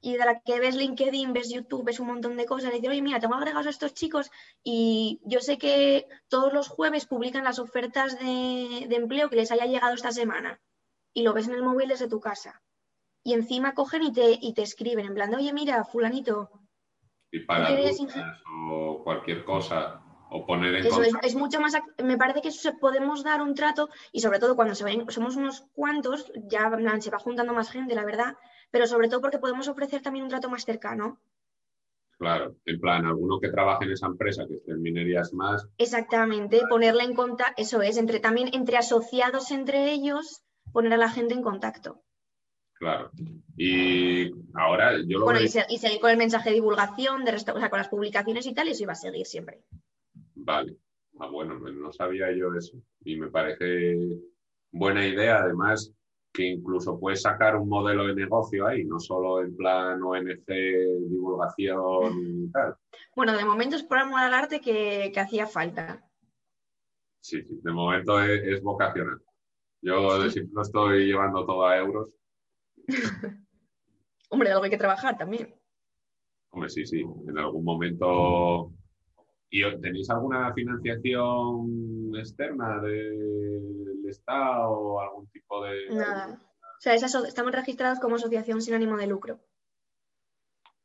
y 0.01 0.13
de 0.13 0.25
la 0.25 0.39
que 0.39 0.59
ves 0.59 0.75
LinkedIn, 0.75 1.31
ves 1.31 1.49
YouTube, 1.49 1.85
ves 1.85 1.99
un 1.99 2.07
montón 2.07 2.37
de 2.37 2.45
cosas, 2.45 2.71
y 2.71 2.75
decir, 2.75 2.89
oye, 2.89 3.03
mira, 3.03 3.19
tengo 3.19 3.35
agregados 3.35 3.67
a 3.67 3.71
estos 3.71 3.93
chicos 3.93 4.31
y 4.63 5.19
yo 5.23 5.41
sé 5.41 5.59
que 5.59 6.07
todos 6.27 6.51
los 6.51 6.67
jueves 6.67 7.05
publican 7.05 7.43
las 7.43 7.59
ofertas 7.59 8.17
de, 8.17 8.87
de 8.89 8.95
empleo 8.95 9.29
que 9.29 9.35
les 9.35 9.51
haya 9.51 9.65
llegado 9.65 9.93
esta 9.93 10.11
semana 10.11 10.59
y 11.13 11.21
lo 11.21 11.33
ves 11.33 11.47
en 11.47 11.53
el 11.53 11.63
móvil 11.63 11.89
desde 11.89 12.07
tu 12.07 12.19
casa. 12.19 12.63
Y 13.23 13.33
encima 13.33 13.75
cogen 13.75 14.03
y 14.03 14.11
te, 14.11 14.39
y 14.41 14.53
te 14.53 14.63
escriben 14.63 15.05
en 15.05 15.13
plan 15.13 15.29
de, 15.29 15.37
oye, 15.37 15.53
mira, 15.53 15.83
fulanito, 15.83 16.49
Y 17.31 17.39
para 17.41 17.75
dudas 17.75 17.97
o 18.69 19.03
cualquier 19.03 19.43
cosa, 19.43 20.01
o 20.29 20.45
poner 20.45 20.75
en 20.75 20.85
eso 20.85 21.01
es, 21.01 21.07
contacto. 21.07 21.27
es 21.27 21.35
mucho 21.35 21.59
más, 21.59 21.73
me 22.03 22.17
parece 22.17 22.41
que 22.41 22.49
eso 22.49 22.61
se 22.61 22.73
podemos 22.73 23.23
dar 23.23 23.41
un 23.41 23.53
trato 23.53 23.89
y 24.11 24.21
sobre 24.21 24.39
todo 24.39 24.55
cuando 24.55 24.75
se 24.75 24.83
ven, 24.83 25.09
somos 25.09 25.35
unos 25.35 25.65
cuantos, 25.73 26.31
ya 26.49 26.69
se 26.99 27.11
va 27.11 27.19
juntando 27.19 27.53
más 27.53 27.71
gente, 27.71 27.95
la 27.95 28.05
verdad, 28.05 28.35
pero 28.71 28.87
sobre 28.87 29.09
todo 29.09 29.21
porque 29.21 29.39
podemos 29.39 29.67
ofrecer 29.67 30.01
también 30.01 30.23
un 30.23 30.29
trato 30.29 30.49
más 30.49 30.63
cercano. 30.63 31.19
Claro, 32.17 32.55
en 32.65 32.79
plan, 32.79 33.05
alguno 33.05 33.39
que 33.39 33.49
trabaje 33.49 33.85
en 33.85 33.91
esa 33.91 34.07
empresa, 34.07 34.47
que 34.47 34.55
esté 34.55 34.71
en 34.71 34.81
minerías 34.81 35.33
más, 35.33 35.67
Exactamente, 35.77 36.61
ponerla 36.67 37.03
en 37.03 37.13
contacto, 37.13 37.61
eso 37.61 37.81
es, 37.83 37.97
entre, 37.97 38.19
también 38.19 38.49
entre 38.53 38.77
asociados 38.77 39.51
entre 39.51 39.91
ellos, 39.91 40.41
poner 40.73 40.93
a 40.93 40.97
la 40.97 41.09
gente 41.09 41.35
en 41.35 41.43
contacto. 41.43 42.01
Claro. 42.79 43.11
Y 43.55 44.31
ahora 44.53 44.93
yo 45.05 45.19
lo 45.19 45.25
Bueno, 45.25 45.39
veo- 45.39 45.45
y, 45.45 45.49
se- 45.49 45.65
y 45.69 45.77
seguir 45.77 45.99
con 45.99 46.11
el 46.11 46.17
mensaje 46.17 46.49
de 46.49 46.55
divulgación, 46.55 47.25
de 47.25 47.31
resta- 47.31 47.53
o 47.53 47.59
sea, 47.59 47.69
con 47.69 47.79
las 47.79 47.89
publicaciones 47.89 48.45
y 48.45 48.53
tal, 48.53 48.67
y 48.67 48.71
eso 48.71 48.83
iba 48.83 48.93
a 48.93 48.95
seguir 48.95 49.25
siempre. 49.25 49.61
Vale. 50.35 50.75
Ah, 51.19 51.27
bueno, 51.27 51.57
pues 51.59 51.73
no 51.73 51.91
sabía 51.91 52.31
yo 52.31 52.53
eso. 52.53 52.77
Y 53.03 53.17
me 53.17 53.29
parece 53.29 53.97
buena 54.71 55.05
idea, 55.07 55.37
además, 55.39 55.91
que 56.31 56.43
incluso 56.43 56.99
puedes 56.99 57.23
sacar 57.23 57.55
un 57.55 57.67
modelo 57.67 58.05
de 58.05 58.13
negocio 58.13 58.67
ahí, 58.67 58.85
no 58.85 58.99
solo 58.99 59.41
en 59.41 59.55
plan 59.55 60.01
ONG, 60.03 60.45
divulgación 61.09 62.13
y 62.45 62.51
tal. 62.51 62.75
Bueno, 63.15 63.35
de 63.35 63.43
momento 63.45 63.75
es 63.75 63.83
por 63.83 63.97
amor 63.97 64.19
al 64.19 64.33
arte 64.35 64.61
que, 64.61 65.09
que 65.11 65.19
hacía 65.19 65.47
falta. 65.47 66.03
Sí, 67.19 67.41
sí, 67.41 67.59
de 67.63 67.71
momento 67.71 68.21
es, 68.21 68.41
es 68.43 68.61
vocacional. 68.61 69.19
Yo 69.81 70.21
de 70.21 70.29
siempre 70.29 70.53
lo 70.53 70.61
estoy 70.61 71.05
llevando 71.07 71.45
todo 71.45 71.65
a 71.65 71.77
euros. 71.77 72.09
Hombre, 74.29 74.51
algo 74.51 74.63
hay 74.63 74.69
que 74.69 74.77
trabajar 74.77 75.17
también. 75.17 75.55
Hombre, 76.51 76.69
sí, 76.69 76.85
sí, 76.85 77.01
en 77.01 77.37
algún 77.37 77.63
momento. 77.63 78.71
¿Y 79.49 79.61
tenéis 79.79 80.09
alguna 80.09 80.53
financiación 80.53 82.11
externa 82.17 82.81
del 82.81 84.03
Estado 84.09 84.69
o 84.71 84.99
algún 84.99 85.27
tipo 85.27 85.63
de. 85.63 85.89
Nada. 85.95 86.41
O 86.61 86.79
sea, 86.79 86.93
es 86.93 87.03
aso- 87.03 87.25
estamos 87.25 87.53
registrados 87.53 87.99
como 87.99 88.15
asociación 88.17 88.61
sin 88.61 88.73
ánimo 88.73 88.97
de 88.97 89.07
lucro. 89.07 89.39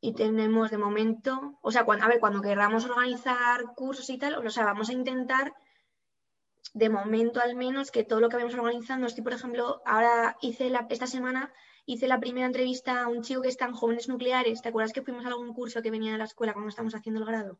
y 0.05 0.13
tenemos 0.15 0.69
de 0.69 0.77
momento, 0.77 1.57
o 1.61 1.71
sea, 1.71 1.85
cuando, 1.85 2.03
a 2.03 2.09
ver, 2.09 2.19
cuando 2.19 2.41
queramos 2.41 2.83
organizar 2.85 3.73
cursos 3.73 4.09
y 4.09 4.17
tal, 4.17 4.35
o 4.45 4.49
sea, 4.49 4.65
vamos 4.65 4.89
a 4.89 4.93
intentar 4.93 5.53
de 6.73 6.89
momento 6.89 7.39
al 7.39 7.55
menos 7.55 7.89
que 7.89 8.03
todo 8.03 8.19
lo 8.19 8.27
que 8.27 8.35
vamos 8.35 8.53
organizando, 8.55 9.07
estoy 9.07 9.23
por 9.23 9.31
ejemplo, 9.33 9.81
ahora 9.85 10.35
hice 10.41 10.69
la, 10.69 10.87
esta 10.89 11.07
semana 11.07 11.53
hice 11.85 12.07
la 12.07 12.19
primera 12.19 12.47
entrevista 12.47 13.03
a 13.03 13.07
un 13.07 13.21
chico 13.21 13.41
que 13.41 13.49
está 13.49 13.65
en 13.65 13.73
jóvenes 13.73 14.07
nucleares. 14.07 14.61
¿Te 14.61 14.69
acuerdas 14.69 14.93
que 14.93 15.01
fuimos 15.01 15.25
a 15.25 15.29
algún 15.29 15.53
curso 15.53 15.81
que 15.81 15.91
venía 15.91 16.13
de 16.13 16.17
la 16.17 16.25
escuela 16.25 16.53
cuando 16.53 16.69
estamos 16.69 16.95
haciendo 16.95 17.21
el 17.21 17.27
grado? 17.27 17.59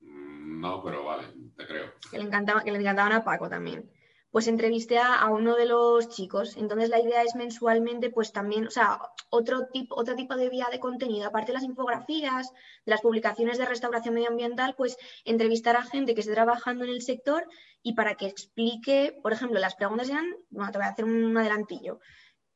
Mm, 0.00 0.60
no, 0.60 0.82
pero 0.82 1.04
vale, 1.04 1.28
te 1.56 1.66
creo. 1.66 1.92
Que 2.10 2.18
le, 2.18 2.24
encantaba, 2.24 2.62
que 2.62 2.70
le 2.70 2.78
encantaban 2.78 3.12
a 3.12 3.24
Paco 3.24 3.48
también. 3.48 3.90
Pues 4.30 4.48
entrevisté 4.48 4.98
a, 4.98 5.26
uno 5.28 5.56
de 5.56 5.66
los 5.66 6.08
chicos. 6.08 6.56
Entonces 6.56 6.88
la 6.88 7.00
idea 7.00 7.22
es 7.22 7.34
mensualmente, 7.34 8.08
pues 8.08 8.32
también, 8.32 8.66
o 8.66 8.70
sea, 8.70 8.98
otro 9.28 9.66
tipo, 9.66 9.94
otro 9.94 10.14
tipo 10.14 10.36
de 10.36 10.48
vía 10.48 10.68
de 10.72 10.80
contenido, 10.80 11.28
aparte 11.28 11.48
de 11.48 11.54
las 11.54 11.64
infografías, 11.64 12.50
de 12.86 12.90
las 12.90 13.02
publicaciones 13.02 13.58
de 13.58 13.66
restauración 13.66 14.14
medioambiental, 14.14 14.74
pues 14.74 14.96
entrevistar 15.26 15.76
a 15.76 15.84
gente 15.84 16.14
que 16.14 16.22
esté 16.22 16.32
trabajando 16.32 16.84
en 16.84 16.90
el 16.90 17.02
sector 17.02 17.46
y 17.82 17.92
para 17.92 18.14
que 18.14 18.26
explique, 18.26 19.18
por 19.22 19.34
ejemplo, 19.34 19.60
las 19.60 19.74
preguntas 19.74 20.08
eran, 20.08 20.24
bueno, 20.48 20.72
te 20.72 20.78
voy 20.78 20.86
a 20.86 20.90
hacer 20.90 21.04
un 21.04 21.36
adelantillo 21.36 22.00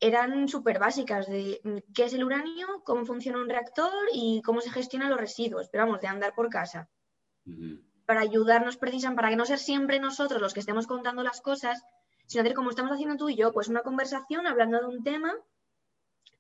eran 0.01 0.49
súper 0.49 0.79
básicas 0.79 1.27
de 1.27 1.61
mm, 1.65 1.93
qué 1.95 2.05
es 2.05 2.13
el 2.15 2.25
uranio, 2.25 2.83
cómo 2.85 3.05
funciona 3.05 3.39
un 3.39 3.49
reactor 3.49 3.93
y 4.13 4.43
cómo 4.43 4.61
se 4.61 4.71
gestionan 4.71 5.11
los 5.11 5.21
residuos, 5.21 5.69
pero 5.71 5.85
vamos, 5.85 6.01
de 6.01 6.09
andar 6.09 6.35
por 6.35 6.51
casa. 6.51 6.89
Para 8.07 8.21
ayudarnos 8.21 8.77
precisamente, 8.77 9.17
para 9.17 9.31
que 9.31 9.37
no 9.37 9.47
ser 9.47 9.59
siempre 9.59 10.01
nosotros 10.01 10.41
los 10.41 10.53
que 10.53 10.61
estemos 10.61 10.87
contando 10.87 11.23
las 11.23 11.41
cosas, 11.41 11.83
sino 12.27 12.43
hacer 12.43 12.55
como 12.55 12.71
estamos 12.71 12.93
haciendo 12.93 13.17
tú 13.17 13.29
y 13.29 13.37
yo, 13.37 13.53
pues 13.53 13.69
una 13.69 13.83
conversación 13.83 14.47
hablando 14.47 14.81
de 14.81 14.87
un 14.87 15.03
tema 15.03 15.33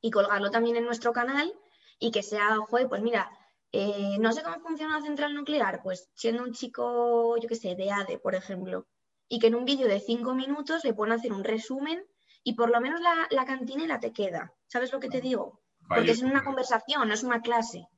y 0.00 0.10
colgarlo 0.10 0.50
también 0.50 0.76
en 0.76 0.84
nuestro 0.84 1.12
canal 1.12 1.52
y 1.98 2.10
que 2.10 2.22
sea, 2.22 2.56
joder, 2.68 2.88
pues 2.88 3.02
mira, 3.02 3.30
eh, 3.72 4.16
no 4.18 4.32
sé 4.32 4.42
cómo 4.42 4.60
funciona 4.60 4.98
la 4.98 5.04
central 5.04 5.34
nuclear, 5.34 5.80
pues 5.82 6.10
siendo 6.14 6.42
un 6.42 6.52
chico, 6.52 7.36
yo 7.38 7.48
qué 7.48 7.54
sé, 7.54 7.74
de 7.74 7.90
ADE, 7.90 8.18
por 8.18 8.34
ejemplo, 8.34 8.86
y 9.28 9.38
que 9.38 9.46
en 9.48 9.54
un 9.54 9.64
vídeo 9.64 9.88
de 9.88 10.00
cinco 10.00 10.34
minutos 10.34 10.84
le 10.84 10.94
puedan 10.94 11.18
hacer 11.18 11.32
un 11.32 11.44
resumen 11.44 12.04
y 12.46 12.54
por 12.54 12.70
lo 12.70 12.80
menos 12.80 13.00
la, 13.00 13.26
la 13.30 13.44
cantinela 13.44 13.98
te 13.98 14.12
queda. 14.12 14.54
¿Sabes 14.68 14.92
lo 14.92 15.00
que 15.00 15.08
te 15.08 15.20
digo? 15.20 15.62
Porque 15.88 16.12
es 16.12 16.22
una 16.22 16.44
conversación, 16.44 17.08
no 17.08 17.12
es 17.12 17.24
una 17.24 17.42
clase. 17.42 17.88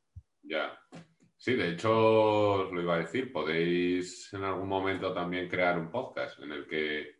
Ya. 0.42 0.72
Sí, 1.36 1.52
de 1.52 1.72
hecho, 1.72 1.92
os 2.62 2.72
lo 2.72 2.80
iba 2.80 2.94
a 2.94 3.00
decir, 3.00 3.30
podéis 3.30 4.32
en 4.32 4.44
algún 4.44 4.66
momento 4.66 5.12
también 5.12 5.50
crear 5.50 5.78
un 5.78 5.90
podcast 5.90 6.40
en 6.40 6.52
el 6.52 6.66
que, 6.66 7.16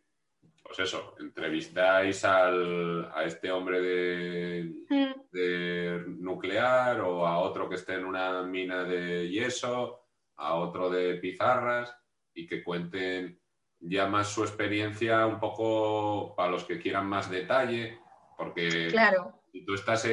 pues 0.63 0.79
eso, 0.79 1.13
entrevistáis 1.19 2.25
al, 2.25 3.11
a 3.13 3.23
este 3.23 3.51
hombre 3.51 3.79
de, 3.79 4.73
mm. 4.89 5.21
de 5.31 6.03
nuclear 6.07 6.99
o 7.01 7.27
a 7.27 7.37
otro 7.37 7.69
que 7.69 7.75
esté 7.75 7.93
en 7.93 8.05
una 8.05 8.41
mina 8.41 8.83
de 8.85 9.29
yeso, 9.29 10.07
a 10.37 10.55
otro 10.55 10.89
de 10.89 11.17
pizarras 11.17 11.95
y 12.33 12.47
que 12.47 12.63
cuenten 12.63 13.38
ya 13.79 14.07
más 14.07 14.27
su 14.27 14.43
experiencia 14.43 15.25
un 15.25 15.39
poco 15.39 16.35
para 16.35 16.51
los 16.51 16.65
que 16.65 16.79
quieran 16.79 17.07
más 17.07 17.29
detalle, 17.29 17.99
porque 18.37 18.87
claro. 18.89 19.41
si 19.51 19.65
tú 19.65 19.73
estás, 19.73 20.07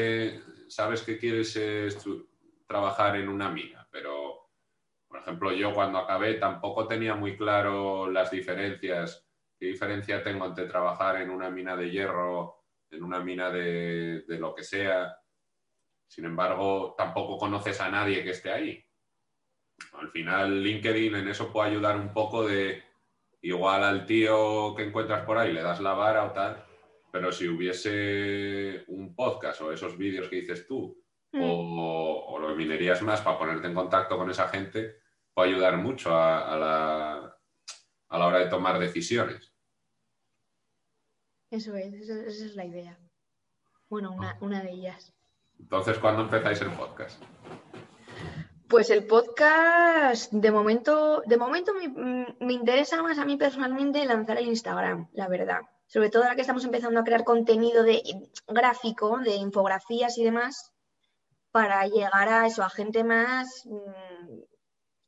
sabes 0.68 1.02
que 1.02 1.18
quieres 1.18 1.58
trabajar 2.66 3.16
en 3.16 3.28
una 3.28 3.50
mina, 3.50 3.86
pero, 3.90 4.50
por 5.08 5.20
ejemplo, 5.20 5.52
yo 5.52 5.74
cuando 5.74 5.98
acabé 5.98 6.34
tampoco 6.34 6.86
tenía 6.86 7.14
muy 7.14 7.36
claro 7.36 8.10
las 8.10 8.30
diferencias, 8.30 9.26
qué 9.58 9.66
diferencia 9.66 10.22
tengo 10.22 10.46
entre 10.46 10.66
trabajar 10.66 11.20
en 11.20 11.30
una 11.30 11.50
mina 11.50 11.76
de 11.76 11.90
hierro, 11.90 12.64
en 12.90 13.02
una 13.02 13.20
mina 13.20 13.50
de, 13.50 14.22
de 14.22 14.38
lo 14.38 14.54
que 14.54 14.62
sea. 14.62 15.16
Sin 16.06 16.24
embargo, 16.24 16.94
tampoco 16.96 17.36
conoces 17.36 17.80
a 17.80 17.90
nadie 17.90 18.22
que 18.22 18.30
esté 18.30 18.52
ahí. 18.52 18.84
Al 19.94 20.08
final, 20.10 20.62
LinkedIn 20.62 21.16
en 21.16 21.28
eso 21.28 21.52
puede 21.52 21.70
ayudar 21.70 21.96
un 21.96 22.12
poco 22.12 22.46
de 22.46 22.85
igual 23.46 23.84
al 23.84 24.06
tío 24.06 24.74
que 24.74 24.82
encuentras 24.84 25.24
por 25.24 25.38
ahí 25.38 25.52
le 25.52 25.62
das 25.62 25.80
la 25.80 25.94
vara 25.94 26.24
o 26.24 26.32
tal, 26.32 26.64
pero 27.12 27.30
si 27.30 27.46
hubiese 27.46 28.84
un 28.88 29.14
podcast 29.14 29.60
o 29.60 29.72
esos 29.72 29.96
vídeos 29.96 30.28
que 30.28 30.36
dices 30.36 30.66
tú, 30.66 31.00
mm. 31.32 31.40
o, 31.42 32.38
lo 32.40 32.54
minerías 32.56 33.02
más 33.02 33.20
para 33.20 33.38
ponerte 33.38 33.68
en 33.68 33.74
contacto 33.74 34.18
con 34.18 34.30
esa 34.30 34.48
gente, 34.48 34.96
puede 35.32 35.50
ayudar 35.50 35.76
mucho 35.76 36.16
a, 36.16 36.56
la, 36.56 37.38
a 38.08 38.18
la 38.18 38.26
hora 38.26 38.38
de 38.38 38.46
tomar 38.46 38.78
decisiones. 38.78 39.54
Eso 41.50 41.76
es, 41.76 41.94
esa 41.94 42.44
es 42.44 42.56
la 42.56 42.64
idea. 42.64 42.98
Bueno, 43.88 44.12
una, 44.12 44.36
una 44.40 44.62
de 44.62 44.72
ellas. 44.72 45.14
Entonces, 45.58 45.98
¿cuándo 45.98 46.22
empezáis 46.22 46.60
el 46.60 46.72
podcast? 46.72 47.22
Pues 48.68 48.90
el 48.90 49.06
podcast, 49.06 50.32
de 50.32 50.50
momento, 50.50 51.22
de 51.24 51.36
momento 51.36 51.72
me, 51.74 52.52
interesa 52.52 53.00
más 53.00 53.18
a 53.18 53.24
mí 53.24 53.36
personalmente 53.36 54.04
lanzar 54.04 54.38
el 54.38 54.48
Instagram, 54.48 55.08
la 55.12 55.28
verdad. 55.28 55.60
Sobre 55.86 56.10
todo 56.10 56.24
ahora 56.24 56.34
que 56.34 56.40
estamos 56.40 56.64
empezando 56.64 56.98
a 56.98 57.04
crear 57.04 57.22
contenido 57.22 57.84
de 57.84 58.02
gráfico, 58.48 59.18
de 59.18 59.36
infografías 59.36 60.18
y 60.18 60.24
demás, 60.24 60.72
para 61.52 61.86
llegar 61.86 62.28
a 62.28 62.46
eso, 62.46 62.64
a 62.64 62.68
gente 62.68 63.04
más 63.04 63.66
mm, 63.66 64.40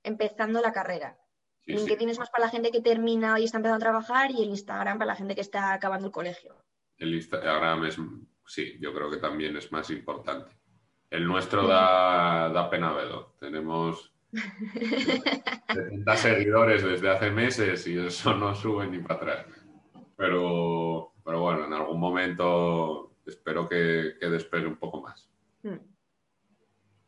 empezando 0.05 0.61
la 0.61 0.73
carrera. 0.73 1.19
LinkedIn 1.65 2.09
es 2.09 2.19
más 2.19 2.31
para 2.31 2.45
la 2.45 2.51
gente 2.51 2.71
que 2.71 2.81
termina 2.81 3.39
y 3.39 3.45
está 3.45 3.59
empezando 3.59 3.77
a 3.77 3.91
trabajar 3.91 4.31
y 4.31 4.43
el 4.43 4.49
Instagram 4.51 4.99
para 4.99 5.13
la 5.13 5.17
gente 5.17 5.35
que 5.35 5.41
está 5.41 5.73
acabando 5.73 6.07
el 6.07 6.13
colegio. 6.13 6.55
El 6.97 7.15
Instagram 7.15 7.85
es, 7.85 7.97
sí, 8.47 8.79
yo 8.81 8.95
creo 8.95 9.11
que 9.11 9.19
también 9.19 9.57
es 9.57 9.71
más 9.73 9.91
importante. 9.91 10.58
El 11.11 11.27
nuestro 11.27 11.67
da, 11.67 12.51
da 12.51 12.69
pena 12.69 12.93
verlo. 12.93 13.35
Tenemos 13.41 14.13
70 14.33 16.17
seguidores 16.17 16.83
desde 16.83 17.11
hace 17.11 17.31
meses 17.31 17.87
y 17.87 17.99
eso 17.99 18.35
no 18.35 18.55
sube 18.55 18.87
ni 18.87 18.99
para 18.99 19.15
atrás. 19.15 19.47
Pero, 20.17 21.13
pero 21.25 21.41
bueno, 21.41 21.67
en 21.67 21.73
algún 21.73 21.99
momento 21.99 23.13
espero 23.27 23.69
que, 23.69 24.15
que 24.21 24.29
despegue 24.29 24.67
un 24.67 24.77
poco 24.77 25.03
más. 25.03 25.29
Hmm. 25.63 25.79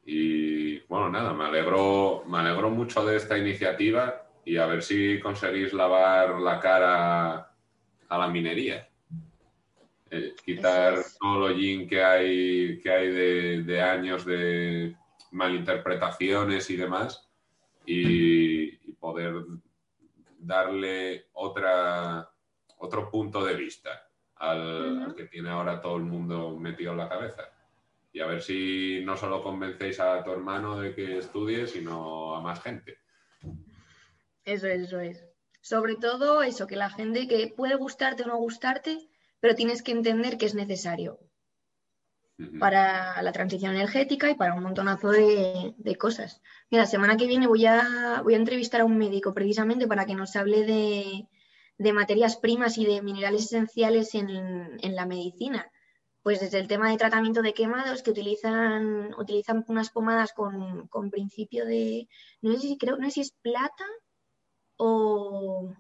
Y 0.05 0.81
bueno, 0.87 1.11
nada, 1.11 1.33
me 1.33 1.45
alegro, 1.45 2.25
me 2.27 2.39
alegro 2.39 2.71
mucho 2.71 3.05
de 3.05 3.17
esta 3.17 3.37
iniciativa 3.39 4.27
y 4.45 4.57
a 4.57 4.67
ver 4.67 4.83
si 4.83 5.21
conseguís 5.21 5.73
lavar 5.73 6.41
la 6.41 6.59
cara 6.59 7.55
a 8.09 8.19
la 8.19 8.29
minería. 8.29 8.90
Eh, 10.13 10.35
quitar 10.45 10.99
todo 11.21 11.39
lo 11.39 11.51
yin 11.53 11.87
que 11.89 12.03
hay, 12.03 12.81
que 12.81 12.91
hay 12.91 13.63
de, 13.63 13.81
años 13.81 14.25
de 14.25 14.97
malinterpretaciones 15.31 16.69
y 16.69 16.77
demás 16.77 17.31
y, 17.87 18.77
poder 18.95 19.35
darle 20.39 21.27
otra, 21.33 22.29
otro 22.79 23.09
punto 23.09 23.45
de 23.45 23.55
vista 23.55 24.09
al, 24.35 25.15
que 25.17 25.25
tiene 25.25 25.49
ahora 25.51 25.81
todo 25.81 25.97
el 25.97 26.03
mundo 26.03 26.57
metido 26.57 26.93
en 26.93 26.99
la 26.99 27.09
cabeza. 27.09 27.49
Y 28.13 28.21
a 28.21 28.27
ver 28.27 28.43
si 28.43 29.03
no 29.05 29.17
solo 29.17 29.43
convencéis 29.43 30.01
a 30.01 30.23
tu 30.25 30.33
hermano 30.33 30.81
de 30.81 30.95
que 30.95 31.19
estudie, 31.19 31.67
sino 31.67 32.35
a 32.35 32.41
más 32.41 32.61
gente. 32.61 32.99
Eso 34.45 34.67
es, 34.67 34.83
eso 34.83 35.01
es. 35.01 35.25
Sobre 35.61 35.95
todo 35.95 36.43
eso, 36.43 36.67
que 36.67 36.77
la 36.77 36.91
gente 36.91 37.29
que 37.29 37.53
puede 37.57 37.77
gustarte 37.77 38.25
o 38.25 38.27
no 38.27 38.37
gustarte, 38.39 39.09
pero 39.41 39.55
tienes 39.55 39.83
que 39.83 39.93
entender 39.93 40.39
que 40.39 40.47
es 40.47 40.55
necesario 40.55 41.19
para 42.59 43.21
la 43.23 43.33
transición 43.33 43.75
energética 43.75 44.31
y 44.31 44.35
para 44.35 44.55
un 44.55 44.63
montonazo 44.63 45.11
de, 45.11 45.97
cosas. 45.99 46.41
Mira, 46.71 46.85
la 46.85 46.91
semana 46.91 47.17
que 47.17 47.27
viene 47.27 47.47
voy 47.47 47.67
a, 47.67 48.21
voy 48.23 48.35
a 48.35 48.39
entrevistar 48.39 48.81
a 48.81 48.85
un 48.85 48.97
médico 48.97 49.35
precisamente 49.35 49.87
para 49.87 50.07
que 50.07 50.15
nos 50.15 50.37
hable 50.37 50.65
de, 50.65 51.93
materias 51.93 52.37
primas 52.37 52.79
y 52.79 52.87
de 52.87 53.03
minerales 53.03 53.45
esenciales 53.45 54.15
en, 54.15 54.79
la 54.95 55.07
medicina. 55.07 55.71
Pues 56.23 56.41
desde 56.41 56.59
el 56.59 56.69
tema 56.69 56.91
de 56.91 56.99
tratamiento 56.99 57.41
de 57.41 57.55
quemados 57.55 58.03
que 58.03 58.11
utilizan, 58.11 59.15
utilizan 59.19 59.65
unas 59.69 59.91
pomadas 59.91 60.33
con, 60.33 60.87
con 60.89 61.11
principio 61.11 61.65
de, 61.65 62.09
no 62.43 62.53
sé 62.55 62.61
si 62.61 62.79
creo, 62.79 62.97
no 62.99 63.07
sé 63.07 63.11
si 63.11 63.21
es 63.23 63.33
plata 63.43 63.87
o, 64.77 65.75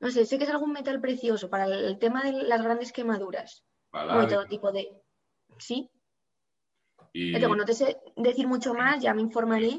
no 0.00 0.10
sé, 0.10 0.26
sé 0.26 0.38
que 0.38 0.44
es 0.44 0.50
algún 0.50 0.72
metal 0.72 1.00
precioso 1.00 1.48
para 1.48 1.66
el 1.66 1.98
tema 1.98 2.22
de 2.22 2.32
las 2.32 2.62
grandes 2.62 2.92
quemaduras. 2.92 3.64
Para 3.90 4.28
todo 4.28 4.46
tipo 4.46 4.70
de. 4.72 4.88
Sí. 5.58 5.90
Y... 7.12 7.32
no 7.32 7.64
te 7.64 7.72
sé 7.72 7.98
decir 8.14 8.46
mucho 8.46 8.74
más, 8.74 9.02
ya 9.02 9.14
me 9.14 9.22
informaré. 9.22 9.78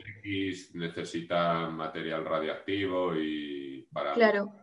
necesita 0.74 1.70
material 1.70 2.26
radiactivo 2.26 3.16
y 3.16 3.88
para 3.94 4.16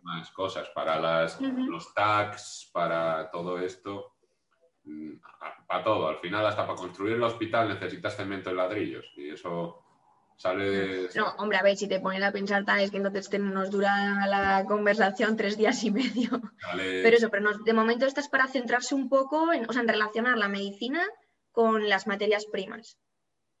más 0.03 0.29
cosas, 0.31 0.69
para 0.75 0.99
las, 0.99 1.39
los 1.39 1.93
tags, 1.93 2.69
para 2.73 3.31
todo 3.31 3.59
esto, 3.59 4.17
mm, 4.83 5.13
para 5.67 5.83
todo. 5.85 6.09
Al 6.09 6.17
final, 6.17 6.45
hasta 6.45 6.67
para 6.67 6.77
construir 6.77 7.13
el 7.13 7.23
hospital 7.23 7.69
necesitas 7.69 8.17
cemento 8.17 8.51
y 8.51 8.55
ladrillos 8.55 9.05
y 9.15 9.29
eso 9.29 9.84
Sale 10.37 11.07
No, 11.15 11.29
hombre, 11.37 11.57
a 11.57 11.63
ver, 11.63 11.77
si 11.77 11.87
te 11.87 11.99
pones 11.99 12.21
a 12.21 12.31
pensar 12.31 12.65
tal, 12.65 12.81
es 12.81 12.91
que 12.91 12.97
entonces 12.97 13.29
nos 13.39 13.71
dura 13.71 14.27
la 14.27 14.65
conversación 14.67 15.37
tres 15.37 15.57
días 15.57 15.83
y 15.83 15.91
medio. 15.91 16.29
Pero 17.03 17.17
eso, 17.17 17.29
pero 17.29 17.57
de 17.63 17.73
momento 17.73 18.05
estás 18.05 18.27
para 18.27 18.47
centrarse 18.47 18.95
un 18.95 19.07
poco 19.07 19.53
en, 19.53 19.69
o 19.69 19.71
sea, 19.73 19.81
en 19.81 19.87
relacionar 19.87 20.37
la 20.37 20.49
medicina 20.49 21.05
con 21.51 21.87
las 21.87 22.05
materias 22.07 22.45
primas. 22.51 22.97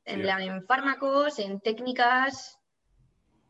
En, 0.03 0.21
plan, 0.21 0.41
en 0.41 0.65
fármacos, 0.65 1.39
en 1.39 1.59
técnicas. 1.61 2.59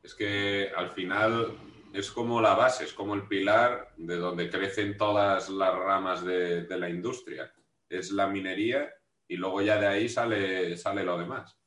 Es 0.03 0.13
que 0.13 0.69
al 0.76 0.91
final 0.91 1.57
es 1.93 2.11
como 2.11 2.41
la 2.41 2.53
base, 2.53 2.84
es 2.84 2.93
como 2.93 3.15
el 3.15 3.28
pilar 3.28 3.93
de 3.97 4.17
donde 4.17 4.49
crecen 4.49 4.97
todas 4.97 5.49
las 5.49 5.73
ramas 5.73 6.23
de, 6.23 6.63
de 6.65 6.78
la 6.78 6.89
industria. 6.89 7.51
Es 7.89 8.11
la 8.11 8.28
minería 8.28 8.88
y 9.28 9.36
luego 9.38 9.61
ya 9.61 9.80
de 9.80 9.88
ahí 9.88 10.07
sale, 10.09 10.78
sale 10.78 11.03
lo 11.03 11.17
demás. 11.17 11.57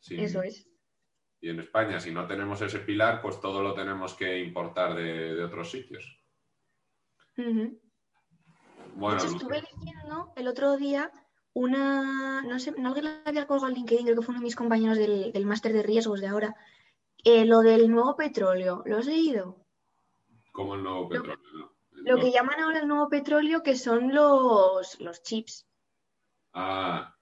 Sin- 0.00 0.20
Eso 0.20 0.42
es. 0.42 0.66
Y 1.44 1.50
en 1.50 1.60
España, 1.60 2.00
si 2.00 2.10
no 2.10 2.26
tenemos 2.26 2.62
ese 2.62 2.78
pilar, 2.78 3.20
pues 3.20 3.38
todo 3.38 3.62
lo 3.62 3.74
tenemos 3.74 4.14
que 4.14 4.38
importar 4.38 4.94
de, 4.94 5.34
de 5.34 5.44
otros 5.44 5.70
sitios. 5.70 6.18
Ujú. 7.36 7.78
Bueno, 8.96 9.20
de 9.20 9.26
hecho, 9.26 9.36
estuve 9.36 9.60
leyendo 9.60 10.32
el 10.36 10.48
otro 10.48 10.78
día 10.78 11.12
una, 11.52 12.40
no 12.40 12.58
sé, 12.58 12.72
no 12.78 12.88
alguien 12.88 13.04
la 13.04 13.22
había 13.26 13.46
colgado 13.46 13.68
en 13.68 13.74
LinkedIn, 13.74 14.06
creo 14.06 14.16
que 14.16 14.22
fue 14.22 14.32
uno 14.32 14.40
de 14.40 14.44
mis 14.44 14.56
compañeros 14.56 14.96
del, 14.96 15.32
del 15.32 15.44
máster 15.44 15.74
de 15.74 15.82
riesgos 15.82 16.22
de 16.22 16.28
ahora, 16.28 16.56
eh, 17.24 17.44
lo 17.44 17.60
del 17.60 17.90
nuevo 17.90 18.16
petróleo, 18.16 18.82
¿lo 18.86 18.96
has 18.96 19.06
leído? 19.06 19.66
como 20.50 20.76
el 20.76 20.82
nuevo 20.82 21.10
petróleo. 21.10 21.44
¿no? 21.52 21.76
Lo 21.90 22.20
que 22.20 22.32
llaman 22.32 22.58
ahora 22.60 22.78
el 22.78 22.88
nuevo 22.88 23.10
petróleo, 23.10 23.62
que 23.62 23.76
son 23.76 24.14
los, 24.14 24.98
los 24.98 25.22
chips. 25.22 25.68
Ah, 26.54 27.13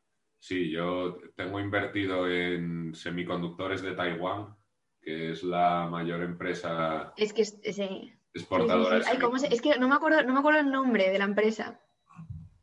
sí, 0.43 0.71
yo 0.73 1.19
tengo 1.37 1.61
invertido 1.61 2.29
en 2.29 2.93
semiconductores 2.97 3.81
de 3.81 3.93
Taiwán, 3.93 4.57
que 5.01 5.31
es 5.31 5.45
la 5.45 5.87
mayor 5.89 6.21
empresa 6.23 7.13
Es 7.17 7.33
que 7.33 7.45
sí, 7.45 8.13
exportadora 8.35 8.99
sí. 8.99 9.05
de 9.05 9.11
Ay, 9.13 9.19
¿cómo 9.19 9.39
se- 9.39 9.47
semiconductores. 9.47 9.53
es 9.53 9.63
que 9.63 9.79
no 9.79 9.89
me 9.89 9.95
acuerdo, 9.95 10.23
no 10.25 10.33
me 10.33 10.41
acuerdo 10.41 10.61
el 10.61 10.71
nombre 10.73 11.11
de 11.11 11.19
la 11.19 11.25
empresa. 11.27 11.81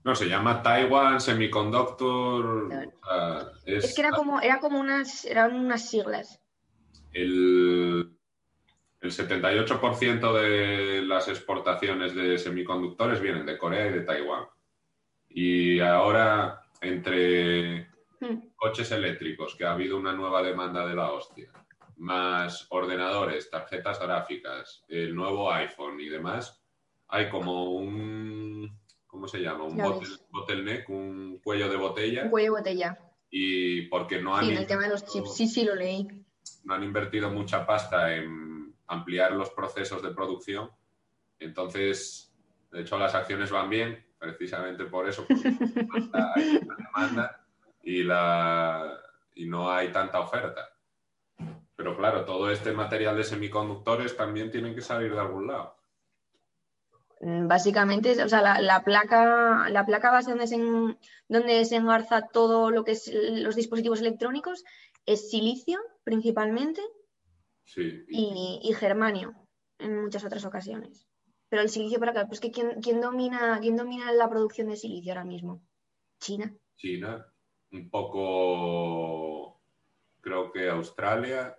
No, 0.03 0.13
se 0.15 0.27
llama 0.27 0.61
Taiwan 0.61 1.19
Semiconductor. 1.21 2.67
Claro. 2.69 2.91
o 3.01 3.05
sea, 3.05 3.51
es 3.65 3.83
Es 3.85 3.95
que 3.95 4.01
era 4.01 4.11
como, 4.11 4.41
era 4.41 4.59
como 4.59 4.79
unas, 4.79 5.23
eran 5.25 5.55
unas 5.55 5.89
siglas. 5.89 6.41
el, 7.13 8.11
el 9.01 9.11
78% 9.11 10.33
de 10.33 11.01
las 11.03 11.27
exportaciones 11.29 12.13
de 12.15 12.37
semiconductores 12.37 13.21
vienen 13.21 13.45
de 13.45 13.57
Corea 13.57 13.87
y 13.87 13.93
de 13.93 14.01
Taiwán. 14.01 14.43
Y 15.29 15.79
ahora, 15.79 16.61
entre 16.81 17.87
Hmm. 18.21 18.49
coches 18.57 18.91
eléctricos, 18.91 19.55
que 19.55 19.63
ha 19.65 19.71
habido 19.71 19.95
una 19.97 20.11
nueva 20.11 20.43
demanda 20.43 20.85
de 20.85 20.93
la 20.93 21.11
hostia, 21.13 21.49
más 21.95 22.67
ordenadores, 22.69 23.49
tarjetas 23.49 23.97
gráficas, 23.99 24.83
el 24.89 25.15
nuevo 25.15 25.49
iPhone 25.53 25.99
y 26.01 26.09
demás, 26.09 26.61
hay 27.07 27.29
como 27.29 27.71
un, 27.75 28.77
¿cómo 29.07 29.27
se 29.27 29.39
llama? 29.39 29.63
Un 29.63 29.77
ves. 29.77 30.25
bottleneck, 30.31 30.89
un 30.89 31.39
cuello 31.41 31.69
de 31.69 31.77
botella, 31.77 32.23
Un 32.25 32.29
cuello 32.29 32.53
de 32.55 32.59
botella. 32.59 32.99
y 33.29 33.83
porque 33.83 34.21
no 34.21 34.35
han, 34.35 34.43
Sí, 34.45 34.51
en 34.51 34.57
el 34.57 34.67
tema 34.67 34.83
de 34.83 34.89
los 34.89 35.05
chips, 35.05 35.33
sí, 35.35 35.47
sí, 35.47 35.63
lo 35.63 35.75
leí. 35.75 36.05
no 36.65 36.73
han 36.73 36.83
invertido 36.83 37.29
mucha 37.29 37.65
pasta 37.65 38.13
en 38.15 38.75
ampliar 38.87 39.31
los 39.31 39.49
procesos 39.51 40.01
de 40.03 40.11
producción, 40.11 40.69
entonces, 41.39 42.33
de 42.71 42.81
hecho, 42.81 42.97
las 42.97 43.15
acciones 43.15 43.49
van 43.49 43.69
bien, 43.69 44.05
precisamente 44.19 44.85
por 44.85 45.07
eso, 45.07 45.25
porque 45.27 45.47
hay 46.35 46.59
una 46.61 46.75
demanda 46.75 47.45
y, 47.81 48.03
la, 48.03 48.99
y 49.35 49.45
no 49.47 49.71
hay 49.71 49.91
tanta 49.91 50.19
oferta. 50.19 50.69
Pero 51.75 51.95
claro, 51.95 52.25
todo 52.25 52.51
este 52.51 52.73
material 52.73 53.15
de 53.15 53.23
semiconductores 53.23 54.15
también 54.17 54.51
tienen 54.51 54.75
que 54.75 54.81
salir 54.81 55.13
de 55.13 55.19
algún 55.19 55.47
lado. 55.47 55.77
Mm, 57.21 57.47
Básicamente, 57.47 58.21
o 58.23 58.27
sea, 58.29 58.41
la, 58.41 58.61
la 58.61 58.83
placa, 58.83 59.69
la 59.69 59.85
placa 59.85 60.11
base 60.11 60.31
donde 60.31 60.47
se, 60.47 60.55
en- 60.55 60.97
donde 61.27 61.63
se 61.65 61.77
engarza 61.77 62.27
todo 62.27 62.69
lo 62.71 62.83
que 62.83 62.91
es 62.91 63.09
los 63.13 63.55
dispositivos 63.55 64.01
electrónicos 64.01 64.63
es 65.05 65.29
silicio 65.31 65.79
principalmente 66.03 66.81
Sí, 67.65 68.03
y, 68.07 68.59
y 68.63 68.73
germanio 68.73 69.35
en 69.77 70.01
muchas 70.01 70.23
otras 70.25 70.43
ocasiones. 70.43 71.08
Pero 71.49 71.61
el 71.61 71.69
silicio 71.69 71.99
para 71.99 72.11
acá, 72.11 72.27
pues 72.27 72.39
que 72.39 72.51
¿quién, 72.51 72.81
quién 72.81 73.01
domina, 73.01 73.59
quién 73.59 73.75
domina 73.75 74.11
la 74.11 74.29
producción 74.29 74.69
de 74.69 74.77
silicio 74.77 75.11
ahora 75.11 75.25
mismo? 75.25 75.61
China. 76.19 76.55
China, 76.77 77.25
un 77.71 77.89
poco, 77.89 79.61
creo 80.21 80.51
que 80.51 80.69
Australia, 80.69 81.55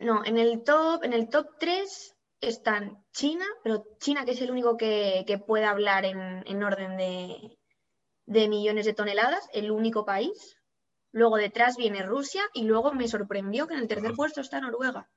No, 0.00 0.24
en 0.24 0.38
el 0.38 0.64
top, 0.64 1.04
en 1.04 1.12
el 1.12 1.28
top 1.28 1.46
3 1.58 2.16
están 2.40 3.04
China, 3.12 3.44
pero 3.62 3.84
China 4.00 4.24
que 4.24 4.32
es 4.32 4.40
el 4.42 4.50
único 4.50 4.76
que, 4.76 5.24
que 5.26 5.38
puede 5.38 5.64
hablar 5.64 6.04
en, 6.04 6.42
en 6.46 6.62
orden 6.62 6.96
de, 6.96 7.58
de 8.26 8.48
millones 8.48 8.86
de 8.86 8.94
toneladas, 8.94 9.48
el 9.52 9.70
único 9.70 10.04
país. 10.04 10.56
Luego 11.12 11.36
detrás 11.36 11.76
viene 11.76 12.02
Rusia 12.02 12.42
y 12.52 12.64
luego 12.64 12.92
me 12.92 13.08
sorprendió 13.08 13.66
que 13.66 13.74
en 13.74 13.80
el 13.80 13.88
tercer 13.88 14.12
puesto 14.14 14.40
está 14.40 14.60
Noruega, 14.60 15.08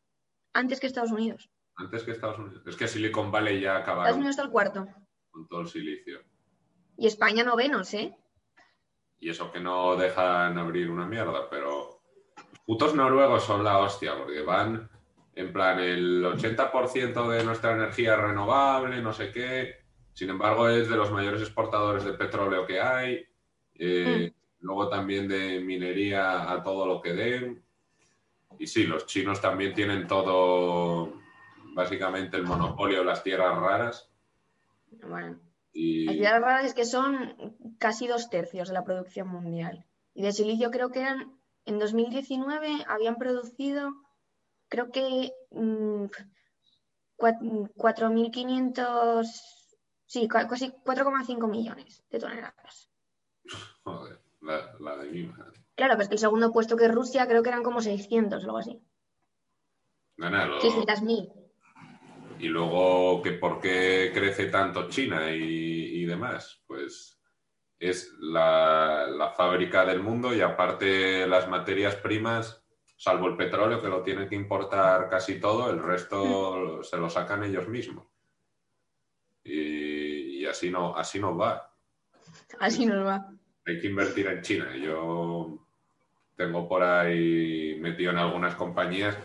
antes 0.54 0.80
que 0.80 0.88
Estados 0.88 1.12
Unidos. 1.12 1.50
Antes 1.76 2.04
que 2.04 2.12
Estados 2.12 2.40
Unidos. 2.40 2.64
Es 2.66 2.76
que 2.76 2.88
Silicon 2.88 3.32
Valley 3.32 3.62
ya 3.62 3.78
Estados 3.78 3.84
acabaron 3.84 4.16
Unidos 4.18 4.32
está 4.32 4.44
el 4.44 4.50
cuarto. 4.52 4.88
con 5.30 5.48
todo 5.48 5.62
el 5.62 5.68
silicio. 5.68 6.20
Y 6.98 7.08
España 7.08 7.44
novenos, 7.44 7.94
¿eh? 7.94 8.16
Y 9.20 9.30
eso 9.30 9.52
que 9.52 9.60
no 9.60 9.96
dejan 9.96 10.58
abrir 10.58 10.90
una 10.90 11.06
mierda, 11.06 11.50
pero 11.50 12.02
putos 12.66 12.96
noruegos 12.96 13.44
son 13.44 13.64
la 13.64 13.80
hostia, 13.80 14.18
porque 14.18 14.42
van 14.42 14.90
en 15.34 15.54
plan 15.54 15.80
el 15.80 16.24
80% 16.24 17.30
de 17.30 17.44
nuestra 17.44 17.74
energía 17.74 18.16
renovable, 18.16 19.02
no 19.02 19.14
sé 19.14 19.32
qué. 19.32 19.76
Sin 20.14 20.30
embargo, 20.30 20.68
es 20.68 20.90
de 20.90 20.98
los 20.98 21.12
mayores 21.12 21.42
exportadores 21.42 22.04
de 22.04 22.14
petróleo 22.14 22.66
que 22.66 22.82
hay. 22.82 23.26
Eh, 23.76 24.34
Luego 24.62 24.90
también 24.90 25.28
de 25.28 25.60
minería 25.60 26.52
a 26.52 26.62
todo 26.62 26.86
lo 26.86 27.02
que 27.02 27.14
den. 27.14 27.64
Y 28.60 28.68
sí, 28.68 28.86
los 28.86 29.08
chinos 29.08 29.42
también 29.42 29.74
tienen 29.74 30.08
todo, 30.08 31.14
básicamente 31.74 32.38
el 32.38 32.44
monopolio 32.44 33.00
de 33.00 33.06
las 33.06 33.24
tierras 33.24 33.58
raras. 33.60 34.10
Bueno, 35.08 35.40
Y... 35.74 36.06
las 36.06 36.16
ciudades 36.16 36.42
raras 36.42 36.66
es 36.66 36.74
que 36.74 36.86
son 36.86 37.58
casi 37.80 38.08
dos 38.08 38.30
tercios 38.30 38.68
de 38.70 38.74
la 38.74 38.84
producción 38.84 39.28
mundial. 39.28 39.86
Y 40.14 40.24
de 40.24 40.32
silicio 40.34 40.70
creo 40.72 40.90
que 40.92 41.00
eran, 41.02 41.40
en 41.66 41.80
2019 41.80 42.84
habían 42.88 43.16
producido, 43.16 43.92
creo 44.68 44.92
que 44.92 45.32
mm, 45.52 46.06
cua- 47.18 47.70
4.500, 47.76 49.28
sí, 50.06 50.28
casi 50.28 50.72
4,5 50.72 51.48
millones 51.50 52.04
de 52.10 52.20
toneladas. 52.20 52.90
Joder, 53.84 54.20
la, 54.42 54.74
la 54.80 54.98
de 54.98 55.10
mi 55.12 55.24
madre. 55.28 55.62
Claro, 55.76 55.94
pero 55.94 56.04
es 56.04 56.10
que 56.10 56.16
el 56.16 56.20
segundo 56.20 56.52
puesto 56.52 56.76
que 56.76 56.86
es 56.86 56.92
Rusia 56.94 57.28
creo 57.28 57.42
que 57.42 57.50
eran 57.50 57.64
como 57.64 57.82
600 57.82 58.44
o 58.44 58.46
algo 58.46 58.58
así. 58.58 58.82
Lo- 60.18 60.60
600.000. 60.62 61.32
Y 62.42 62.48
luego, 62.48 63.22
que 63.22 63.34
¿por 63.34 63.60
qué 63.60 64.12
crece 64.14 64.48
tanto 64.48 64.89
China 64.89 65.32
y, 65.32 66.02
y 66.02 66.06
demás? 66.06 66.64
Pues 66.66 67.22
es 67.80 68.14
la, 68.20 69.08
la 69.08 69.30
fábrica 69.30 69.86
del 69.86 70.02
mundo 70.02 70.34
y 70.34 70.42
aparte 70.42 71.28
las 71.28 71.48
materias 71.48 71.96
primas, 71.96 72.64
salvo 72.98 73.28
el 73.28 73.38
petróleo 73.38 73.82
que 73.82 73.89
lo 73.89 74.02
tienen 74.02 74.28
que 74.28 74.36
importar 74.36 75.08
casi 75.10 75.39
todo, 75.39 75.70
el 75.72 75.82
resto 75.82 76.84
se 76.84 76.98
lo 76.98 77.10
sacan 77.10 77.44
ellos 77.44 77.68
mismos. 77.68 78.08
Y, 79.44 80.42
y 80.42 80.46
así 80.46 80.70
no, 80.70 80.96
así 80.96 81.20
no 81.20 81.38
va. 81.38 81.72
Así 82.60 82.86
nos 82.86 83.06
va. 83.06 83.32
Hay 83.66 83.80
que 83.80 83.88
invertir 83.88 84.28
en 84.28 84.42
China. 84.42 84.76
Yo 84.78 85.60
tengo 86.36 86.68
por 86.68 86.82
ahí 86.84 87.78
metido 87.80 88.12
en 88.12 88.18
algunas 88.18 88.56
compañías, 88.56 89.18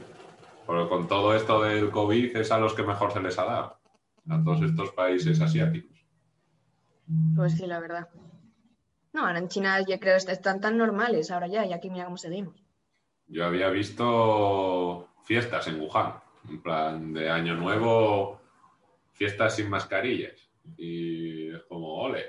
pero 0.67 0.89
con 0.89 1.07
todo 1.07 1.35
esto 1.35 1.63
del 1.63 1.91
COVID 1.91 2.37
es 2.37 2.51
a 2.51 2.59
los 2.59 2.75
que 2.75 2.83
mejor 2.83 3.13
se 3.13 3.21
les 3.21 3.39
ha 3.39 3.45
dado, 3.45 3.79
a 4.29 4.43
todos 4.43 4.63
estos 4.63 4.91
países 4.91 5.41
asiáticos. 5.41 5.97
Pues 7.37 7.57
sí, 7.57 7.67
la 7.67 7.81
verdad. 7.81 8.09
No, 9.13 9.27
ahora 9.27 9.39
en 9.39 9.49
China 9.49 9.81
yo 9.81 9.99
creo 9.99 10.19
que 10.25 10.33
están 10.33 10.61
tan 10.61 10.77
normales 10.77 11.31
ahora 11.31 11.47
ya, 11.47 11.65
y 11.65 11.73
aquí 11.73 11.89
mira 11.89 12.05
cómo 12.05 12.17
seguimos. 12.17 12.55
Yo 13.29 13.45
había 13.45 13.71
visto 13.71 15.09
fiestas 15.25 15.67
en 15.69 15.81
Wuhan, 15.81 16.15
en 16.49 16.63
plan 16.63 17.13
de 17.13 17.31
Año 17.31 17.55
Nuevo, 17.55 18.41
fiestas 19.13 19.57
sin 19.57 19.71
mascarillas. 19.71 20.51
Y 20.77 21.55
es 21.55 21.63
como, 21.65 21.95
ole. 21.95 22.25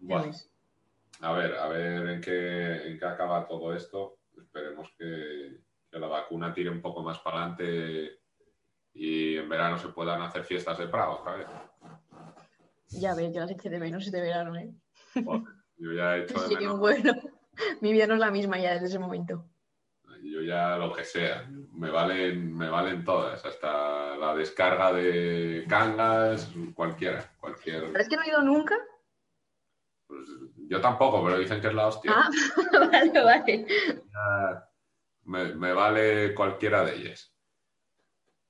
Ves. 0.00 0.50
A 1.20 1.32
ver, 1.32 1.54
a 1.56 1.68
ver 1.68 2.08
en 2.08 2.20
qué, 2.20 2.88
en 2.88 2.98
qué 2.98 3.04
acaba 3.04 3.46
todo 3.46 3.74
esto. 3.74 4.19
Esperemos 4.52 4.92
que, 4.98 5.60
que 5.88 5.98
la 5.98 6.08
vacuna 6.08 6.52
tire 6.52 6.70
un 6.70 6.82
poco 6.82 7.04
más 7.04 7.20
para 7.20 7.36
adelante 7.38 8.18
y 8.92 9.36
en 9.36 9.48
verano 9.48 9.78
se 9.78 9.90
puedan 9.90 10.20
hacer 10.22 10.42
fiestas 10.42 10.76
de 10.76 10.88
Prado 10.88 11.20
otra 11.20 11.36
vez. 11.36 11.46
Ya 12.88 13.14
ves, 13.14 13.32
yo 13.32 13.40
las 13.42 13.50
eché 13.52 13.70
de 13.70 13.78
menos 13.78 14.04
este 14.04 14.20
verano, 14.20 14.56
¿eh? 14.56 14.74
Joder, 15.24 15.42
yo 15.76 15.92
ya 15.92 16.16
he 16.16 16.22
hecho 16.24 16.34
de 16.40 16.48
Sí, 16.48 16.56
menos, 16.56 16.78
bueno. 16.80 17.12
Mi 17.80 17.92
vida 17.92 18.08
no 18.08 18.14
es 18.14 18.20
la 18.20 18.32
misma 18.32 18.58
ya 18.58 18.72
desde 18.72 18.86
ese 18.86 18.98
momento. 18.98 19.46
yo 20.24 20.42
ya 20.42 20.76
lo 20.76 20.92
que 20.92 21.04
sea, 21.04 21.48
me 21.72 21.90
valen, 21.90 22.52
me 22.56 22.68
valen 22.68 23.04
todas, 23.04 23.44
hasta 23.44 24.16
la 24.16 24.34
descarga 24.34 24.92
de 24.92 25.64
cangas, 25.68 26.52
cualquiera, 26.74 27.32
cualquier. 27.38 27.84
¿Pero 27.86 27.98
es 28.00 28.08
que 28.08 28.16
no 28.16 28.22
he 28.22 28.28
ido 28.28 28.42
nunca? 28.42 28.74
Pues 30.08 30.26
Yo 30.70 30.80
tampoco, 30.80 31.24
pero 31.24 31.36
dicen 31.36 31.60
que 31.60 31.66
es 31.66 31.74
la 31.74 31.88
hostia. 31.88 32.12
Ah, 32.14 32.30
vale, 32.92 33.24
vale. 33.24 33.66
Me, 35.24 35.54
me 35.56 35.72
vale 35.72 36.32
cualquiera 36.32 36.84
de 36.84 36.94
ellas. 36.94 37.34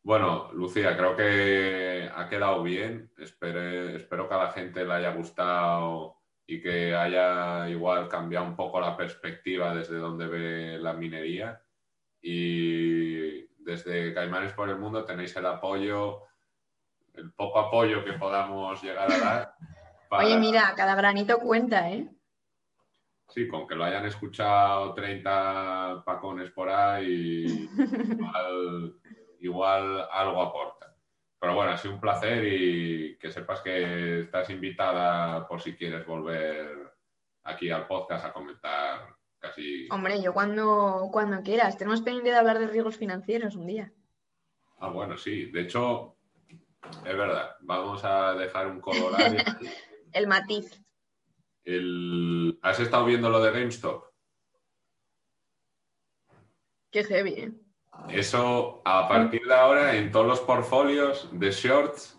Bueno, 0.03 0.51
Lucía, 0.53 0.97
creo 0.99 1.17
que 1.17 2.11
ha 2.15 2.29
quedado 2.29 2.63
bien. 2.63 3.11
Espere- 3.17 3.97
espero 3.97 4.29
que 4.29 4.35
a 4.35 4.45
la 4.45 4.51
gente 4.51 4.85
le 4.85 4.93
haya 4.93 5.13
gustado 5.15 6.19
y 6.47 6.61
que 6.61 6.95
haya 6.95 7.69
igual 7.71 8.07
cambiado 8.09 8.45
un 8.45 8.55
poco 8.57 8.81
la 8.81 8.97
perspectiva 8.99 9.75
desde 9.75 9.97
donde 9.97 10.27
ve 10.27 10.79
la 10.79 10.93
minería. 10.93 11.63
Y 12.21 13.47
desde 13.65 14.13
Caimanes 14.13 14.53
por 14.53 14.69
el 14.69 14.77
Mundo 14.79 15.05
tenéis 15.07 15.35
el 15.37 15.47
apoyo, 15.47 16.25
el 17.15 17.33
poco 17.33 17.61
apoyo 17.61 18.05
que 18.05 18.13
podamos 18.13 18.83
llegar 18.83 19.11
a 19.11 19.19
dar. 19.19 19.55
para- 20.11 20.27
Oye, 20.27 20.37
mira, 20.37 20.75
cada 20.77 20.95
granito 20.95 21.39
cuenta, 21.39 21.89
¿eh? 21.91 22.07
Sí, 23.29 23.47
con 23.47 23.67
que 23.69 23.77
lo 23.77 23.85
hayan 23.85 24.05
escuchado 24.07 24.93
30 24.93 26.03
pacones 26.05 26.51
por 26.51 26.69
ahí, 26.69 27.47
igual, 28.19 28.95
igual 29.39 30.09
algo 30.11 30.43
aporta. 30.43 30.95
Pero 31.39 31.55
bueno, 31.55 31.71
ha 31.73 31.77
sido 31.79 31.95
un 31.95 32.01
placer 32.01 32.45
y 32.45 33.17
que 33.19 33.31
sepas 33.31 33.61
que 33.63 34.21
estás 34.23 34.51
invitada 34.51 35.47
por 35.47 35.61
si 35.63 35.75
quieres 35.77 36.05
volver 36.05 36.93
aquí 37.45 37.71
al 37.71 37.87
podcast 37.87 38.27
a 38.27 38.33
comentar 38.33 39.15
casi... 39.39 39.89
Hombre, 39.91 40.21
yo 40.21 40.35
cuando, 40.35 41.09
cuando 41.13 41.41
quieras. 41.43 41.79
Tenemos 41.79 42.03
pendiente 42.03 42.31
de 42.31 42.37
hablar 42.37 42.59
de 42.59 42.67
riesgos 42.67 42.97
financieros 42.99 43.55
un 43.57 43.67
día. 43.69 43.91
Ah, 44.81 44.89
bueno, 44.91 45.17
sí. 45.17 45.47
De 45.53 45.63
hecho, 45.63 46.17
es 47.07 47.17
verdad. 47.17 47.57
Vamos 47.61 48.05
a 48.05 48.35
dejar 48.35 48.67
un 48.67 48.81
colorario. 48.81 49.39
El 50.13 50.27
matiz. 50.27 50.83
El... 51.65 52.59
¿Has 52.63 52.81
estado 52.81 53.05
viendo 53.05 53.29
lo 53.31 53.41
de 53.41 53.51
GameStop? 53.53 54.05
Qué 56.91 57.05
heavy, 57.05 57.31
¿eh? 57.33 57.53
Eso, 58.09 58.83
a 58.85 59.09
partir 59.09 59.43
de 59.47 59.55
ahora, 59.55 59.97
en 59.97 60.11
todos 60.11 60.27
los 60.27 60.41
portfolios 60.41 61.29
de 61.33 61.51
shorts, 61.51 62.19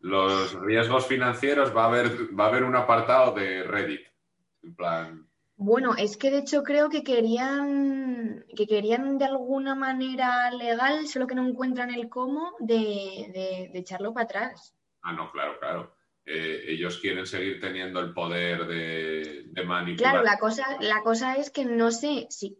los 0.00 0.52
riesgos 0.60 1.06
financieros, 1.06 1.74
va 1.76 1.84
a 1.84 1.88
haber, 1.88 2.38
va 2.38 2.44
a 2.44 2.48
haber 2.48 2.64
un 2.64 2.74
apartado 2.76 3.32
de 3.34 3.62
Reddit. 3.62 4.00
En 4.62 4.74
plan, 4.74 5.26
Bueno, 5.56 5.94
es 5.96 6.16
que 6.16 6.30
de 6.30 6.38
hecho 6.38 6.62
creo 6.62 6.88
que 6.90 7.02
querían, 7.02 8.44
que 8.54 8.66
querían 8.66 9.16
de 9.18 9.24
alguna 9.26 9.74
manera 9.74 10.50
legal, 10.50 11.06
solo 11.06 11.26
que 11.26 11.34
no 11.34 11.46
encuentran 11.46 11.90
el 11.94 12.08
cómo, 12.08 12.52
de, 12.58 12.74
de- 13.32 13.70
de 13.72 13.78
echarlo 13.78 14.12
para 14.12 14.24
atrás. 14.24 14.74
ah, 15.02 15.12
no, 15.12 15.30
claro, 15.32 15.58
claro. 15.58 15.94
Eh, 16.32 16.64
ellos 16.68 16.98
quieren 16.98 17.26
seguir 17.26 17.58
teniendo 17.58 17.98
el 17.98 18.12
poder 18.12 18.66
de, 18.66 19.46
de 19.46 19.64
manipular. 19.64 20.12
Claro, 20.12 20.24
la 20.24 20.38
cosa, 20.38 20.64
la 20.80 21.02
cosa 21.02 21.34
es 21.34 21.50
que 21.50 21.64
no 21.64 21.90
sé 21.90 22.28
si. 22.30 22.56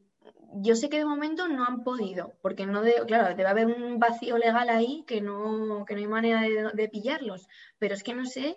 Yo 0.54 0.74
sé 0.74 0.88
que 0.88 0.98
de 0.98 1.04
momento 1.04 1.46
no 1.46 1.64
han 1.64 1.84
podido, 1.84 2.34
porque 2.42 2.66
no 2.66 2.82
de, 2.82 2.94
claro, 3.06 3.36
debe 3.36 3.48
haber 3.48 3.66
un 3.66 4.00
vacío 4.00 4.36
legal 4.38 4.68
ahí 4.68 5.04
que 5.06 5.20
no, 5.20 5.84
que 5.86 5.94
no 5.94 6.00
hay 6.00 6.08
manera 6.08 6.40
de, 6.40 6.70
de 6.74 6.88
pillarlos. 6.88 7.46
Pero 7.78 7.94
es 7.94 8.02
que 8.02 8.14
no 8.14 8.24
sé 8.24 8.56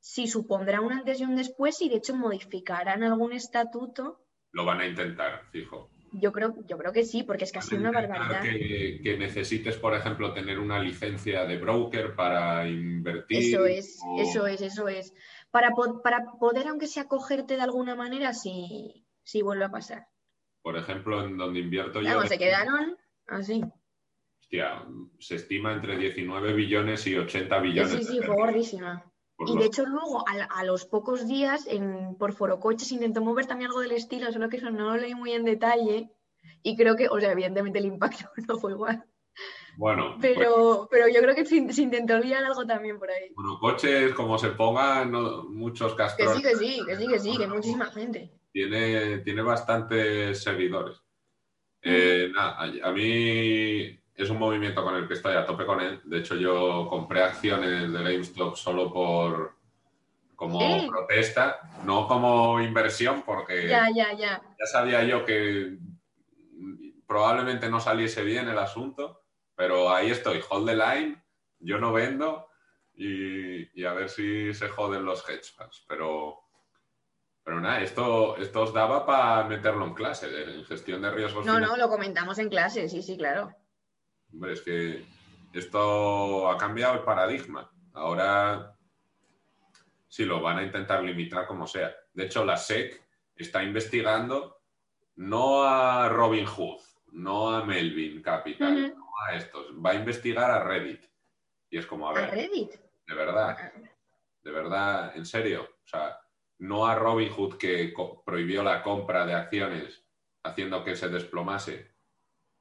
si 0.00 0.26
supondrá 0.26 0.80
un 0.80 0.92
antes 0.92 1.20
y 1.20 1.24
un 1.24 1.36
después 1.36 1.80
y 1.80 1.88
de 1.88 1.98
hecho 1.98 2.16
modificarán 2.16 3.04
algún 3.04 3.32
estatuto. 3.32 4.26
Lo 4.50 4.64
van 4.64 4.80
a 4.80 4.86
intentar, 4.88 5.44
fijo. 5.52 5.88
Yo 6.14 6.30
creo, 6.30 6.54
yo 6.66 6.76
creo 6.76 6.92
que 6.92 7.04
sí, 7.04 7.22
porque 7.22 7.44
es 7.44 7.52
casi 7.52 7.74
una 7.74 7.90
barbaridad. 7.90 8.42
Que, 8.42 9.00
que 9.02 9.16
necesites, 9.16 9.76
por 9.78 9.94
ejemplo, 9.94 10.34
tener 10.34 10.58
una 10.58 10.78
licencia 10.78 11.44
de 11.46 11.56
broker 11.56 12.14
para 12.14 12.68
invertir. 12.68 13.38
Eso 13.38 13.64
es, 13.64 13.98
o- 14.04 14.20
eso 14.20 14.46
es, 14.46 14.60
eso 14.60 14.88
es. 14.88 15.14
Para, 15.50 15.70
po- 15.70 16.02
para 16.02 16.32
poder, 16.38 16.68
aunque 16.68 16.86
sea 16.86 17.08
cogerte 17.08 17.56
de 17.56 17.62
alguna 17.62 17.94
manera, 17.94 18.34
si, 18.34 19.06
si 19.22 19.40
vuelve 19.40 19.64
a 19.64 19.70
pasar. 19.70 20.06
Por 20.60 20.76
ejemplo, 20.76 21.24
en 21.24 21.36
donde 21.38 21.60
invierto 21.60 22.02
yo. 22.02 22.08
Vamos, 22.10 22.28
se 22.28 22.38
quedaron 22.38 22.96
así. 23.26 23.62
Hostia, 24.40 24.84
se 25.18 25.36
estima 25.36 25.72
entre 25.72 25.96
19 25.96 26.52
billones 26.52 27.06
y 27.06 27.16
80 27.16 27.56
Sí, 27.60 27.62
billones. 27.68 27.90
sí, 27.92 28.04
sí, 28.04 28.20
fue 28.20 28.36
gordísima. 28.36 29.11
Por 29.36 29.48
Y 29.48 29.56
de 29.58 29.64
hecho 29.66 29.84
luego, 29.86 30.24
a, 30.28 30.44
a 30.44 30.64
los 30.64 30.84
pocos 30.86 31.26
días, 31.26 31.66
en, 31.66 32.16
por 32.16 32.32
Forocoches 32.32 32.92
intentó 32.92 33.20
mover 33.20 33.46
también 33.46 33.68
algo 33.70 33.80
del 33.80 33.92
estilo, 33.92 34.30
solo 34.32 34.48
que 34.48 34.58
eso 34.58 34.70
no 34.70 34.90
lo 34.90 34.96
leí 34.96 35.14
muy 35.14 35.32
en 35.32 35.44
detalle. 35.44 36.10
Y 36.62 36.76
creo 36.76 36.96
que, 36.96 37.08
o 37.08 37.18
sea, 37.20 37.32
evidentemente 37.32 37.78
el 37.78 37.86
impacto 37.86 38.30
no 38.48 38.58
fue 38.58 38.72
igual. 38.72 39.04
Bueno, 39.78 40.16
pues, 40.20 40.34
Pero, 40.36 40.86
pero 40.90 41.08
yo 41.08 41.20
creo 41.22 41.34
que 41.34 41.46
se, 41.46 41.72
se 41.72 41.82
intentó 41.82 42.18
liar 42.18 42.44
algo 42.44 42.66
también 42.66 42.98
por 42.98 43.10
ahí. 43.10 43.32
bueno, 43.34 43.58
coches, 43.58 44.12
como 44.14 44.36
se 44.38 44.50
pongan, 44.50 45.10
no- 45.10 45.44
muchos 45.44 45.92
Que 45.92 45.98
castros. 45.98 46.36
sí, 46.36 46.42
que 46.42 46.56
sí, 46.56 46.82
que 46.86 46.96
sí, 46.96 47.08
que 47.08 47.18
sí, 47.18 47.38
que 47.38 47.46
muchísima 47.46 47.86
gente. 47.86 48.30
Tiene, 48.52 49.18
tiene 49.20 49.40
bastantes 49.42 50.42
seguidores. 50.42 50.98
Eh, 51.80 52.30
nada, 52.34 52.58
a, 52.58 52.88
a 52.88 52.92
mí 52.92 53.98
es 54.14 54.30
un 54.30 54.38
movimiento 54.38 54.84
con 54.84 54.94
el 54.96 55.08
que 55.08 55.14
estoy 55.14 55.34
a 55.34 55.46
tope 55.46 55.64
con 55.64 55.80
él. 55.80 56.00
De 56.04 56.18
hecho, 56.18 56.34
yo 56.36 56.86
compré 56.88 57.22
acciones 57.22 57.92
de 57.92 58.02
GameStop 58.02 58.56
solo 58.56 58.92
por 58.92 59.56
como 60.36 60.58
protesta, 60.88 61.60
no 61.84 62.08
como 62.08 62.60
inversión, 62.60 63.22
porque 63.22 63.68
Ya, 63.68 63.88
ya, 63.94 64.12
ya. 64.12 64.42
ya 64.58 64.66
sabía 64.66 65.04
yo 65.04 65.24
que 65.24 65.78
probablemente 67.06 67.68
no 67.68 67.78
saliese 67.78 68.24
bien 68.24 68.48
el 68.48 68.58
asunto, 68.58 69.22
pero 69.54 69.94
ahí 69.94 70.10
estoy, 70.10 70.40
hold 70.50 70.66
the 70.66 70.74
line, 70.74 71.22
yo 71.60 71.78
no 71.78 71.92
vendo 71.92 72.48
y, 72.94 73.80
y 73.80 73.84
a 73.84 73.92
ver 73.92 74.08
si 74.08 74.52
se 74.52 74.68
joden 74.68 75.04
los 75.04 75.28
hedge 75.28 75.52
funds. 75.56 75.84
Pero, 75.86 76.40
pero 77.44 77.60
nada, 77.60 77.80
esto, 77.80 78.36
esto 78.36 78.62
os 78.62 78.72
daba 78.72 79.06
para 79.06 79.44
meterlo 79.44 79.84
en 79.86 79.94
clase, 79.94 80.26
en 80.56 80.64
gestión 80.64 81.02
de 81.02 81.10
riesgos 81.10 81.46
No, 81.46 81.60
no, 81.60 81.76
lo 81.76 81.88
comentamos 81.88 82.38
en 82.38 82.48
clase, 82.48 82.88
sí, 82.88 83.02
sí, 83.02 83.16
claro. 83.16 83.54
Hombre, 84.32 84.52
es 84.52 84.62
que 84.62 85.04
esto 85.52 86.48
ha 86.48 86.56
cambiado 86.56 86.94
el 86.94 87.04
paradigma. 87.04 87.70
Ahora 87.92 88.76
sí 90.08 90.24
lo 90.24 90.40
van 90.40 90.58
a 90.58 90.62
intentar 90.62 91.02
limitar 91.02 91.46
como 91.46 91.66
sea. 91.66 91.94
De 92.12 92.24
hecho, 92.24 92.44
la 92.44 92.56
SEC 92.56 93.02
está 93.36 93.62
investigando 93.62 94.62
no 95.16 95.64
a 95.64 96.08
Robin 96.08 96.46
Hood, 96.46 96.80
no 97.12 97.50
a 97.50 97.64
Melvin 97.64 98.22
Capital, 98.22 98.94
no 98.96 99.10
a 99.28 99.34
estos. 99.36 99.66
Va 99.84 99.90
a 99.90 99.94
investigar 99.94 100.50
a 100.50 100.64
Reddit. 100.64 101.04
Y 101.70 101.78
es 101.78 101.86
como, 101.86 102.08
a 102.08 102.10
A 102.10 102.14
ver, 102.14 102.30
Reddit. 102.30 102.72
de 103.06 103.14
verdad, 103.14 103.72
de 104.42 104.50
verdad, 104.50 105.16
en 105.16 105.26
serio. 105.26 105.62
O 105.62 105.86
sea, 105.86 106.18
no 106.58 106.86
a 106.86 106.94
Robin 106.94 107.30
Hood 107.30 107.56
que 107.56 107.92
prohibió 108.24 108.62
la 108.62 108.82
compra 108.82 109.26
de 109.26 109.34
acciones 109.34 110.04
haciendo 110.42 110.84
que 110.84 110.96
se 110.96 111.08
desplomase. 111.08 111.91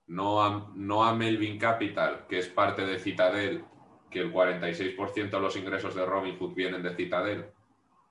No 0.08 0.44
a, 0.44 0.72
no 0.76 1.04
a 1.04 1.14
Melvin 1.14 1.58
Capital, 1.58 2.26
que 2.28 2.40
es 2.40 2.48
parte 2.48 2.86
de 2.86 3.00
Citadel, 3.00 3.64
que 4.10 4.20
el 4.20 4.34
46% 4.34 5.30
de 5.30 5.40
los 5.40 5.56
ingresos 5.56 5.96
de 5.96 6.06
Robin 6.06 6.38
Hood 6.38 6.54
vienen 6.54 6.84
de 6.84 6.94
Citadel. 6.96 7.52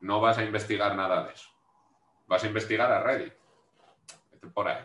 No 0.01 0.20
vas 0.20 0.38
a 0.38 0.45
investigar 0.45 0.97
nada 0.97 1.24
de 1.24 1.34
eso. 1.34 1.51
Vas 2.26 2.43
a 2.45 2.47
investigar 2.47 2.91
a 2.91 3.03
Reddit. 3.03 3.34
Por 4.55 4.68
ahí. 4.68 4.82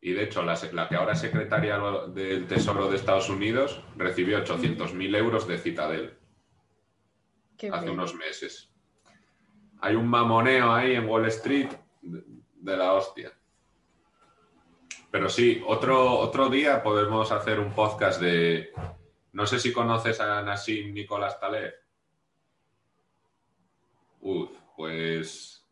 Y 0.00 0.12
de 0.14 0.24
hecho, 0.24 0.42
la, 0.42 0.58
la 0.72 0.88
que 0.88 0.96
ahora 0.96 1.12
es 1.12 1.20
secretaria 1.20 1.78
del 2.08 2.46
Tesoro 2.46 2.88
de 2.88 2.96
Estados 2.96 3.28
Unidos 3.28 3.84
recibió 3.96 4.42
800.000 4.42 5.16
euros 5.16 5.46
de 5.46 5.58
Citadel 5.58 6.18
Qué 7.56 7.68
hace 7.68 7.84
bien. 7.84 7.98
unos 7.98 8.14
meses. 8.14 8.72
Hay 9.80 9.94
un 9.94 10.08
mamoneo 10.08 10.72
ahí 10.72 10.94
en 10.94 11.06
Wall 11.08 11.26
Street 11.26 11.68
de, 12.00 12.22
de 12.54 12.76
la 12.76 12.94
hostia. 12.94 13.32
Pero 15.12 15.28
sí, 15.28 15.62
otro, 15.66 16.18
otro 16.18 16.48
día 16.48 16.82
podemos 16.82 17.30
hacer 17.32 17.60
un 17.60 17.74
podcast 17.74 18.18
de... 18.18 18.72
No 19.32 19.46
sé 19.46 19.58
si 19.58 19.70
conoces 19.70 20.18
a 20.20 20.40
Nassim 20.42 20.94
Nicolás 20.94 21.38
Taleb. 21.38 21.74
Uf, 24.22 24.50
pues 24.74 25.68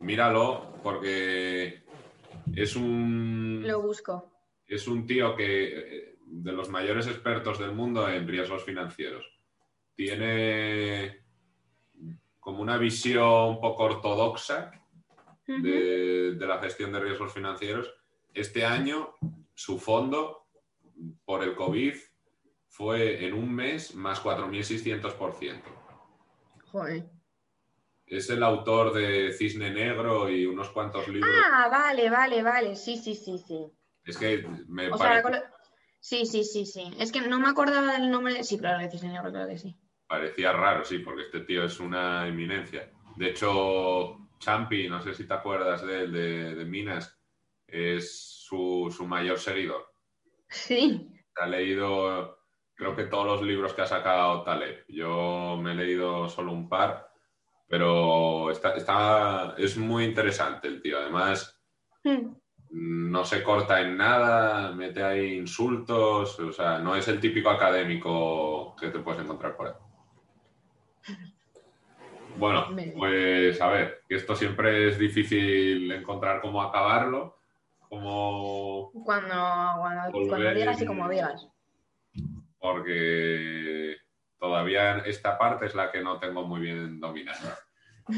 míralo 0.00 0.74
porque 0.82 1.84
es 2.54 2.76
un 2.76 3.62
Lo 3.64 3.80
busco. 3.80 4.30
es 4.66 4.86
un 4.86 5.06
tío 5.06 5.34
que 5.36 5.78
eh, 5.78 6.16
de 6.26 6.52
los 6.52 6.68
mayores 6.68 7.06
expertos 7.06 7.58
del 7.58 7.72
mundo 7.72 8.06
en 8.10 8.28
riesgos 8.28 8.62
financieros. 8.62 9.26
Tiene 9.94 11.24
como 12.38 12.60
una 12.60 12.76
visión 12.76 13.48
un 13.48 13.60
poco 13.60 13.84
ortodoxa 13.84 14.70
de 15.46 16.36
la 16.38 16.58
gestión 16.58 16.92
de 16.92 17.00
riesgos 17.00 17.32
financieros. 17.32 18.01
Este 18.34 18.64
año 18.64 19.14
su 19.54 19.78
fondo 19.78 20.46
por 21.24 21.42
el 21.42 21.54
COVID 21.54 21.94
fue 22.68 23.26
en 23.26 23.34
un 23.34 23.54
mes 23.54 23.94
más 23.94 24.22
4.600%. 24.22 25.62
Joder. 26.70 27.04
Es 28.06 28.28
el 28.30 28.42
autor 28.42 28.92
de 28.94 29.32
Cisne 29.32 29.70
Negro 29.70 30.30
y 30.30 30.46
unos 30.46 30.70
cuantos 30.70 31.06
libros. 31.08 31.30
Ah, 31.52 31.68
vale, 31.70 32.10
vale, 32.10 32.42
vale. 32.42 32.76
Sí, 32.76 32.96
sí, 32.96 33.14
sí, 33.14 33.38
sí. 33.38 33.66
Es 34.04 34.16
que 34.18 34.46
me 34.68 34.88
O 34.90 34.96
parece- 34.98 35.44
sí, 36.00 36.26
sí, 36.26 36.44
sí, 36.44 36.66
sí. 36.66 36.90
Es 36.98 37.12
que 37.12 37.20
no 37.22 37.38
me 37.38 37.48
acordaba 37.48 37.92
del 37.92 38.10
nombre. 38.10 38.42
Sí, 38.44 38.58
claro 38.58 38.80
que 38.80 38.90
sí, 38.90 38.98
señor, 38.98 39.30
claro 39.30 39.48
que 39.48 39.58
sí. 39.58 39.76
parecía 40.06 40.52
raro, 40.52 40.84
sí, 40.84 40.98
porque 40.98 41.22
este 41.22 41.40
tío 41.40 41.64
es 41.64 41.80
una 41.80 42.26
eminencia. 42.28 42.90
De 43.16 43.30
hecho, 43.30 44.18
Champi, 44.38 44.86
no 44.88 45.00
sé 45.00 45.14
si 45.14 45.26
te 45.26 45.32
acuerdas 45.32 45.86
de 45.86 46.00
él, 46.02 46.12
de, 46.12 46.64
Minas, 46.66 47.18
es 47.72 48.44
su, 48.46 48.94
su, 48.94 49.06
mayor 49.06 49.38
seguidor. 49.38 49.92
Sí. 50.48 51.08
Ha 51.36 51.46
leído, 51.46 52.38
creo 52.74 52.94
que 52.94 53.04
todos 53.04 53.26
los 53.26 53.42
libros 53.42 53.72
que 53.72 53.82
ha 53.82 53.86
sacado 53.86 54.42
Taleb. 54.42 54.84
Yo 54.88 55.58
me 55.60 55.72
he 55.72 55.74
leído 55.74 56.28
solo 56.28 56.52
un 56.52 56.68
par, 56.68 57.10
pero 57.66 58.50
está, 58.50 58.74
está 58.74 59.54
es 59.56 59.78
muy 59.78 60.04
interesante 60.04 60.68
el 60.68 60.82
tío. 60.82 60.98
Además, 60.98 61.58
hmm. 62.04 62.34
no 62.70 63.24
se 63.24 63.42
corta 63.42 63.80
en 63.80 63.96
nada, 63.96 64.72
mete 64.72 65.02
ahí 65.02 65.34
insultos, 65.34 66.38
o 66.38 66.52
sea, 66.52 66.78
no 66.78 66.94
es 66.94 67.08
el 67.08 67.18
típico 67.18 67.48
académico 67.48 68.76
que 68.78 68.88
te 68.88 68.98
puedes 68.98 69.22
encontrar 69.22 69.56
por 69.56 69.68
ahí. 69.68 69.74
Bueno, 72.36 72.66
pues 72.96 73.60
a 73.60 73.68
ver, 73.68 74.02
que 74.08 74.16
esto 74.16 74.34
siempre 74.34 74.88
es 74.88 74.98
difícil 74.98 75.90
encontrar 75.92 76.40
cómo 76.40 76.62
acabarlo, 76.62 77.41
como... 77.92 78.90
Cuando, 79.04 79.34
cuando, 80.28 80.54
digas 80.54 80.80
y 80.80 80.86
como 80.86 81.10
digas. 81.10 81.46
Porque 82.58 83.96
todavía 84.38 84.98
esta 85.00 85.36
parte 85.36 85.66
es 85.66 85.74
la 85.74 85.92
que 85.92 86.00
no 86.00 86.18
tengo 86.18 86.42
muy 86.42 86.60
bien 86.60 86.98
dominada. 87.00 87.58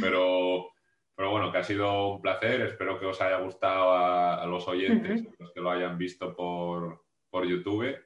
Pero, 0.01 0.70
pero 1.16 1.33
bueno, 1.33 1.51
que 1.51 1.59
ha 1.59 1.64
sido 1.64 2.12
un 2.12 2.22
placer. 2.22 2.61
Espero 2.61 3.01
que 3.01 3.07
os 3.07 3.20
haya 3.20 3.41
gustado 3.41 3.93
a, 3.93 4.47
los 4.47 4.68
oyentes, 4.68 5.25
los 5.41 5.53
que 5.53 5.61
lo 5.61 5.72
hayan 5.72 5.99
visto 5.99 6.37
por, 6.37 7.05
por 7.29 7.45
YouTube. 7.45 7.99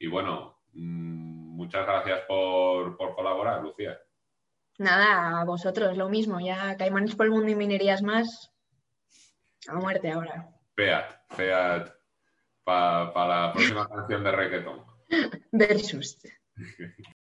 Y 0.00 0.08
bueno, 0.08 0.58
mm, 0.72 1.54
muchas 1.56 1.86
gracias 1.86 2.22
por, 2.26 2.96
por 2.96 3.14
colaborar, 3.14 3.62
Lucía. 3.62 3.96
Nada, 4.78 5.40
a 5.40 5.44
vosotros 5.44 5.96
lo 5.96 6.08
mismo. 6.08 6.40
Ya 6.40 6.76
caimanes 6.76 7.14
por 7.14 7.26
el 7.26 7.32
mundo 7.32 7.48
y 7.48 7.54
minerías 7.54 8.02
más. 8.02 8.52
A 9.68 9.74
muerte 9.76 10.10
ahora. 10.10 10.52
Fiat, 10.82 11.06
Fiat 11.30 11.94
para 12.64 13.28
la 13.28 13.52
próxima 13.52 13.88
canción 13.88 14.24
de 14.24 14.32
reggaeton. 14.32 14.84
Versus. 15.52 16.18